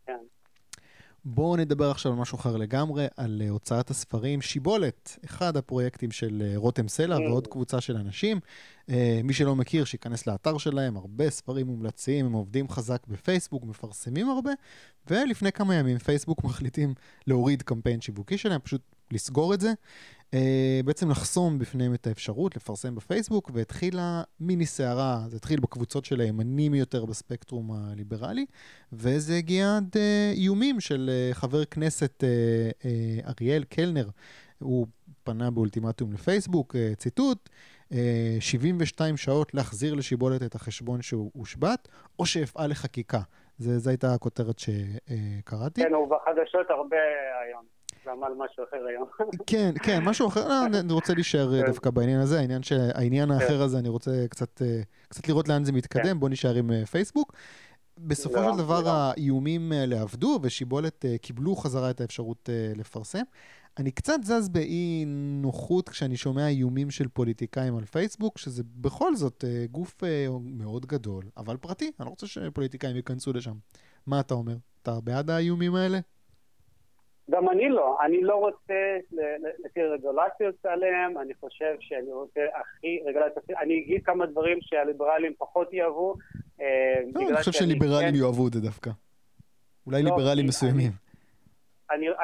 כן. 0.05 0.19
בואו 1.25 1.55
נדבר 1.55 1.91
עכשיו 1.91 2.11
על 2.11 2.17
משהו 2.17 2.35
אחר 2.35 2.57
לגמרי, 2.57 3.07
על 3.17 3.41
הוצאת 3.49 3.89
הספרים 3.89 4.41
שיבולת, 4.41 5.17
אחד 5.25 5.57
הפרויקטים 5.57 6.11
של 6.11 6.53
רותם 6.55 6.87
סלע 6.87 7.17
mm. 7.17 7.21
ועוד 7.21 7.47
קבוצה 7.47 7.81
של 7.81 7.97
אנשים. 7.97 8.39
מי 9.23 9.33
שלא 9.33 9.55
מכיר, 9.55 9.85
שייכנס 9.85 10.27
לאתר 10.27 10.57
שלהם, 10.57 10.97
הרבה 10.97 11.29
ספרים 11.29 11.67
מומלצים, 11.67 12.25
הם 12.25 12.33
עובדים 12.33 12.69
חזק 12.69 13.07
בפייסבוק, 13.07 13.63
מפרסמים 13.63 14.29
הרבה, 14.29 14.51
ולפני 15.09 15.51
כמה 15.51 15.75
ימים 15.75 15.97
פייסבוק 15.97 16.43
מחליטים 16.45 16.93
להוריד 17.27 17.61
קמפיין 17.61 18.01
שיווקי 18.01 18.37
שלהם, 18.37 18.59
פשוט 18.59 18.81
לסגור 19.11 19.53
את 19.53 19.61
זה. 19.61 19.73
אה, 20.33 20.79
בעצם 20.85 21.09
לחסום 21.09 21.59
בפניהם 21.59 21.93
את 21.93 22.07
האפשרות 22.07 22.55
לפרסם 22.55 22.95
בפייסבוק, 22.95 23.51
והתחילה 23.53 24.23
מיני 24.39 24.65
סערה, 24.65 25.19
זה 25.27 25.37
התחיל 25.37 25.59
בקבוצות 25.59 26.05
של 26.05 26.19
הימנים 26.19 26.73
יותר 26.73 27.05
בספקטרום 27.05 27.71
הליברלי, 27.71 28.45
וזה 28.93 29.33
הגיע 29.33 29.77
עד 29.77 29.97
אה, 29.97 30.31
איומים 30.35 30.79
של 30.79 31.09
אה, 31.09 31.33
חבר 31.33 31.65
כנסת 31.65 32.23
אריאל 33.27 33.63
קלנר. 33.63 34.07
הוא 34.59 34.87
פנה 35.23 35.51
באולטימטום 35.51 36.13
לפייסבוק, 36.13 36.75
ציטוט, 36.97 37.49
72 38.39 39.17
שעות 39.17 39.53
להחזיר 39.53 39.93
לשיבולת 39.93 40.43
את 40.43 40.55
החשבון 40.55 41.01
שהוא 41.01 41.31
הושבת, 41.33 41.87
או 42.19 42.25
שאפעל 42.25 42.69
לחקיקה. 42.69 43.21
זו 43.57 43.89
הייתה 43.89 44.13
הכותרת 44.13 44.59
שקראתי. 44.59 45.81
כן, 45.83 45.93
הוא 45.93 46.09
בחדשות 46.09 46.69
הרבה 46.69 46.97
היום. 47.45 47.80
ועמל 48.05 48.33
משהו 48.37 48.63
אחר 48.63 48.85
היום. 48.87 49.07
כן, 49.47 49.71
כן, 49.83 50.03
משהו 50.03 50.27
אחר, 50.27 50.47
לא, 50.47 50.65
אני 50.65 50.93
רוצה 50.93 51.13
להישאר 51.13 51.53
אה, 51.55 51.61
כן. 51.61 51.67
דווקא 51.67 51.89
בעניין 51.89 52.19
הזה, 52.19 52.39
העניין, 52.39 52.61
העניין 52.93 53.29
כן. 53.29 53.33
האחר 53.33 53.61
הזה, 53.61 53.79
אני 53.79 53.89
רוצה 53.89 54.25
קצת, 54.29 54.61
אה, 54.61 54.81
קצת 55.07 55.27
לראות 55.27 55.47
לאן 55.47 55.63
זה 55.63 55.71
מתקדם, 55.71 56.03
כן. 56.03 56.19
בוא 56.19 56.29
נשאר 56.29 56.55
עם 56.55 56.71
אה, 56.71 56.85
פייסבוק. 56.85 57.33
בסופו 57.97 58.35
לא, 58.35 58.51
של 58.51 58.57
דבר 58.57 58.81
לא. 58.81 58.89
האיומים 58.89 59.71
האלה 59.71 60.01
עבדו, 60.01 60.39
ושיבולת 60.41 61.05
קיבלו 61.21 61.55
חזרה 61.55 61.89
את 61.89 62.01
האפשרות 62.01 62.49
לפרסם. 62.75 63.21
אני 63.77 63.91
קצת 63.91 64.19
זז 64.23 64.49
באי 64.49 65.05
נוחות 65.41 65.89
כשאני 65.89 66.17
שומע 66.17 66.47
איומים 66.47 66.91
של 66.91 67.07
פוליטיקאים 67.07 67.77
על 67.77 67.85
פייסבוק, 67.85 68.37
שזה 68.37 68.63
בכל 68.75 69.15
זאת 69.15 69.43
גוף 69.71 70.03
מאוד 70.43 70.85
גדול, 70.85 71.23
אבל 71.37 71.57
פרטי, 71.57 71.91
אני 71.99 72.05
לא 72.05 72.09
רוצה 72.09 72.27
שפוליטיקאים 72.27 72.95
ייכנסו 72.95 73.33
לשם. 73.33 73.53
מה 74.07 74.19
אתה 74.19 74.33
אומר? 74.33 74.55
אתה 74.81 75.01
בעד 75.01 75.29
האיומים 75.29 75.75
האלה? 75.75 75.99
גם 77.31 77.49
אני 77.49 77.69
לא, 77.69 77.97
אני 78.05 78.21
לא 78.21 78.35
רוצה 78.35 78.97
לפי 79.65 79.83
רגולציות 79.83 80.65
עליהם, 80.65 81.17
אני 81.17 81.33
חושב 81.33 81.75
שאני 81.79 82.11
רוצה 82.11 82.41
הכי 82.55 82.99
רגולציות, 83.05 83.49
אני 83.49 83.79
אגיד 83.79 84.05
כמה 84.05 84.25
דברים 84.25 84.57
שהליברלים 84.61 85.33
פחות 85.37 85.73
יאהבו. 85.73 86.15
אה, 86.61 87.01
לא, 87.13 87.21
אני 87.29 87.37
חושב 87.37 87.51
שליברלים 87.51 88.09
כן- 88.09 88.15
יאהבו 88.15 88.47
את 88.47 88.53
זה 88.53 88.61
דווקא. 88.61 88.89
אולי 89.87 90.03
לא, 90.03 90.09
ליברלים 90.09 90.45
מסוימים. 90.45 90.91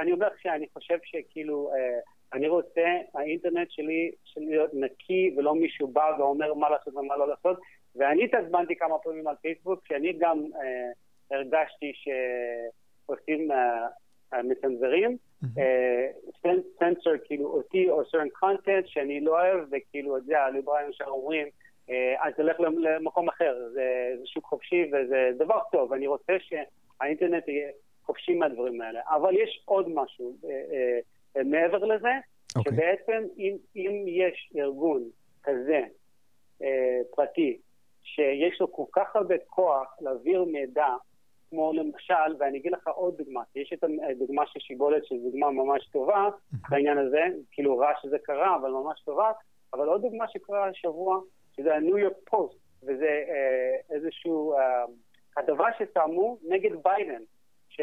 אני 0.02 0.12
אומר 0.12 0.28
שאני 0.42 0.66
חושב 0.74 0.98
שכאילו, 1.04 1.72
אה, 1.76 2.00
אני 2.34 2.48
רוצה, 2.48 2.86
האינטרנט 3.14 3.72
שלי, 3.72 4.12
להיות 4.38 4.72
נקי 4.74 5.36
ולא 5.38 5.56
מישהו 5.56 5.88
בא 5.88 6.16
ואומר 6.20 6.54
מה 6.54 6.70
לעשות 6.70 6.96
ומה 6.96 7.18
לא 7.18 7.28
לעשות, 7.28 7.60
ואני 7.96 8.24
התעצבנתי 8.26 8.76
כמה 8.76 8.96
פעמים 9.04 9.28
על 9.28 9.36
פייסבוק, 9.42 9.80
כי 9.86 9.96
אני 9.96 10.14
גם 10.20 10.44
אה, 10.56 10.92
הרגשתי 11.38 11.94
שעושים 11.96 13.50
המצנזרים, 14.32 15.18
סנסור 16.80 17.14
כאילו 17.26 17.46
אותי 17.46 17.90
או 17.90 18.02
certain 18.02 18.44
content 18.44 18.86
שאני 18.86 19.20
לא 19.20 19.32
אוהב, 19.32 19.68
וכאילו, 19.72 20.18
אתה 20.18 20.26
יודע, 20.26 20.40
הליברלים 20.44 20.90
ישר 20.90 21.06
אומרים, 21.06 21.48
אז 22.20 22.34
תלך 22.36 22.60
למקום 22.60 23.30
אחר, 23.30 23.56
זה, 23.74 24.16
זה 24.20 24.26
שוק 24.26 24.46
חופשי 24.46 24.92
וזה 24.92 25.30
דבר 25.38 25.60
טוב, 25.72 25.94
אני 25.94 26.08
רוצה 26.08 26.34
שהאינטרנט 26.40 27.48
יהיה 27.48 27.70
חופשי 28.08 28.34
מהדברים 28.34 28.82
האלה. 28.82 29.00
אבל 29.06 29.36
יש 29.36 29.62
עוד 29.66 29.90
משהו 29.90 30.38
אה, 30.44 31.00
אה, 31.38 31.44
מעבר 31.44 31.86
לזה, 31.86 32.08
okay. 32.08 32.60
אוקיי. 32.60 32.74
שבעצם 32.74 33.24
אם, 33.38 33.56
אם 33.76 34.06
יש 34.08 34.52
ארגון 34.58 35.04
כזה 35.44 35.82
אה, 36.62 37.00
פרטי, 37.16 37.58
שיש 38.04 38.62
לו 38.62 38.72
כל 38.72 38.84
כך 38.92 39.16
הרבה 39.16 39.36
כוח 39.48 39.96
להעביר 40.02 40.44
מידע 40.44 40.88
כמו 41.50 41.74
למשל, 41.74 42.36
ואני 42.40 42.58
אגיד 42.58 42.72
לך 42.72 42.88
עוד 42.88 43.18
דוגמה, 43.18 43.42
יש 43.56 43.74
את 43.74 43.84
הדוגמה 43.84 44.44
של 44.48 44.60
שיבולת, 44.60 45.06
שזו 45.06 45.30
דוגמה 45.32 45.52
ממש 45.52 45.88
טובה 45.88 46.30
בעניין 46.70 46.98
הזה, 46.98 47.22
כאילו 47.52 47.78
רע 47.78 47.92
שזה 48.02 48.18
קרה, 48.20 48.56
אבל 48.56 48.70
ממש 48.70 49.02
טובה, 49.06 49.32
אבל 49.74 49.88
עוד 49.88 50.02
דוגמה 50.02 50.28
שקרה 50.28 50.68
השבוע, 50.68 51.20
שזה 51.56 51.76
הניו 51.76 51.98
יורק 51.98 52.14
פוסט, 52.30 52.58
וזה 52.84 53.24
אה, 53.30 53.96
איזשהו 53.96 54.54
אה, 54.54 54.86
הדבר 55.38 55.66
ששמו 55.80 56.38
נגד 56.50 56.72
ביידן, 56.84 57.22
ש, 57.70 57.82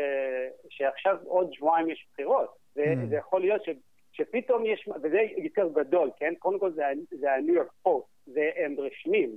שעכשיו 0.68 1.16
עוד 1.24 1.52
שבועיים 1.52 1.90
יש 1.90 2.06
בחירות, 2.12 2.56
וזה 2.76 3.16
יכול 3.16 3.40
להיות 3.40 3.64
ש, 3.64 3.68
שפתאום 4.12 4.66
יש, 4.66 4.88
וזה 5.02 5.20
יותר 5.36 5.68
גדול, 5.68 6.10
כן? 6.16 6.34
קודם 6.38 6.58
כל 6.58 6.72
זה, 6.72 6.82
זה 7.10 7.32
הניו 7.32 7.54
יורק 7.54 7.72
פוסט, 7.82 8.08
זה 8.26 8.50
הם 8.56 8.76
רשמים, 8.78 9.36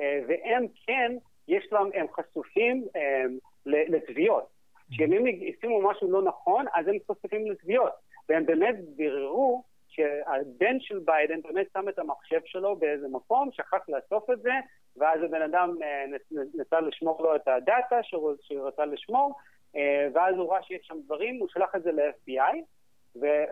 אה, 0.00 0.20
והם 0.28 0.66
כן, 0.86 1.12
יש 1.48 1.68
להם, 1.72 1.90
הם 1.94 2.06
חשופים, 2.12 2.84
הם, 2.94 3.38
אה, 3.74 3.84
לתביעות. 3.88 4.58
כשהם 4.90 5.26
ישימו 5.26 5.82
משהו 5.82 6.10
לא 6.10 6.22
נכון, 6.22 6.64
אז 6.74 6.88
הם 6.88 6.96
חשופים 7.10 7.50
לתביעות. 7.50 7.92
והם 8.28 8.46
באמת 8.46 8.76
ביררו 8.96 9.62
שהבן 9.88 10.80
של 10.80 10.98
ביידן 10.98 11.42
באמת 11.42 11.66
שם 11.72 11.88
את 11.88 11.98
המחשב 11.98 12.40
שלו 12.44 12.76
באיזה 12.76 13.08
מקום, 13.08 13.48
שכח 13.52 13.88
לאסוף 13.88 14.30
את 14.30 14.42
זה, 14.42 14.52
ואז 14.96 15.22
הבן 15.22 15.42
אדם 15.42 15.76
אה, 15.82 16.04
ניסה 16.54 16.80
לשמור 16.80 17.22
לו 17.22 17.36
את 17.36 17.48
הדאטה 17.48 18.02
שהוא, 18.02 18.32
רצה 18.50 18.84
לשמור, 18.84 19.34
אה, 19.76 20.08
ואז 20.14 20.34
הוא 20.34 20.52
ראה 20.52 20.62
שיש 20.62 20.86
שם 20.86 20.96
דברים, 21.04 21.36
הוא 21.40 21.48
שלח 21.48 21.74
את 21.76 21.82
זה 21.82 21.92
ל-FBI, 21.92 22.56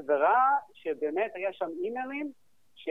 וראה 0.06 0.50
שבאמת 0.74 1.30
היה 1.34 1.52
שם 1.52 1.68
אימיילים 1.82 2.32
ש, 2.74 2.88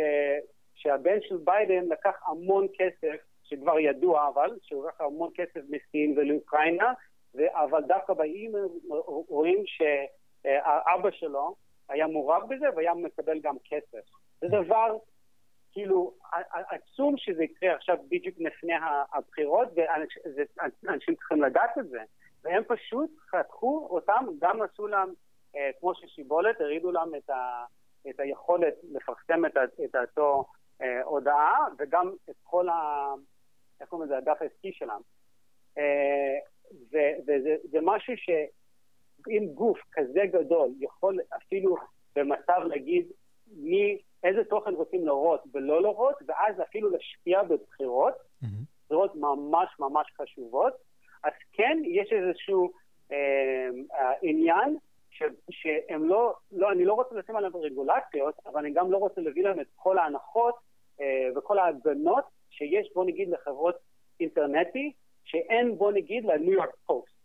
שהבן 0.76 1.22
של 1.22 1.38
ביידן 1.38 1.86
לקח 1.90 2.24
המון 2.28 2.68
כסף, 2.78 3.16
שכבר 3.44 3.80
ידוע 3.80 4.28
אבל, 4.28 4.50
שהוא 4.62 4.88
לקח 4.88 5.02
המון 5.02 5.30
כסף 5.36 5.62
מסין 5.70 6.14
ולאוקראינה, 6.18 6.94
אבל 7.52 7.84
דווקא 7.84 8.14
באימייל 8.14 8.66
רואים 9.28 9.64
שהאבא 9.66 11.12
שלו 11.12 11.56
היה 11.90 12.08
מעורב 12.08 12.44
בזה 12.50 12.66
והיה 12.76 12.94
מקבל 12.94 13.40
גם 13.40 13.56
כסף. 13.66 14.06
זה 14.42 14.48
דבר 14.48 14.98
כאילו 15.72 16.14
עצום 16.52 17.18
שזה 17.18 17.44
יקרה 17.44 17.76
עכשיו 17.76 17.98
בדיוק 18.10 18.36
לפני 18.40 18.74
הבחירות 19.14 19.68
ואנשים 19.76 21.16
צריכים 21.16 21.42
לדעת 21.42 21.78
את 21.78 21.90
זה 21.90 22.00
והם 22.44 22.64
פשוט 22.68 23.10
חתכו 23.32 23.88
אותם, 23.90 24.26
גם 24.40 24.62
עשו 24.62 24.88
להם 24.88 25.14
אה, 25.56 25.70
כמו 25.80 25.96
ששיבולת, 25.96 26.62
הרידו 26.62 26.92
להם 26.92 27.16
את, 27.16 27.30
ה, 27.30 27.66
את 28.10 28.20
היכולת 28.20 28.74
לפרסם 28.84 29.46
את, 29.46 29.58
את 29.86 29.96
אותו 29.96 30.46
אה, 30.82 31.04
הודעה 31.04 31.68
וגם 31.78 32.14
את 32.30 32.36
כל 32.44 32.70
ה... 32.70 33.08
איך 33.82 33.90
קוראים 33.90 34.08
לזה? 34.08 34.18
הדף 34.18 34.42
העסקי 34.42 34.74
שלהם. 34.74 35.02
אה, 35.78 36.38
וזה 37.28 37.80
משהו 37.82 38.14
שאם 38.18 39.46
גוף 39.54 39.80
כזה 39.92 40.22
גדול 40.32 40.70
יכול 40.80 41.20
אפילו 41.38 41.76
במצב 42.16 42.62
להגיד 42.68 43.06
מי, 43.48 43.98
איזה 44.24 44.44
תוכן 44.44 44.74
רוצים 44.74 45.06
להורות 45.06 45.44
ולא 45.54 45.82
להורות, 45.82 46.16
ואז 46.28 46.62
אפילו 46.62 46.90
להשפיע 46.90 47.44
בבחירות, 47.44 48.14
בחירות 48.86 49.14
mm-hmm. 49.14 49.18
ממש 49.18 49.70
ממש 49.80 50.08
חשובות, 50.22 50.74
אז 51.24 51.32
כן 51.54 51.78
יש 51.86 52.14
איזשהו 52.14 52.72
אה, 53.12 53.70
אה, 53.94 54.14
עניין 54.22 54.78
ש, 55.12 55.24
שהם 55.50 56.10
לא, 56.10 56.34
לא, 56.52 56.72
אני 56.72 56.86
לא 56.86 56.94
רוצה 56.94 57.16
לשים 57.16 57.36
עליהם 57.36 57.56
רגולציות, 57.56 58.36
אבל 58.46 58.60
אני 58.60 58.74
גם 58.74 58.92
לא 58.92 58.98
רוצה 58.98 59.22
להביא 59.22 59.44
להם 59.44 59.60
את 59.60 59.68
כל 59.76 59.98
ההנחות 59.98 60.56
אה, 61.02 61.30
וכל 61.36 61.60
ההגנות 61.60 62.24
שיש, 62.50 62.88
בוא 62.96 63.06
נגיד, 63.06 63.30
לחברות 63.30 63.76
אינטרנטי, 64.20 64.94
שאין 65.26 65.78
בוא 65.78 65.92
נגיד 65.92 66.26
לניו 66.26 66.52
יורק 66.52 66.76
פוסט. 66.86 67.16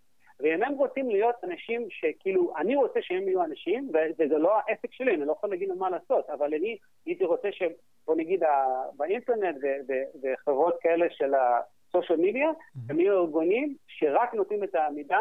ואם 0.40 0.62
הם 0.62 0.72
רוצים 0.74 1.10
להיות 1.10 1.34
אנשים 1.44 1.86
שכאילו, 1.90 2.52
אני 2.56 2.76
רוצה 2.76 3.02
שהם 3.02 3.28
יהיו 3.28 3.44
אנשים, 3.44 3.90
וזה 4.18 4.38
לא 4.38 4.58
העסק 4.58 4.92
שלי, 4.92 5.14
אני 5.14 5.24
לא 5.24 5.32
יכול 5.32 5.50
להגיד 5.50 5.72
מה 5.72 5.90
לעשות, 5.90 6.30
אבל 6.30 6.54
אני 6.54 6.76
הייתי 7.06 7.24
רוצה 7.24 7.48
שבוא 7.52 8.14
נגיד 8.16 8.42
באינטרנט 8.96 9.56
וחברות 10.22 10.74
כאלה 10.80 11.06
של 11.10 11.32
הסושיאל 11.34 12.18
מדיה, 12.18 12.50
הם 12.88 13.00
יהיו 13.00 13.20
ארגונים 13.20 13.76
שרק 13.88 14.34
נותנים 14.34 14.64
את 14.64 14.74
המידע, 14.74 15.18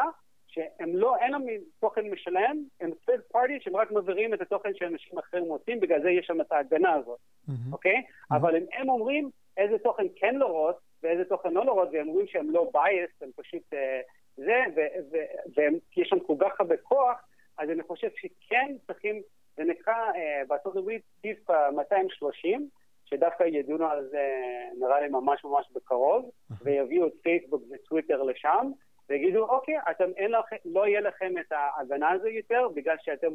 שהם 0.48 0.96
לא, 0.96 1.18
אין 1.18 1.32
להם 1.32 1.46
תוכן 1.80 2.10
משלם, 2.12 2.64
הם 2.82 2.92
third 3.10 3.36
party 3.36 3.52
שהם 3.60 3.76
רק 3.76 3.92
מעבירים 3.92 4.34
את 4.34 4.42
התוכן 4.42 4.70
שאנשים 4.74 5.20
אחרים 5.20 5.44
רוצים, 5.44 5.80
בגלל 5.80 6.02
זה 6.02 6.10
יש 6.10 6.26
שם 6.26 6.42
את 6.42 6.52
ההגנה 6.52 6.94
הזאת, 6.94 7.20
אוקיי? 7.72 8.04
אבל 8.32 8.56
אם 8.56 8.64
הם 8.74 8.90
אומרים 8.90 9.30
איזה 9.58 9.78
תוכן 9.78 10.06
כן 10.16 10.36
להראות, 10.36 10.89
ואיזה 11.04 11.26
תוכן 11.26 11.54
לא 11.54 11.66
לראות, 11.66 11.89
והם 11.91 12.08
אומרים 12.08 12.28
שהם 12.28 12.50
לא 12.50 12.72
biased, 12.76 13.18
הם 13.22 13.30
פשוט 13.36 13.74
uh, 13.74 13.78
זה, 14.36 14.64
ויש 15.56 16.10
שם 16.10 16.20
כל 16.20 16.36
כך 16.39 16.60
הרבה 16.60 16.78
כוח, 16.78 17.28
אז 17.58 17.70
אני 17.70 17.84
חושב 17.84 18.10
שכן 18.16 18.76
צריכים, 18.88 19.22
זה 19.58 19.64
נקרא 19.64 20.12
uh, 20.12 20.47
בארצות 20.47 20.76
הברית 20.76 21.02
טיפ 21.22 21.50
230, 21.76 22.70
שדווקא 23.06 23.43
ידונו 23.43 23.86
על 23.86 24.08
זה 24.12 24.41
נראה 24.80 25.02
לי 25.02 25.08
ממש 25.08 25.43
ממש 25.43 25.72
בקרוב, 25.76 26.32
ויביאו 26.62 27.08
את 27.08 27.14
פייסבוק 27.22 27.64
וטוויטר 27.72 28.24
לשם, 28.24 28.72
ויגידו, 29.10 29.45
אוקיי, 29.45 29.76
אתם, 29.91 30.10
אין 30.18 30.32
לכם, 30.32 30.56
לא 30.66 30.88
יהיה 30.88 31.02
לכם 31.02 31.34
את 31.39 31.52
ההגנה 31.52 32.10
הזו 32.10 32.28
יותר, 32.28 32.68
בגלל 32.76 32.95
שאתם 33.02 33.32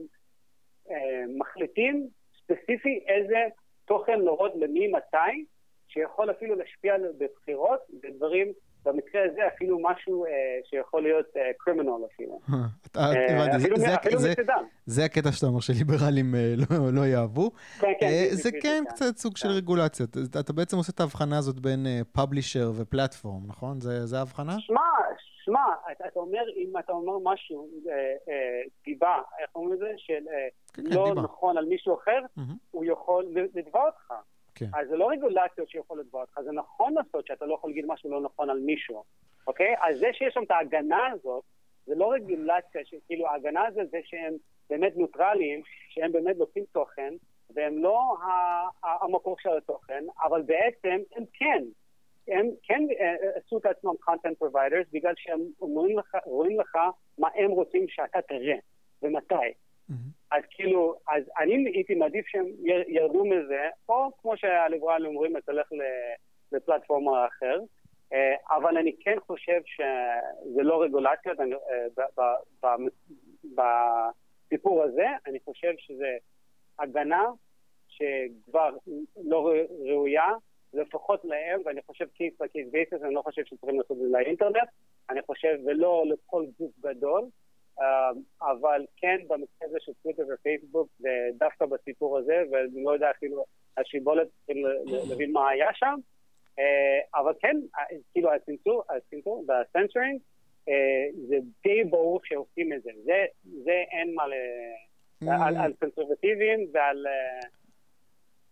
אה, 0.91 1.25
מחליטים 1.39 2.09
ספציפי 2.37 3.05
איזה 3.07 3.47
תוכן 3.85 4.21
להורות 4.21 4.53
למי 4.57 4.89
מתי, 4.89 5.45
שיכול 5.95 6.31
אפילו 6.31 6.55
להשפיע 6.55 6.95
בבחירות, 7.19 7.81
בדברים 8.03 8.53
במקרה 8.85 9.23
הזה 9.25 9.41
אפילו 9.55 9.79
משהו 9.83 10.27
אה, 10.27 10.31
שיכול 10.65 11.03
להיות 11.03 11.27
קרימינל 11.59 11.89
אה, 11.89 12.07
אפילו. 12.15 12.41
אה, 12.97 13.45
הבנתי, 13.45 13.57
אפילו, 13.57 13.77
מצדם. 14.17 14.65
זה 14.87 15.05
הקטע 15.05 15.33
שאתה 15.33 15.47
אומר 15.47 15.61
שליברלים 15.61 16.35
אה, 16.35 16.55
לא, 16.57 16.93
לא 16.93 17.07
יאהבו. 17.07 17.51
כן, 17.81 17.93
כן. 18.01 18.07
אה, 18.07 18.27
זה 18.31 18.51
כן, 18.53 18.59
כן 18.63 18.85
קצת 18.89 19.17
סוג 19.17 19.37
של. 19.37 19.49
רגולציה. 19.49 20.07
אתה, 20.41 20.53
בעצם 20.53 20.77
עושה 20.77 20.93
את 20.95 21.01
ההבחנה 21.01 21.39
הזאת 21.39 21.61
בין 21.61 21.87
פאבלישר 22.13 22.73
ופלטפורם, 22.77 23.43
נכון? 23.47 23.81
זה, 23.81 24.19
ההבחנה? 24.19 24.53
שמע, 24.59 24.81
שמע, 25.45 25.61
אתה, 25.93 26.05
אומר, 26.17 26.43
אם 26.57 26.73
אתה 26.79 26.93
אומר 26.93 27.33
משהו, 27.33 27.69
אה, 27.89 27.93
אה, 28.29 28.63
דיבה, 28.85 29.23
איך 29.41 29.51
אומרים 29.55 29.73
את 29.73 29.79
זה? 29.79 29.93
של 29.97 30.25
אה, 30.29 30.49
לא. 30.79 31.15
נכון 31.15 31.59
על 31.59 31.65
מישהו 31.65 31.95
אחר. 31.95 32.21
הוא 32.71 32.85
יכול 32.85 33.25
לתבוע 33.55 33.87
אותך. 33.87 34.15
כן. 34.55 34.67
אז 34.75 34.89
זה 34.89 34.97
לא 34.97 35.11
רגולציות 35.11 35.69
שיכול 35.69 36.01
לתבוע 36.01 36.21
אותך, 36.21 36.41
זה 36.45 36.53
נכון 36.53 36.95
לעשות 36.95 37.27
שאתה 37.27 37.47
לא 37.47 37.55
יכול 37.55 37.71
להגיד 37.71 37.85
משהו 37.89 38.11
לא 38.11 38.21
נכון 38.21 38.51
על 38.51 38.59
מישהו, 38.59 39.05
אוקיי? 39.47 39.75
אז 39.81 39.99
זה 39.99 40.07
שיש 40.13 40.35
שם 40.35 40.43
את 40.43 40.51
ההגנה 40.51 41.07
הזאת, 41.13 41.45
זה 41.87 41.95
לא 41.95 42.13
רגולציה, 42.13 42.81
כאילו 43.07 43.29
ההגנה 43.29 43.67
הזאת 43.67 43.91
זה 43.91 43.99
שהם 44.05 44.35
באמת 44.71 44.97
נוטרליים, 44.97 45.63
שהם 45.89 46.13
באמת 46.13 46.37
לוקחים 46.37 46.65
תוכן, 46.73 47.15
והם 47.55 47.83
לא 47.83 48.17
המקור 48.83 49.37
של 49.39 49.57
התוכן, 49.57 50.05
אבל 50.23 50.43
בעצם 50.43 50.99
הם 51.17 51.25
כן. 51.33 51.65
הם 52.29 52.51
כן 52.63 52.83
אה, 53.01 53.15
עשו 53.35 53.59
את 53.59 53.67
עצמם 53.67 53.93
content 54.09 54.45
providers 54.45 54.87
בגלל 54.93 55.13
שהם 55.17 55.41
לך, 55.97 56.17
רואים 56.25 56.61
לך 56.61 56.79
מה 57.19 57.29
הם 57.35 57.51
רוצים 57.51 57.89
שאתה 57.89 58.23
תראה 58.23 58.57
ומתי. 59.03 59.35
אז 60.31 60.43
כאילו, 60.51 60.95
אז 61.09 61.23
אני 61.39 61.71
הייתי 61.75 61.95
מעדיף 61.95 62.27
שהם 62.27 62.47
ירדו 62.89 63.25
מזה, 63.25 63.69
או 63.89 64.11
כמו 64.23 64.37
שהליברלים 64.37 65.11
אומרים, 65.17 65.37
אתה 65.37 65.53
הולך 65.53 65.69
לפלטפורמה 66.53 67.27
אחר, 67.27 67.61
אה, 68.13 68.57
אבל 68.57 68.77
אני 68.77 68.97
כן 69.01 69.17
חושב 69.27 69.61
שזה 69.65 70.63
לא 70.63 70.83
רגולציות, 70.83 71.39
אה, 71.41 72.77
בסיפור 73.55 74.83
הזה, 74.83 75.07
אני 75.27 75.39
חושב 75.45 75.73
שזה 75.79 76.17
הגנה 76.79 77.25
שכבר 77.89 78.77
לא 79.25 79.53
ראויה, 79.89 80.29
לפחות 80.75 81.25
להם, 81.25 81.61
ואני 81.65 81.83
חושב 81.83 82.05
case 82.15 82.35
by 82.41 82.50
case 82.50 82.69
basis, 82.71 83.03
אני 83.03 83.15
לא 83.15 83.23
חושב 83.23 83.45
שצריכים 83.45 83.79
לעשות 83.79 83.97
את 83.97 84.03
זה 84.03 84.09
לאינטרנט, 84.11 84.69
אני 85.11 85.23
חושב, 85.23 85.59
ולא 85.67 86.05
לכל 86.07 86.45
גוף 86.59 86.73
גדול. 86.81 87.25
אמ, 87.81 88.21
אבל 88.43 88.85
כן, 88.97 89.17
במקרה 89.29 89.69
הזה 89.69 89.77
של 89.81 89.93
טוויטר 90.03 90.23
ופייסבוק, 90.35 90.89
ודווקא 91.01 91.67
בסיפור 91.67 92.19
הזה, 92.19 92.43
ואני 92.51 92.85
לא 92.85 92.91
יודע 92.91 93.11
אפילו, 93.11 93.45
השיבולת 93.77 94.29
צריכים 94.37 94.65
להבין 95.09 95.33
מה 95.33 95.49
היה 95.49 95.69
שם, 95.75 95.95
אה, 96.59 97.21
אבל 97.21 97.33
כן, 97.41 97.57
כאילו 98.13 98.33
הצנצור, 98.33 98.83
הצנצור 98.89 99.45
והסנסורינג, 99.49 100.21
אה, 100.69 101.07
זה 101.29 101.37
די 101.65 101.85
ברור 101.85 102.21
שעושים 102.25 102.73
את 102.73 102.83
זה. 102.83 102.91
זה 103.65 103.83
אין 103.91 104.15
מה 104.15 104.27
ל... 104.27 104.33
על 105.57 105.73
קונסרבטיביים 105.73 106.67
ועל... 106.73 107.07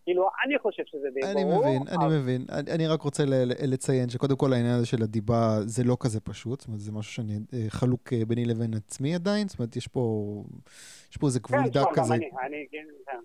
כאילו, 0.04 0.28
אני 0.46 0.58
חושב 0.58 0.82
שזה 0.86 1.08
די 1.14 1.26
אני 1.26 1.44
ברור. 1.44 1.60
מבין, 1.60 1.82
אבל... 1.88 2.06
אני 2.06 2.18
מבין. 2.18 2.44
אני, 2.50 2.70
אני 2.70 2.86
רק 2.86 3.02
רוצה 3.02 3.24
לציין 3.66 4.08
שקודם 4.08 4.36
כל 4.36 4.52
העניין 4.52 4.74
הזה 4.74 4.86
של 4.86 5.02
הדיבה 5.02 5.58
זה 5.64 5.84
לא 5.84 5.96
כזה 6.00 6.20
פשוט, 6.20 6.60
זאת 6.60 6.68
אומרת, 6.68 6.80
זה 6.80 6.92
משהו 6.92 7.12
שאני 7.12 7.38
אה, 7.54 7.64
חלוק 7.68 8.12
אה, 8.12 8.24
ביני 8.24 8.44
לבין 8.44 8.74
עצמי 8.74 9.14
עדיין, 9.14 9.48
זאת 9.48 9.58
אומרת, 9.58 9.76
יש 9.76 9.86
פה, 9.88 10.44
יש 11.10 11.16
פה 11.16 11.26
איזה 11.26 11.40
גבול 11.40 11.64
כן, 11.64 11.70
דק 11.70 11.86
כזה. 11.94 12.14
אני, 12.14 12.30
אני, 12.46 12.66
כן, 12.70 12.84
כן. 13.06 13.18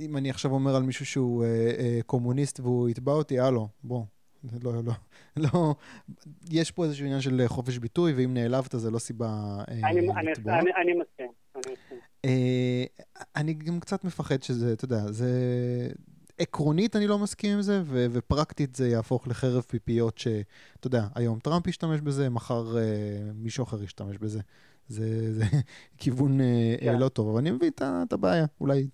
אם 0.00 0.16
אני 0.16 0.30
עכשיו 0.30 0.50
אומר 0.50 0.76
על 0.76 0.82
מישהו 0.82 1.06
שהוא 1.06 1.44
אה, 1.44 1.70
אה, 1.78 1.98
קומוניסט 2.06 2.60
והוא 2.60 2.88
יתבע 2.88 3.12
אותי, 3.12 3.40
הלו, 3.40 3.68
בוא. 3.82 4.02
לא, 4.64 4.72
לא, 4.74 4.92
לא, 5.36 5.74
יש 6.50 6.70
פה 6.70 6.84
איזשהו 6.84 7.06
עניין 7.06 7.20
של 7.20 7.42
חופש 7.46 7.78
ביטוי, 7.78 8.12
ואם 8.12 8.34
נעלבת 8.34 8.72
זה 8.72 8.90
לא 8.90 8.98
סיבה 8.98 9.26
אה, 9.68 9.90
אני, 9.90 10.30
לתבוע. 10.30 10.58
אני, 10.58 10.70
אני 10.82 10.92
מסכים. 10.92 11.32
אה, 12.24 12.84
אני 13.36 13.52
גם 13.52 13.80
קצת 13.80 14.04
מפחד 14.04 14.42
שזה, 14.42 14.72
אתה 14.72 14.84
יודע, 14.84 15.12
זה... 15.12 15.28
עקרונית 16.38 16.96
אני 16.96 17.06
לא 17.06 17.18
מסכים 17.18 17.52
עם 17.52 17.62
זה, 17.62 17.80
ו- 17.84 18.06
ופרקטית 18.12 18.76
זה 18.76 18.88
יהפוך 18.88 19.28
לחרב 19.28 19.62
פיפיות 19.62 20.18
שאתה 20.18 20.86
יודע, 20.86 21.02
היום 21.14 21.38
טראמפ 21.38 21.66
ישתמש 21.66 22.00
בזה, 22.00 22.30
מחר 22.30 22.78
אה, 22.78 22.82
מישהו 23.34 23.64
אחר 23.64 23.82
ישתמש 23.82 24.18
בזה. 24.18 24.40
זה, 24.88 25.32
זה 25.32 25.44
כיוון 26.00 26.40
yeah. 26.40 26.42
אה, 26.82 26.92
כן. 26.92 26.98
לא 26.98 27.08
טוב, 27.08 27.28
אבל 27.28 27.38
אני 27.38 27.50
מבין 27.50 27.70
את 27.80 28.12
הבעיה. 28.12 28.44
אולי 28.60 28.88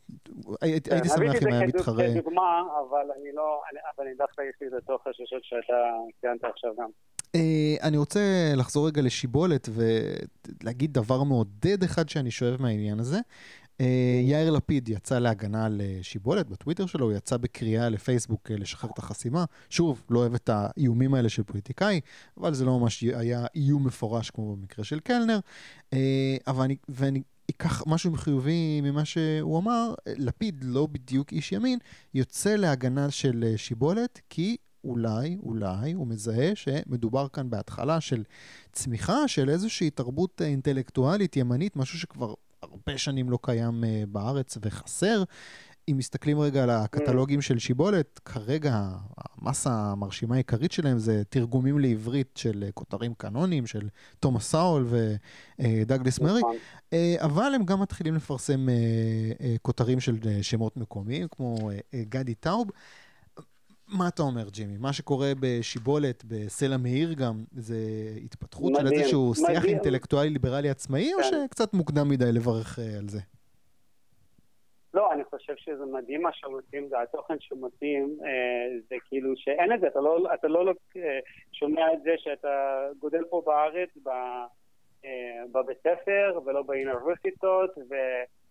הייתי, 0.60 0.92
הייתי 0.92 1.08
שמח 1.08 1.42
אם 1.42 1.52
היה 1.52 1.66
מתחרה. 1.66 2.04
אני 2.04 2.20
כדוגמה, 2.20 2.62
אבל 2.80 3.06
אני 3.20 3.32
לא, 3.32 3.62
אבל 3.96 4.06
אני 4.06 4.14
דווקא 4.14 4.42
יש 4.42 4.56
לי 4.60 4.66
את 4.66 4.72
אותו 4.72 4.98
חששות 5.08 5.44
שאתה 5.44 5.74
ציינת 6.20 6.44
עכשיו 6.44 6.70
גם. 6.78 6.88
אה, 7.34 7.76
אני 7.82 7.96
רוצה 7.96 8.52
לחזור 8.56 8.86
רגע 8.86 9.02
לשיבולת 9.02 9.68
ולהגיד 9.74 10.92
דבר 10.92 11.22
מעודד 11.22 11.82
אחד 11.84 12.08
שאני 12.08 12.30
שואב 12.30 12.62
מהעניין 12.62 13.00
הזה. 13.00 13.18
אה, 13.80 14.20
יאיר 14.24 14.50
לפיד 14.50 14.88
יצא 14.88 15.18
להגנה 15.18 15.64
על 15.64 15.80
שיבולת 16.02 16.48
בטוויטר 16.48 16.86
שלו, 16.86 17.06
הוא 17.06 17.12
יצא 17.12 17.36
בקריאה 17.36 17.88
לפייסבוק 17.88 18.50
אה, 18.50 18.56
לשחרר 18.56 18.90
את 18.90 18.98
החסימה. 18.98 19.44
שוב, 19.70 20.02
לא 20.10 20.18
אוהב 20.18 20.34
את 20.34 20.50
האיומים 20.52 21.14
האלה 21.14 21.28
של 21.28 21.42
פוליטיקאי, 21.42 22.00
אבל 22.36 22.54
זה 22.54 22.64
לא 22.64 22.78
ממש 22.78 23.02
היה 23.02 23.46
איום 23.54 23.86
מפורש 23.86 24.30
כמו 24.30 24.56
במקרה 24.56 24.84
של 24.84 25.00
קלנר. 25.00 25.38
אבל 26.46 26.64
אני, 26.64 26.76
ואני 26.88 27.22
אקח 27.50 27.82
משהו 27.86 28.16
חיובי 28.16 28.80
ממה 28.80 29.04
שהוא 29.04 29.58
אמר, 29.58 29.94
לפיד 30.06 30.64
לא 30.64 30.86
בדיוק 30.86 31.32
איש 31.32 31.52
ימין, 31.52 31.78
יוצא 32.14 32.54
להגנה 32.54 33.10
של 33.10 33.54
שיבולת, 33.56 34.20
כי 34.30 34.56
אולי, 34.84 35.38
אולי, 35.42 35.92
הוא 35.92 36.06
מזהה 36.06 36.54
שמדובר 36.54 37.28
כאן 37.28 37.50
בהתחלה 37.50 38.00
של 38.00 38.22
צמיחה 38.72 39.28
של 39.28 39.50
איזושהי 39.50 39.90
תרבות 39.90 40.42
אינטלקטואלית 40.42 41.36
ימנית, 41.36 41.76
משהו 41.76 41.98
שכבר 41.98 42.34
הרבה 42.62 42.98
שנים 42.98 43.30
לא 43.30 43.38
קיים 43.42 43.84
uh, 43.84 44.06
בארץ 44.06 44.58
וחסר. 44.62 45.22
אם 45.90 45.96
מסתכלים 45.96 46.40
רגע 46.40 46.62
על 46.62 46.70
הקטלוגים 46.70 47.40
של 47.40 47.58
שיבולת, 47.58 48.20
כרגע 48.24 48.88
המסה 49.16 49.70
המרשימה 49.72 50.34
העיקרית 50.34 50.72
שלהם 50.72 50.98
זה 50.98 51.22
תרגומים 51.28 51.78
לעברית 51.78 52.36
של 52.36 52.64
uh, 52.68 52.72
כותרים 52.72 53.14
קנונים, 53.14 53.66
של 53.66 53.88
תומאס 54.20 54.50
סאול 54.50 54.88
ודאגלס 55.58 56.20
מרי, 56.20 56.40
uh, 56.40 56.94
אבל 57.18 57.52
הם 57.54 57.64
גם 57.64 57.80
מתחילים 57.80 58.14
לפרסם 58.14 58.66
כותרים 59.62 60.00
של 60.00 60.18
שמות 60.42 60.76
מקומיים, 60.76 61.28
כמו 61.30 61.70
גדי 62.08 62.34
טאוב. 62.34 62.70
מה 63.88 64.08
אתה 64.08 64.22
אומר, 64.22 64.48
ג'ימי? 64.50 64.76
מה 64.78 64.92
שקורה 64.92 65.32
בשיבולת, 65.40 66.24
בסלע 66.24 66.76
מאיר 66.76 67.12
גם, 67.12 67.44
זה 67.52 67.76
התפתחות 68.24 68.72
מדהים, 68.72 68.86
של 68.86 68.92
איזשהו 68.92 69.30
מדהים. 69.30 69.46
שיח 69.46 69.64
אינטלקטואלי 69.64 70.30
ליברלי 70.30 70.70
עצמאי, 70.70 71.10
כן. 71.10 71.14
או 71.18 71.24
שקצת 71.24 71.74
מוקדם 71.74 72.08
מדי 72.08 72.32
לברך 72.32 72.78
uh, 72.78 72.98
על 72.98 73.08
זה? 73.08 73.20
לא, 74.94 75.12
אני 75.12 75.24
חושב 75.24 75.52
שזה 75.56 75.84
מדהים 75.84 76.22
מה 76.22 76.32
שמוצאים, 76.32 76.88
זה 76.88 77.00
התוכן 77.00 77.36
שמוצאים, 77.40 78.16
אה, 78.24 78.78
זה 78.88 78.96
כאילו 79.04 79.36
שאין 79.36 79.72
את 79.72 79.80
זה, 79.80 79.86
אתה 79.86 80.00
לא, 80.00 80.34
אתה 80.34 80.48
לא 80.48 80.72
אה, 80.96 81.18
שומע 81.52 81.92
את 81.92 82.02
זה 82.02 82.14
שאתה 82.16 82.86
גודל 82.98 83.24
פה 83.30 83.42
בארץ, 83.46 83.88
ב, 84.02 84.08
אה, 85.04 85.42
בבית 85.52 85.78
ספר 85.78 86.40
ולא 86.44 86.62
באוניברסיטות, 86.62 87.70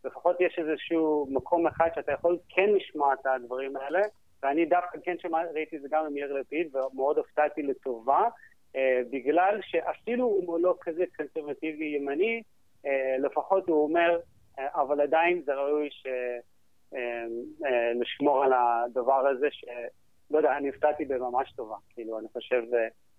ולפחות 0.04 0.36
יש 0.40 0.60
איזשהו 0.60 1.28
מקום 1.30 1.68
אחד 1.68 1.90
שאתה 1.96 2.12
יכול 2.12 2.38
כן 2.50 2.70
לשמוע 2.70 3.14
את 3.14 3.26
הדברים 3.26 3.78
האלה. 3.78 4.02
ואני 4.44 4.66
דווקא 4.66 4.98
כן 5.04 5.16
ראיתי 5.54 5.78
את 5.78 5.82
זה 5.82 5.88
גם 5.92 6.06
עם 6.06 6.18
יאיר 6.18 6.34
לפיד, 6.34 6.76
ומאוד 6.76 7.18
הופתעתי 7.18 7.64
לטובה, 7.64 8.30
אה, 8.76 9.02
בגלל 9.10 9.60
שאפילו 9.62 10.40
אם 10.42 10.48
הוא 10.48 10.60
לא 10.60 10.76
כזה 10.82 11.04
קונסרבטיבי 11.16 11.86
ימני, 11.86 12.42
אה, 12.86 13.16
לפחות 13.20 13.68
הוא 13.68 13.84
אומר, 13.84 14.20
אה, 14.60 14.68
אבל 14.82 15.02
עדיין 15.02 15.42
זה 15.46 15.54
ראוי 15.54 15.90
ש... 15.92 16.08
לשמור 18.02 18.44
על 18.44 18.54
הדבר 18.54 19.28
הזה, 19.28 19.48
שלא 19.52 20.38
יודע, 20.38 20.58
אני 20.58 20.68
הופתעתי 20.68 21.06
בממש 21.06 21.52
טובה, 21.56 21.76
כאילו, 21.90 22.20
אני 22.20 22.28
חושב, 22.34 22.64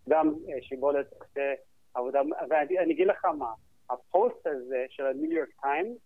גם 0.08 0.34
שיבולת 0.60 1.12
עושה 1.12 1.54
עבודה, 1.94 2.20
ואני 2.50 2.92
אגיד 2.92 3.06
לך 3.06 3.24
מה, 3.24 3.52
הפוסט 3.90 4.46
הזה 4.46 4.86
של 4.88 5.06
הניו 5.06 5.32
יורק 5.32 5.48
טיימס, 5.60 5.98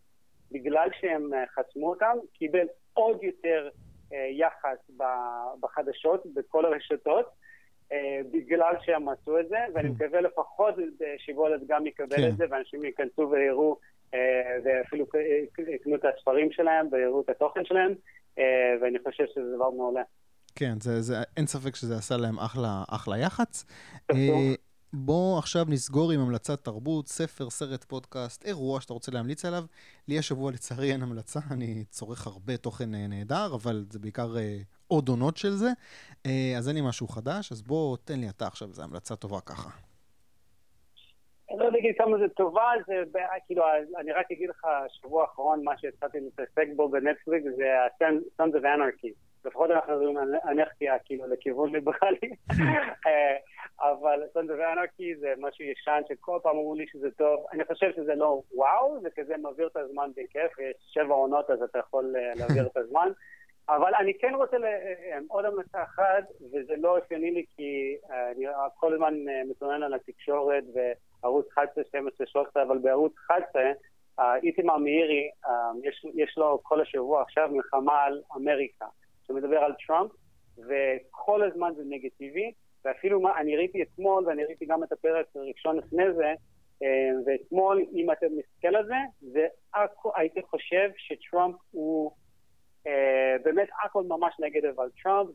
בגלל 0.53 0.89
שהם 1.01 1.31
חסמו 1.55 1.91
אותם, 1.91 2.17
קיבל 2.33 2.67
עוד 2.95 3.23
יותר 3.23 3.69
יח"צ 4.31 4.91
בחדשות, 5.61 6.23
בכל 6.35 6.65
הרשתות, 6.65 7.27
אה, 7.93 8.21
בגלל 8.33 8.75
שהם 8.85 9.09
עשו 9.09 9.41
את 9.41 9.49
זה, 9.49 9.57
ואני 9.75 9.89
mm. 9.89 9.93
מקווה 9.93 10.21
לפחות 10.21 10.75
שיבולת 11.19 11.61
גם 11.67 11.87
יקבל 11.87 12.17
כן. 12.17 12.29
את 12.29 12.37
זה, 12.37 12.45
ואנשים 12.51 12.85
ייכנסו 12.85 13.31
ויראו, 13.31 13.79
אה, 14.15 14.19
ואפילו 14.65 15.07
יקנו 15.75 15.95
את 15.95 16.05
הספרים 16.05 16.53
שלהם 16.53 16.89
ויראו 16.93 17.21
את 17.21 17.29
התוכן 17.29 17.65
שלהם, 17.65 17.95
ואני 18.81 18.99
חושב 19.05 19.25
שזה 19.35 19.57
דבר 19.57 19.71
מעולה. 19.71 20.03
כן, 20.55 20.81
זה, 20.81 21.01
זה, 21.01 21.15
אין 21.37 21.47
ספק 21.47 21.77
שזה 21.77 21.97
עשה 21.97 22.17
להם 22.17 22.39
אחלה, 22.39 22.83
אחלה 22.91 23.19
יח"צ. 23.19 23.65
בוא 24.95 25.39
עכשיו 25.39 25.65
נסגור 25.69 26.13
עם 26.13 26.21
המלצת 26.21 26.65
תרבות, 26.65 27.09
ספר, 27.09 27.51
סרט, 27.51 27.85
פודקאסט, 27.85 28.47
אירוע 28.47 28.81
שאתה 28.81 28.93
רוצה 28.93 29.13
להמליץ 29.13 29.45
עליו. 29.45 29.63
לי 30.09 30.19
השבוע 30.19 30.51
לצערי 30.51 30.93
אין 30.93 31.03
המלצה, 31.03 31.41
אני 31.51 31.85
צורך 31.85 32.27
הרבה 32.27 32.57
תוכן 32.57 32.95
אה, 32.95 33.07
נהדר, 33.09 33.55
אבל 33.55 33.85
זה 33.91 33.99
בעיקר 33.99 34.37
אה, 34.37 34.57
עוד 34.89 35.09
עונות 35.09 35.37
של 35.37 35.51
זה. 35.51 35.69
אה, 36.27 36.55
אז 36.59 36.69
אין 36.69 36.77
לי 36.77 36.83
משהו 36.89 37.09
חדש, 37.09 37.53
אז 37.53 37.63
בוא 37.63 37.97
תן 38.05 38.21
לי 38.21 38.29
אתה 38.29 38.47
עכשיו 38.47 38.69
איזו 38.69 38.83
המלצה 38.83 39.17
טובה 39.17 39.41
ככה. 39.41 39.71
אני 41.51 41.59
לא 41.59 41.65
יודע 41.65 41.77
להגיד 41.77 41.95
כמה 41.99 42.19
זה 42.19 42.29
טובה, 42.29 42.71
זה 42.87 42.95
כאילו, 43.47 43.65
אני 44.01 44.13
רק 44.13 44.27
אגיד 44.33 44.51
לך, 44.51 44.65
השבוע 44.65 45.23
האחרון, 45.23 45.65
מה 45.65 45.79
שהתחלתי 45.79 46.19
להתעסק 46.21 46.67
בו 46.77 46.89
בנטפליקס 46.89 47.47
זה 47.57 47.65
ה-Sons 48.05 48.55
of 48.55 48.63
Anarchy. 48.63 49.32
לפחות 49.45 49.71
אנחנו 49.71 49.93
מדברים 49.93 50.17
על 50.17 50.35
אנרכיה, 50.49 50.99
כאילו, 50.99 51.27
לכיוון 51.27 51.73
ליברלי. 51.73 52.31
אה, 53.07 53.37
אבל 53.81 54.23
of 54.35 54.39
Anarchy 54.39 55.21
זה 55.21 55.35
משהו 55.39 55.65
ישן 55.65 56.01
שכל 56.09 56.39
פעם 56.43 56.57
אמרו 56.57 56.75
לי 56.75 56.87
שזה 56.87 57.11
טוב. 57.11 57.47
אני 57.53 57.65
חושב 57.65 57.93
שזה 57.97 58.15
לא 58.15 58.43
וואו, 58.55 59.01
זה 59.01 59.09
כזה 59.17 59.37
מעביר 59.37 59.67
את 59.67 59.77
הזמן 59.77 60.11
בכיף, 60.11 60.59
יש 60.59 60.77
שבע 60.95 61.15
עונות 61.15 61.51
אז 61.51 61.63
אתה 61.63 61.79
יכול 61.79 62.17
אה, 62.17 62.33
להעביר 62.39 62.67
את 62.67 62.77
הזמן. 62.77 63.09
אבל 63.69 63.95
אני 64.01 64.19
כן 64.19 64.35
רוצה 64.35 64.57
אה, 64.57 65.19
עוד 65.29 65.45
המלצה 65.45 65.83
אחת, 65.83 66.25
וזה 66.53 66.75
לא 66.77 66.99
אופייני 66.99 67.31
לי 67.31 67.45
כי 67.57 67.97
אני 68.33 68.47
כל 68.77 68.93
הזמן 68.95 69.15
מתלונן 69.51 69.83
על 69.83 69.95
התקשורת 69.95 70.65
וערוץ 71.23 71.47
11, 71.53 71.85
12, 71.85 72.27
13, 72.27 72.63
אבל 72.63 72.79
בערוץ 72.79 73.13
11 73.27 73.63
איתמר 74.43 74.77
מאירי, 74.77 75.31
יש, 75.83 76.07
יש 76.15 76.39
לו 76.39 76.59
כל 76.63 76.81
השבוע 76.81 77.23
עכשיו 77.23 77.49
מלחמה 77.53 78.03
על 78.03 78.23
אמריקה. 78.37 78.87
שמדבר 79.27 79.59
על 79.59 79.73
טראמפ, 79.87 80.11
וכל 80.59 81.43
הזמן 81.43 81.73
זה 81.77 81.83
נגטיבי, 81.89 82.53
ואפילו 82.85 83.21
מה, 83.21 83.41
אני 83.41 83.57
ראיתי 83.57 83.83
אתמול, 83.83 84.27
ואני 84.27 84.45
ראיתי 84.45 84.67
גם 84.67 84.85
את 84.85 84.93
הפרק 84.93 85.27
הראשון 85.35 85.77
לפני 85.77 86.13
זה, 86.13 86.35
אה, 86.83 87.11
ואתמול, 87.27 87.85
אם 87.95 88.11
אתה 88.11 88.27
מסתכל 88.39 88.77
על 88.77 88.87
זה, 88.87 88.95
זה 89.21 89.47
הייתי 90.15 90.43
חושב 90.43 90.91
שטראמפ 90.97 91.57
הוא 91.71 92.11
אה, 92.87 93.37
באמת 93.45 93.69
הכל 93.85 94.03
ממש 94.03 94.35
נגד 94.41 94.65
על 94.65 94.89
טראמפ, 95.03 95.29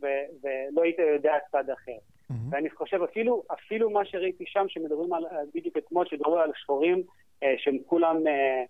ולא 0.44 0.84
היית 0.84 1.00
יודע 1.00 1.34
צד 1.52 1.70
אחר. 1.70 1.92
Mm-hmm. 1.92 2.34
ואני 2.50 2.70
חושב 2.70 3.02
אפילו, 3.04 3.44
אפילו 3.54 3.90
מה 3.90 4.06
שראיתי 4.06 4.44
שם, 4.48 4.66
שמדברים 4.68 5.14
על, 5.14 5.24
בדיוק 5.56 5.78
אתמול, 5.78 6.06
שדברים 6.06 6.38
על 6.38 6.52
שחורים, 6.56 7.04
אה, 7.44 7.54
שהם 7.58 7.78
כולם... 7.86 8.28
אה, 8.28 8.64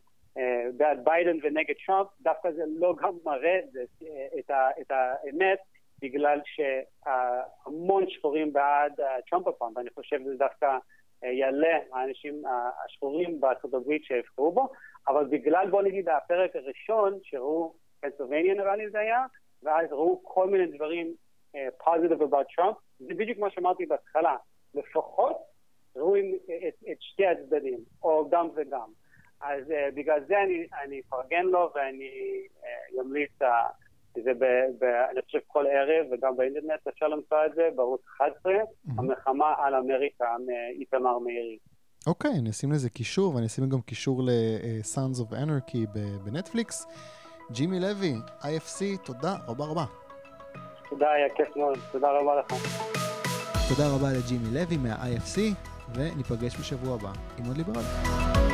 בעד 0.78 1.06
ביידן 1.06 1.38
ונגד 1.44 1.74
טראמפ, 1.86 2.08
דווקא 2.22 2.52
זה 2.52 2.64
לא 2.68 2.96
גם 3.02 3.14
מראה 3.26 3.60
את, 4.40 4.52
את 4.82 4.92
האמת, 4.92 5.60
בגלל 6.02 6.40
שהמון 6.46 8.10
שחורים 8.10 8.54
בעד 8.54 9.02
אה, 9.02 9.22
טראמפ 9.30 9.48
הפעם, 9.48 9.74
ואני 9.76 9.90
חושב 9.90 10.20
שזה 10.20 10.36
דווקא 10.38 10.78
אה, 11.24 11.32
יעלה 11.32 11.80
האנשים 11.94 12.44
השחורים 12.86 13.40
בארצות 13.40 13.74
הברית 13.74 14.04
שיבחרו 14.04 14.52
בו, 14.52 14.70
אבל 15.08 15.26
בגלל, 15.26 15.70
בוא 15.70 15.82
נגיד, 15.82 16.10
הפרק 16.10 16.56
הראשון, 16.56 17.20
שראו 17.24 17.74
פנסילבניה 18.00 18.54
נראה 18.54 18.76
לי 18.76 18.90
זה 18.90 19.00
היה, 19.00 19.26
ואז 19.64 19.92
ראו 19.92 20.22
כל 20.24 20.50
מיני 20.50 20.78
דברים 20.78 21.14
positive 21.78 22.22
about 22.22 22.56
טראמפ, 22.56 22.76
זה 23.00 23.14
בדיוק 23.14 23.38
מה 23.38 23.50
שאמרתי 23.50 23.86
בהתחלה, 23.86 24.36
לפחות 24.76 25.38
ראו 25.96 26.16
את, 26.16 26.76
את 26.92 26.98
שתי 27.00 27.26
הצדדים, 27.26 27.80
או 28.04 28.30
גם 28.30 28.48
וגם. 28.56 28.90
אז 29.42 29.64
uh, 29.68 29.96
בגלל 29.96 30.20
זה 30.28 30.42
אני, 30.44 30.68
אני 30.84 31.02
אפרגן 31.08 31.46
לו 31.46 31.72
ואני 31.76 32.12
uh, 32.62 33.02
אמליץ, 33.02 33.32
uh, 33.42 33.46
זה 34.24 34.34
ב, 34.34 34.44
ב, 34.80 34.84
אני 34.84 35.22
חושב 35.26 35.40
כל 35.48 35.66
ערב 35.68 36.06
וגם 36.12 36.38
באינטרנט 36.38 36.88
אפשר 36.88 37.08
למצוא 37.08 37.38
את 37.46 37.56
זה, 37.56 37.70
בערוץ 37.76 38.02
11, 38.18 38.54
mm-hmm. 38.54 38.92
המלחמה 38.98 39.54
על 39.58 39.76
אמריקה 39.76 40.26
מאיתמר 40.46 41.20
מאירי. 41.20 41.58
אוקיי, 42.08 42.32
okay, 42.32 42.40
אני 42.40 42.50
אשים 42.50 42.72
לזה 42.72 42.90
קישור, 42.90 43.36
ואני 43.36 43.46
אשים 43.46 43.70
גם 43.70 43.82
קישור 43.82 44.24
ל-Sons 44.24 45.22
of 45.22 45.34
Anarchy 45.34 45.98
בנטפליקס. 46.26 46.88
ג'ימי 47.52 47.80
לוי, 47.80 48.14
IFC, 48.42 49.06
תודה 49.06 49.36
רבה 49.48 49.66
רבה. 49.66 49.86
תודה, 50.90 51.12
היה 51.12 51.30
כיף 51.36 51.56
מאוד, 51.56 51.78
תודה 51.92 52.12
רבה 52.12 52.40
לך. 52.40 52.46
תודה 53.70 53.90
רבה 53.96 54.08
לג'ימי 54.18 54.50
לוי 54.54 54.78
מה-IFC, 54.78 55.40
וניפגש 55.96 56.60
בשבוע 56.60 56.96
הבא 56.96 57.12
עם 57.38 57.46
עוד 57.46 57.58
ליברל. 57.58 58.47